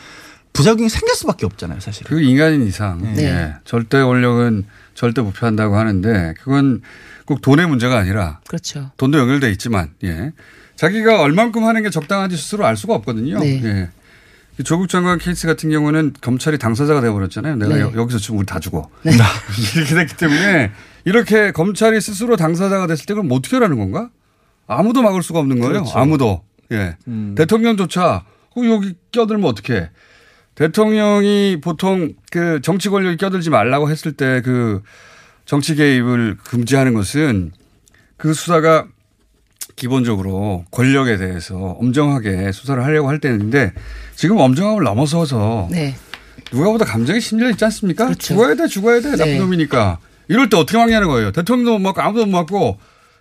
부작용이 0.52 0.90
생길 0.90 1.14
수밖에 1.16 1.46
없잖아요, 1.46 1.80
사실. 1.80 2.06
그 2.08 2.20
인간인 2.20 2.66
이상 2.66 3.02
네. 3.02 3.24
예. 3.24 3.54
절대 3.64 4.02
권력은 4.02 4.66
절대 4.96 5.22
부패한다고 5.22 5.78
하는데 5.78 6.34
그건 6.42 6.82
꼭 7.28 7.42
돈의 7.42 7.68
문제가 7.68 7.98
아니라 8.00 8.40
그렇죠. 8.48 8.90
돈도 8.98 9.20
연결돼 9.20 9.52
있지만 9.52 9.92
예. 10.04 10.32
자기가 10.78 11.22
얼만큼 11.22 11.64
하는 11.66 11.84
게 11.84 11.90
적당한지 11.90 12.38
스스로 12.38 12.66
알 12.66 12.76
수가 12.78 12.96
없거든요. 12.96 13.38
네. 13.40 13.62
예. 13.64 13.90
이 14.60 14.64
조국 14.64 14.88
장관 14.90 15.20
케이스 15.20 15.46
같은 15.46 15.70
경우는 15.70 16.14
검찰이 16.22 16.58
당사자가 16.58 17.02
돼버렸잖아요. 17.02 17.58
내가 17.58 17.76
네. 17.76 17.82
여- 17.82 17.92
여기서 17.96 18.18
지금 18.18 18.38
우리 18.40 18.46
다 18.46 18.60
죽어. 18.60 18.90
이렇게 19.04 19.94
됐기 19.94 20.16
때문에 20.18 20.72
이렇게 21.06 21.52
검찰이 21.52 22.00
스스로 22.02 22.38
당사자가 22.38 22.88
됐을 22.88 23.06
때 23.06 23.14
그럼 23.14 23.28
어떻게 23.32 23.58
하라는 23.58 23.78
건가? 23.78 24.10
아무도 24.66 25.02
막을 25.04 25.22
수가 25.22 25.40
없는 25.40 25.60
거예요. 25.60 25.74
그렇죠. 25.84 25.98
아무도. 25.98 26.44
예. 26.72 26.96
대통령조차 27.36 28.24
어, 28.56 28.62
여기 28.66 28.96
껴들면 29.12 29.46
어떡해. 29.50 29.90
대통령이 30.56 31.60
보통 31.62 32.14
그 32.32 32.60
정치 32.64 32.90
권력이 32.90 33.18
껴들지 33.18 33.50
말라고 33.52 33.90
했을 33.92 34.14
때그 34.14 34.82
정치 35.48 35.76
개입을 35.76 36.38
금지하는 36.44 36.94
것은 36.94 37.54
그 38.18 38.34
수사가 38.34 38.86
기본적으로 39.78 40.66
권력에 40.72 41.18
대해서 41.18 41.56
엄정하게 41.56 42.52
수사를 42.52 42.84
하려고 42.84 43.08
할 43.08 43.20
때인데 43.20 43.74
지금 44.16 44.38
엄정함을 44.38 44.84
넘어서서 44.84 45.70
네. 45.72 45.96
누가 46.52 46.70
보다 46.70 46.84
감정이 46.84 47.22
심려 47.22 47.50
있지 47.50 47.64
않습니까? 47.64 48.06
그렇죠. 48.06 48.20
죽어야 48.20 48.56
돼, 48.56 48.68
죽어야 48.68 49.00
돼. 49.02 49.12
나쁜 49.12 49.26
네. 49.26 49.40
놈이니까. 49.40 50.00
이럴 50.28 50.50
때 50.50 50.58
어떻게 50.58 50.78
막냐는 50.78 51.08
거예요. 51.08 51.32
대통령도 51.32 51.74
못 51.74 51.80
막고 51.80 52.02
아무도 52.02 52.26
못 52.26 52.32
막고 52.32 52.78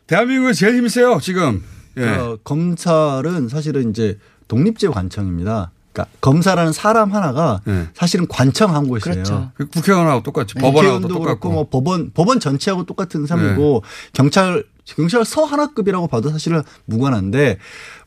대한민국에 0.09 0.53
제일 0.53 0.75
힘이 0.77 0.89
세요, 0.89 1.21
지금. 1.23 1.63
예. 1.97 2.07
어, 2.09 2.39
검찰은 2.43 3.49
사실은 3.49 3.91
이제 3.91 4.19
독립제 4.49 4.89
관청입니다. 4.89 5.71
그러니까 5.97 6.07
검사라는 6.21 6.73
사람 6.73 7.13
하나가 7.15 7.61
사실은 7.95 8.27
관청한 8.29 8.87
곳이에요. 8.87 9.15
그렇죠. 9.15 9.51
그 9.55 9.67
국회의원하고 9.67 10.23
똑같이 10.23 10.55
법원하고 10.55 10.75
국회의원도 10.75 11.09
똑같고. 11.09 11.51
뭐 11.51 11.69
법원 11.69 12.11
법원 12.13 12.39
전체하고 12.39 12.85
똑같은 12.85 13.27
삶이고 13.27 13.83
경찰 14.13 14.65
경찰서 14.85 15.45
하나급이라고 15.45 16.07
봐도 16.07 16.31
사실은 16.31 16.63
무관한데 16.85 17.59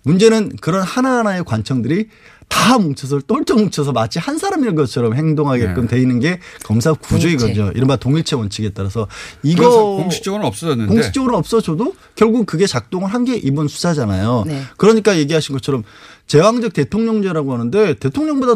문제는 0.03 0.53
그런 0.61 0.81
하나하나의 0.81 1.43
관청들이 1.43 2.07
다 2.50 2.78
뭉쳐서 2.78 3.20
똘똘 3.28 3.56
뭉쳐서 3.58 3.91
마치 3.93 4.20
한 4.20 4.38
사람인 4.38 4.76
것처럼 4.76 5.14
행동하게끔 5.16 5.88
돼 5.88 6.02
있는 6.02 6.20
게 6.20 6.39
검사 6.66 6.91
구조이거든요. 6.93 7.72
이른바 7.76 7.95
동일체 7.95 8.36
원칙에 8.36 8.70
따라서 8.70 9.08
이거 9.43 9.95
공식적으로는 9.97 10.47
없어졌는데. 10.47 10.91
공식적으로는 10.93 11.38
없어져도 11.39 11.93
결국 12.16 12.45
그게 12.45 12.66
작동을 12.68 13.08
한 13.14 13.24
게 13.24 13.36
이번 13.36 13.68
수사잖아요. 13.68 14.43
네. 14.47 14.62
그러니까 14.78 15.18
얘기하신 15.18 15.54
것처럼 15.54 15.84
제왕적 16.28 16.74
대통령제라고 16.74 17.54
하는데 17.54 17.93
대통령보다 17.95 18.56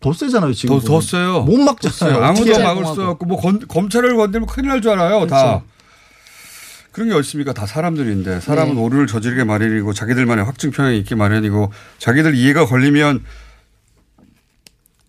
더 0.00 0.12
세잖아요 0.12 0.52
지금. 0.54 0.78
더, 0.80 0.84
더 0.86 1.00
세요. 1.00 1.40
못 1.42 1.56
막잖아요. 1.58 2.22
아무도 2.24 2.42
어떻게 2.50 2.62
막을 2.62 2.84
수 2.86 3.02
없고 3.02 3.26
뭐 3.26 3.38
건- 3.40 3.66
검찰을 3.68 4.16
건들면 4.16 4.46
큰일 4.48 4.68
날 4.68 4.80
줄 4.80 4.90
알아요. 4.92 5.26
다. 5.26 5.36
그렇죠. 5.42 5.62
그런 6.92 7.08
게 7.08 7.14
어딨습니까? 7.14 7.52
다 7.52 7.66
사람들인데 7.66 8.40
사람은 8.40 8.74
네. 8.74 8.80
오류를 8.80 9.06
저지르게 9.06 9.44
마련이고 9.44 9.92
자기들만의 9.92 10.44
확증평이 10.44 10.98
있기 10.98 11.14
마련이고 11.14 11.72
자기들 11.98 12.34
이해가 12.34 12.66
걸리면 12.66 13.24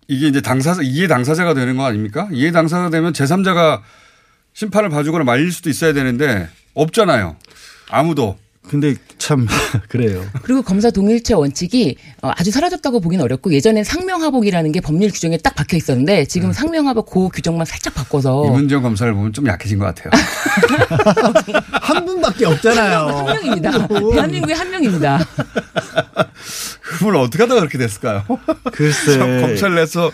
이게 0.07 0.27
이제 0.27 0.41
당사자 0.41 0.81
이해 0.83 1.07
당사자가 1.07 1.53
되는 1.53 1.77
거 1.77 1.85
아닙니까? 1.85 2.27
이해 2.31 2.51
당사자가 2.51 2.89
되면 2.89 3.13
제3자가 3.13 3.81
심판을 4.53 4.89
봐주거나 4.89 5.23
말릴 5.23 5.51
수도 5.51 5.69
있어야 5.69 5.93
되는데 5.93 6.49
없잖아요. 6.73 7.37
아무도. 7.89 8.37
근데 8.69 8.95
참 9.17 9.47
그래요. 9.89 10.23
그리고 10.43 10.61
검사 10.61 10.91
동일체 10.91 11.33
원칙이 11.33 11.97
어, 12.21 12.31
아주 12.37 12.51
사라졌다고 12.51 12.99
보기는 13.01 13.23
어렵고 13.25 13.51
예전엔 13.53 13.83
상명하복이라는 13.83 14.71
게 14.71 14.79
법률 14.81 15.09
규정에 15.11 15.37
딱 15.37 15.55
박혀 15.55 15.75
있었는데 15.77 16.25
지금 16.25 16.53
상명하복 16.53 17.09
그 17.09 17.27
규정만 17.29 17.65
살짝 17.65 17.93
바꿔서 17.95 18.45
이문정 18.45 18.81
검사를 18.83 19.11
보면 19.13 19.33
좀 19.33 19.47
약해진 19.47 19.79
것 19.79 19.85
같아요. 19.85 20.11
한 21.81 22.05
분밖에 22.05 22.45
없잖아요. 22.45 23.07
한 23.07 23.25
명 23.25 23.45
입니다. 23.45 23.87
대한민국에 23.87 24.53
한 24.53 24.69
명입니다. 24.69 25.19
그걸 26.81 27.15
어떻게 27.17 27.43
하다가 27.43 27.61
그렇게 27.61 27.77
됐을까요? 27.77 28.23
글쎄. 28.71 29.17
참 29.17 29.41
검찰 29.41 29.75
내서 29.75 30.11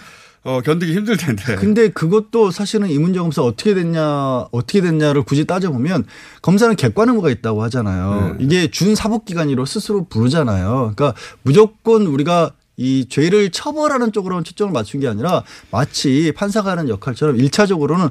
어, 0.47 0.61
견디기 0.61 0.93
힘들 0.93 1.17
텐데. 1.17 1.55
근데 1.55 1.89
그것도 1.89 2.51
사실은 2.51 2.89
이문정 2.89 3.23
검사 3.23 3.41
어떻게 3.41 3.73
됐냐 3.73 4.47
어떻게 4.51 4.79
됐냐를 4.79 5.23
굳이 5.23 5.43
따져보면 5.43 6.05
검사는 6.41 6.73
객관 6.77 7.09
의무가 7.09 7.29
있다고 7.29 7.61
하잖아요. 7.63 8.37
네. 8.37 8.45
이게 8.45 8.71
준 8.71 8.95
사법기관으로 8.95 9.65
스스로 9.65 10.05
부르잖아요. 10.05 10.93
그러니까 10.95 11.13
무조건 11.41 12.07
우리가 12.07 12.53
이 12.77 13.07
죄를 13.09 13.49
처벌하는 13.49 14.13
쪽으로만 14.13 14.45
초점을 14.45 14.71
맞춘 14.71 15.01
게 15.01 15.09
아니라 15.09 15.43
마치 15.69 16.31
판사가 16.33 16.71
하는 16.71 16.87
역할처럼 16.87 17.35
일차적으로는아 17.35 18.09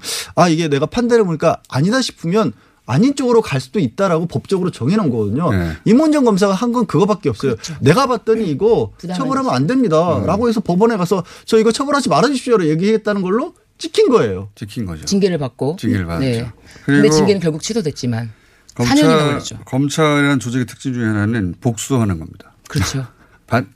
이게 0.51 0.69
내가 0.69 0.85
판단해 0.85 1.23
보니까 1.23 1.63
아니다 1.71 2.03
싶으면 2.03 2.53
아닌 2.87 3.15
쪽으로 3.17 3.43
갈 3.43 3.61
수도 3.61 3.81
있다라고 3.81 4.27
법적으로 4.27 4.71
정해놓은 4.71 5.11
거거든요. 5.11 5.51
네. 5.53 5.73
임원정 5.85 6.25
검사가 6.25 6.55
한 6.55 6.73
건 6.73 6.87
그거밖에 6.87 7.29
없어요. 7.29 7.57
내가 7.81 8.07
봤더니 8.07 8.49
이거. 8.49 8.93
처벌하면 8.99 9.53
안 9.55 9.67
됩니다라고 9.67 10.49
해서 10.49 10.61
법원에 10.61 10.97
가서 10.97 11.25
저 11.45 11.59
이거 11.59 11.73
처벌하지 11.73 12.09
말아주십시오로 12.09 12.67
얘기했다는 12.69 13.23
걸로 13.23 13.55
찍힌 13.79 14.09
거예요. 14.09 14.51
찍힌 14.55 14.87
거죠. 14.87 15.05
징계를 15.05 15.39
받고. 15.39 15.77
징계를 15.81 16.07
받았죠. 16.07 16.27
네. 16.27 16.51
근데 16.85 17.11
징계는 17.11 17.41
결국 17.41 17.61
취소됐지만 17.63 18.31
4년이나 18.75 19.19
걸렸죠. 19.19 19.59
검찰이라는 19.65 20.39
조직의 20.39 20.67
특징 20.67 20.93
중에 20.93 21.05
하나는 21.07 21.55
복수하는 21.61 22.19
겁니다. 22.19 22.53
그렇죠. 22.69 23.07
반- 23.47 23.69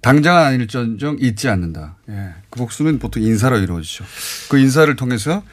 당장은 0.00 0.42
아닐전정 0.42 1.18
잊지 1.20 1.48
않는다. 1.48 1.94
예. 2.08 2.30
그 2.50 2.58
복수는 2.58 2.98
보통 2.98 3.22
인사로 3.22 3.58
이루어지죠. 3.58 4.04
그 4.48 4.58
인사를 4.58 4.94
통해서 4.96 5.44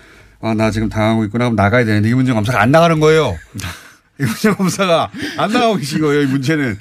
아, 0.41 0.53
나 0.53 0.71
지금 0.71 0.89
당하고 0.89 1.25
있구나. 1.25 1.45
그럼 1.45 1.55
나가야 1.55 1.85
되는데 1.85 2.09
이문정 2.09 2.35
검사가 2.35 2.61
안 2.61 2.71
나가는 2.71 2.99
거예요. 2.99 3.37
이문정 4.19 4.55
검사가 4.55 5.11
안 5.37 5.51
나가고 5.51 5.75
계신 5.75 6.01
거예요. 6.01 6.21
이 6.21 6.25
문제는. 6.25 6.77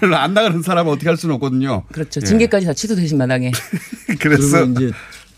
별로 0.00 0.16
안 0.16 0.34
나가는 0.34 0.60
사람은 0.62 0.92
어떻게 0.92 1.08
할 1.08 1.16
수는 1.16 1.34
없거든요. 1.36 1.84
그렇죠. 1.92 2.20
예. 2.22 2.26
징계까지 2.26 2.66
다 2.66 2.74
취소되신 2.74 3.18
마당에. 3.18 3.50
그래서 4.20 4.64
이제 4.64 4.92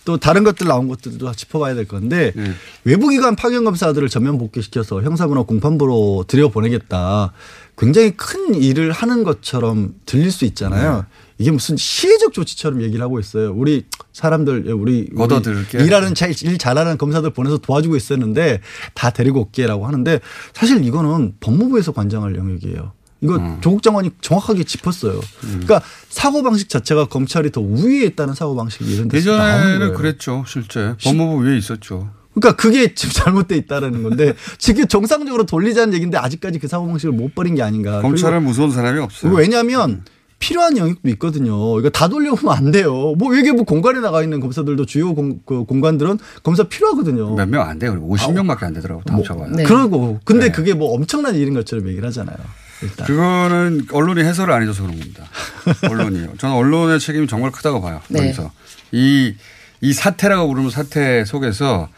또 0.05 0.19
다른 0.19 0.45
것들 0.45 0.67
나온 0.67 0.89
것들도 0.89 1.33
짚어봐야 1.33 1.75
될 1.75 1.87
건데 1.87 2.33
네. 2.35 2.53
외부기관 2.85 3.37
파견 3.37 3.65
검사들을 3.65 4.09
전면 4.09 4.39
복귀시켜서 4.39 5.03
형사부나 5.03 5.43
공판부로 5.43 6.25
들여보내겠다. 6.29 7.33
굉장히 7.79 8.13
큰 8.17 8.55
일을 8.55 8.93
하는 8.93 9.25
것처럼 9.25 9.95
들릴 10.05 10.31
수 10.31 10.45
있잖아요. 10.45 10.97
네. 10.97 11.24
이게 11.39 11.51
무슨 11.51 11.77
시혜적 11.77 12.33
조치처럼 12.33 12.83
얘기를 12.83 13.03
하고 13.03 13.19
있어요. 13.19 13.53
우리 13.55 13.85
사람들, 14.13 14.73
우리, 14.73 15.09
우리 15.11 15.15
걷어들게. 15.15 15.83
일하는 15.83 16.15
잘, 16.15 16.31
일 16.43 16.59
잘하는 16.59 16.97
검사들 16.99 17.31
보내서 17.31 17.59
도와주고 17.59 17.97
있었는데 17.97 18.61
다 18.95 19.11
데리고 19.11 19.41
올게라고 19.41 19.87
하는데 19.87 20.21
사실 20.53 20.85
이거는 20.85 21.35
법무부에서 21.41 21.93
관장할 21.93 22.37
영역이에요. 22.37 22.93
이거 23.21 23.37
음. 23.37 23.59
조국 23.63 23.83
장관이 23.83 24.11
정확하게 24.21 24.65
짚었어요. 24.65 25.19
그러니까 25.41 25.81
사고 26.09 26.43
방식 26.43 26.69
자체가 26.69 27.07
검찰이 27.07 27.51
더 27.51 27.61
우위에 27.61 28.05
있다는 28.05 28.35
사고 28.35 28.55
방식이 28.55 28.85
이런 28.95 29.09
데서 29.09 29.33
예전에는. 29.33 29.95
그랬죠, 29.95 30.45
실제. 30.47 30.95
법무부 31.03 31.43
위에 31.43 31.57
있었죠. 31.57 32.11
그러니까 32.35 32.61
그게 32.61 32.95
지금 32.95 33.13
잘못돼 33.13 33.57
있다라는 33.57 34.03
건데 34.03 34.35
지금 34.59 34.87
정상적으로 34.87 35.47
돌리자는 35.47 35.95
얘기인데 35.95 36.19
아직까지 36.19 36.59
그 36.59 36.69
사고 36.69 36.87
방식을 36.87 37.15
못 37.15 37.35
버린 37.35 37.55
게 37.55 37.63
아닌가. 37.63 38.03
검찰은 38.03 38.43
무서운 38.43 38.71
사람이 38.71 39.01
없어요. 39.01 39.33
왜냐하면 39.33 40.05
필요한 40.45 40.77
영역도 40.77 41.09
있거든요. 41.11 41.79
이거 41.81 41.89
다 41.89 42.09
돌려보면 42.09 42.55
안 42.55 42.71
돼요. 42.71 43.15
뭐 43.17 43.31
외교부 43.31 43.65
공관에 43.65 44.01
나가 44.01 44.23
있는 44.23 44.41
검사들도 44.41 44.85
주요 44.85 45.15
공, 45.15 45.41
그 45.47 45.65
공관들은 45.65 46.19
검사 46.43 46.65
필요하거든요. 46.65 47.35
몇 47.35 47.49
명 47.49 47.67
안 47.67 47.79
돼요. 47.79 47.95
50명밖에 48.07 48.65
안 48.65 48.75
되더라고, 48.75 49.03
다 49.05 49.15
합쳐봐요. 49.15 49.49
뭐, 49.49 49.65
그러고 49.65 50.21
근데 50.25 50.47
네. 50.47 50.53
그게 50.53 50.75
뭐 50.75 50.93
엄청난 50.95 51.35
일인 51.35 51.55
것처럼 51.55 51.89
얘기를 51.89 52.07
하잖아요. 52.09 52.37
일단. 52.83 53.07
그거는 53.07 53.87
언론이 53.91 54.23
해설을 54.23 54.53
안 54.53 54.61
해줘서 54.63 54.83
그런 54.83 54.99
겁니다. 54.99 55.25
언론이요. 55.89 56.35
저는 56.37 56.55
언론의 56.55 57.01
책임이 57.01 57.27
정말 57.27 57.51
크다고 57.51 57.81
봐요. 57.81 58.03
네. 58.09 58.21
그래서 58.21 58.51
이, 58.93 59.35
이 59.81 59.93
사태라고 59.95 60.49
부르는 60.49 60.69
사태 60.69 61.25
속에서 61.25 61.89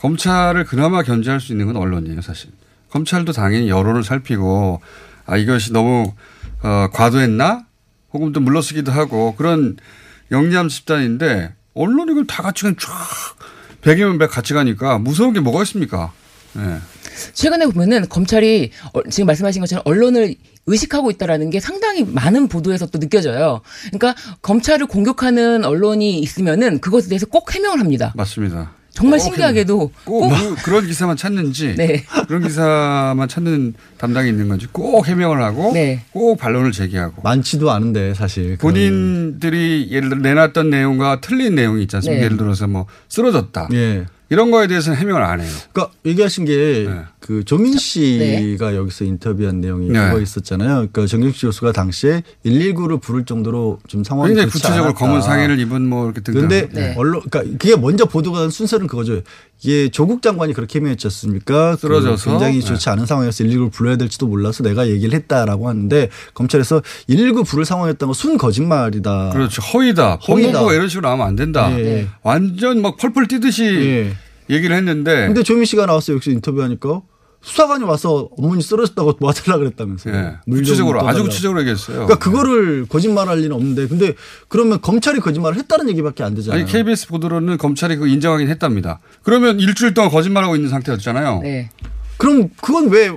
검찰을 0.00 0.64
그나마 0.64 1.04
견제할 1.04 1.40
수 1.40 1.52
있는 1.52 1.66
건 1.66 1.76
언론이에요, 1.76 2.20
사실. 2.20 2.50
검찰도 2.90 3.32
당연히 3.32 3.68
여론을 3.68 4.02
살피고 4.02 4.80
아, 5.26 5.36
이것이 5.36 5.72
너무 5.72 6.12
어, 6.62 6.88
과도했나? 6.92 7.65
혹은 8.16 8.32
또 8.32 8.40
물러서기도 8.40 8.92
하고 8.92 9.34
그런 9.36 9.76
영리함 10.30 10.68
집단인데 10.68 11.54
언론이 11.74 12.08
그걸 12.08 12.26
다 12.26 12.42
같이 12.42 12.62
그냥 12.62 12.76
쫙 12.78 12.90
백이면 13.82 14.18
백 14.18 14.30
같이 14.30 14.54
가니까 14.54 14.98
무서운 14.98 15.32
게 15.32 15.40
뭐가 15.40 15.62
있습니까? 15.62 16.12
네. 16.54 16.78
최근에 17.34 17.66
보면은 17.66 18.08
검찰이 18.08 18.70
어, 18.92 19.02
지금 19.10 19.26
말씀하신 19.26 19.60
것처럼 19.60 19.82
언론을 19.84 20.34
의식하고 20.66 21.10
있다라는 21.12 21.50
게 21.50 21.60
상당히 21.60 22.04
많은 22.04 22.48
보도에서 22.48 22.86
또 22.86 22.98
느껴져요. 22.98 23.60
그러니까 23.92 24.14
검찰을 24.42 24.86
공격하는 24.86 25.64
언론이 25.64 26.18
있으면은 26.18 26.80
그것에 26.80 27.08
대해서 27.08 27.26
꼭 27.26 27.54
해명을 27.54 27.78
합니다. 27.78 28.12
맞습니다. 28.16 28.72
정말 28.96 29.18
꼭 29.18 29.24
신기하게도 29.24 29.78
꼭, 30.04 30.20
꼭 30.20 30.30
그, 30.64 30.70
런 30.70 30.86
기사만 30.86 31.16
찾는지 31.16 31.74
네. 31.76 32.04
그런 32.26 32.42
기사만 32.42 33.28
찾는 33.28 33.74
담당이 33.98 34.30
있는 34.30 34.48
건지 34.48 34.66
꼭 34.72 35.06
해명을 35.06 35.42
하고 35.42 35.72
네. 35.74 36.02
꼭 36.12 36.38
반론을 36.38 36.72
제기하고 36.72 37.20
많지도 37.22 37.70
않은데 37.70 38.14
사실 38.14 38.56
본인들이 38.56 39.88
예를 39.90 40.08
들어 40.08 40.20
내놨던 40.20 40.70
내용과 40.70 41.20
틀린 41.20 41.54
내용이 41.54 41.82
있지 41.82 41.96
않습니까? 41.96 42.20
네. 42.20 42.24
예를 42.24 42.38
들어서 42.38 42.66
뭐 42.66 42.86
쓰러졌다. 43.08 43.68
예. 43.74 44.06
이런 44.28 44.50
거에 44.50 44.66
대해서는 44.66 44.98
해명을 44.98 45.22
안 45.22 45.40
해요. 45.40 45.50
그러니까 45.72 45.94
얘기하신 46.04 46.46
게 46.46 46.88
그 47.26 47.44
조민 47.44 47.76
씨가 47.76 48.76
여기서 48.76 49.04
인터뷰한 49.04 49.60
내용이 49.60 49.90
네. 49.90 50.06
그거 50.06 50.20
있었잖아요. 50.20 50.74
그러니까 50.74 51.06
정경식 51.06 51.42
교수가 51.42 51.72
당시에 51.72 52.22
119를 52.44 53.00
부를 53.00 53.24
정도로 53.24 53.80
좀 53.88 54.04
상황이 54.04 54.28
굉장히 54.28 54.48
구체적으로 54.48 54.84
않았다. 54.84 54.98
검은 54.98 55.22
상의를 55.22 55.58
입은 55.58 55.88
뭐 55.88 56.04
이렇게 56.04 56.20
등장. 56.20 56.48
그런데 56.48 56.94
언론 56.96 57.22
그러니까 57.28 57.58
그게 57.58 57.74
먼저 57.74 58.04
보도가 58.04 58.42
된 58.42 58.50
순서는 58.50 58.86
그거죠. 58.86 59.22
이게 59.60 59.88
조국 59.88 60.22
장관이 60.22 60.52
그렇게 60.52 60.78
해명했지 60.78 61.08
않습니까? 61.08 61.72
그 61.74 61.80
쓰러져서. 61.80 62.30
굉장히 62.30 62.60
네. 62.60 62.64
좋지 62.64 62.88
않은 62.90 63.06
상황에서 63.06 63.42
119를 63.42 63.72
불러야 63.72 63.96
될지도 63.96 64.28
몰라서 64.28 64.62
내가 64.62 64.86
얘기를 64.88 65.12
했다라고 65.14 65.68
하는데 65.68 66.08
검찰에서 66.34 66.80
119 67.08 67.42
부를 67.42 67.64
상황이었던 67.64 68.06
건순 68.06 68.38
거짓말이다. 68.38 69.30
그렇죠. 69.30 69.62
허위다. 69.62 70.16
허위다. 70.28 70.72
이런 70.72 70.88
식으로 70.88 71.08
나오면 71.08 71.26
안 71.26 71.34
된다. 71.34 71.76
예. 71.80 72.06
완전 72.22 72.82
막 72.82 72.96
펄펄 72.98 73.26
뛰듯이 73.26 74.12
얘기를 74.48 74.76
했는데. 74.76 75.26
근데 75.26 75.42
조민 75.42 75.64
씨가 75.64 75.86
나와서 75.86 76.12
여기서 76.12 76.30
인터뷰하니까 76.30 77.02
수사관이 77.42 77.84
와서 77.84 78.28
어머니 78.36 78.62
쓰러졌다고 78.62 79.14
도와달라 79.14 79.58
그랬다면서요. 79.58 80.14
예. 80.14 80.36
구체적으로 80.50 81.06
아주. 81.06 81.22
구체적으로 81.22 81.60
얘기했어요. 81.60 82.06
그러니까 82.06 82.18
그거를 82.18 82.86
거짓말할 82.88 83.38
리는 83.38 83.52
없는데 83.52 83.86
근데 83.88 84.14
그러면 84.48 84.80
검찰이 84.80 85.20
거짓말을 85.20 85.56
했다는 85.58 85.88
얘기밖에 85.90 86.24
안 86.24 86.34
되잖아요. 86.34 86.60
아니 86.60 86.70
KBS 86.70 87.08
보도로는 87.08 87.56
검찰이 87.58 87.96
그거 87.96 88.06
인정하긴 88.06 88.48
했답니다. 88.48 89.00
그러면 89.22 89.60
일주일 89.60 89.94
동안 89.94 90.10
거짓말하고 90.10 90.56
있는 90.56 90.70
상태였잖아요. 90.70 91.40
네. 91.42 91.70
그럼 92.16 92.48
그건 92.60 92.88
왜 92.88 93.12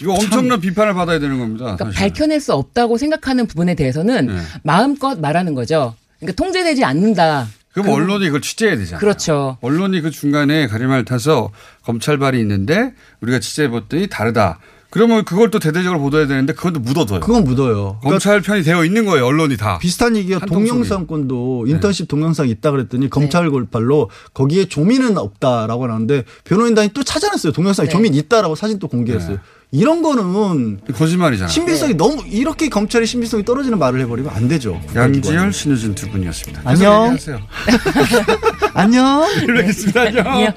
이거 0.00 0.12
엄청난 0.12 0.60
비판을 0.60 0.94
받아야 0.94 1.18
되는 1.18 1.38
겁니다. 1.38 1.76
그러니까. 1.76 1.90
밝혀낼 1.98 2.40
수 2.40 2.54
없다고 2.54 2.98
생각하는 2.98 3.46
부분에 3.46 3.74
대해서는 3.74 4.26
네. 4.26 4.38
마음껏 4.62 5.18
말하는 5.18 5.54
거죠. 5.54 5.94
그러니까 6.20 6.42
통제되지 6.42 6.84
않는다. 6.84 7.48
그럼 7.72 7.88
언론이 7.90 8.26
그걸 8.26 8.40
취재해야 8.40 8.76
되잖아요. 8.76 9.00
그렇죠. 9.00 9.58
언론이 9.60 10.00
그 10.00 10.10
중간에 10.10 10.66
가리마를 10.66 11.04
타서 11.04 11.50
검찰발이 11.84 12.40
있는데 12.40 12.94
우리가 13.20 13.38
취재해봤더니 13.40 14.08
다르다. 14.08 14.58
그러면 14.90 15.24
그걸 15.26 15.50
또 15.50 15.58
대대적으로 15.58 16.00
보도해야 16.00 16.26
되는데 16.26 16.54
그건 16.54 16.72
또 16.72 16.80
묻어둬요. 16.80 17.20
그건 17.20 17.44
묻어요. 17.44 18.00
검찰 18.02 18.40
편이 18.40 18.62
되어 18.62 18.86
있는 18.86 19.04
거예요. 19.04 19.26
언론이 19.26 19.58
다. 19.58 19.78
비슷한 19.78 20.16
얘기가. 20.16 20.46
동영상권도 20.46 21.66
인턴십 21.68 22.08
동영상 22.08 22.48
있다 22.48 22.70
그랬더니 22.70 23.10
검찰 23.10 23.50
골팔로 23.50 24.08
거기에 24.32 24.64
조민은 24.64 25.18
없다라고 25.18 25.84
하는데 25.84 26.24
변호인단이 26.44 26.90
또 26.94 27.02
찾아냈어요. 27.02 27.52
동영상에 27.52 27.86
네. 27.86 27.92
조민 27.92 28.14
있다라고 28.14 28.54
사진 28.54 28.78
또 28.78 28.88
공개했어요. 28.88 29.38
이런 29.70 30.02
거는 30.02 30.80
거짓말이잖아요. 30.94 31.50
신빙성이 31.52 31.94
너무 31.94 32.22
이렇게 32.26 32.68
검찰의 32.68 33.06
신빙성이 33.06 33.44
떨어지는 33.44 33.78
말을 33.78 34.00
해버리면 34.00 34.32
안 34.34 34.48
되죠. 34.48 34.80
양지열, 34.94 35.52
신유진 35.52 35.94
두 35.94 36.08
분이었습니다. 36.08 36.62
안녕. 36.64 37.16
안녕. 38.72 39.26
이러겠습니다. 39.42 40.00
안녕. 40.02 40.26
안녕. 40.26 40.54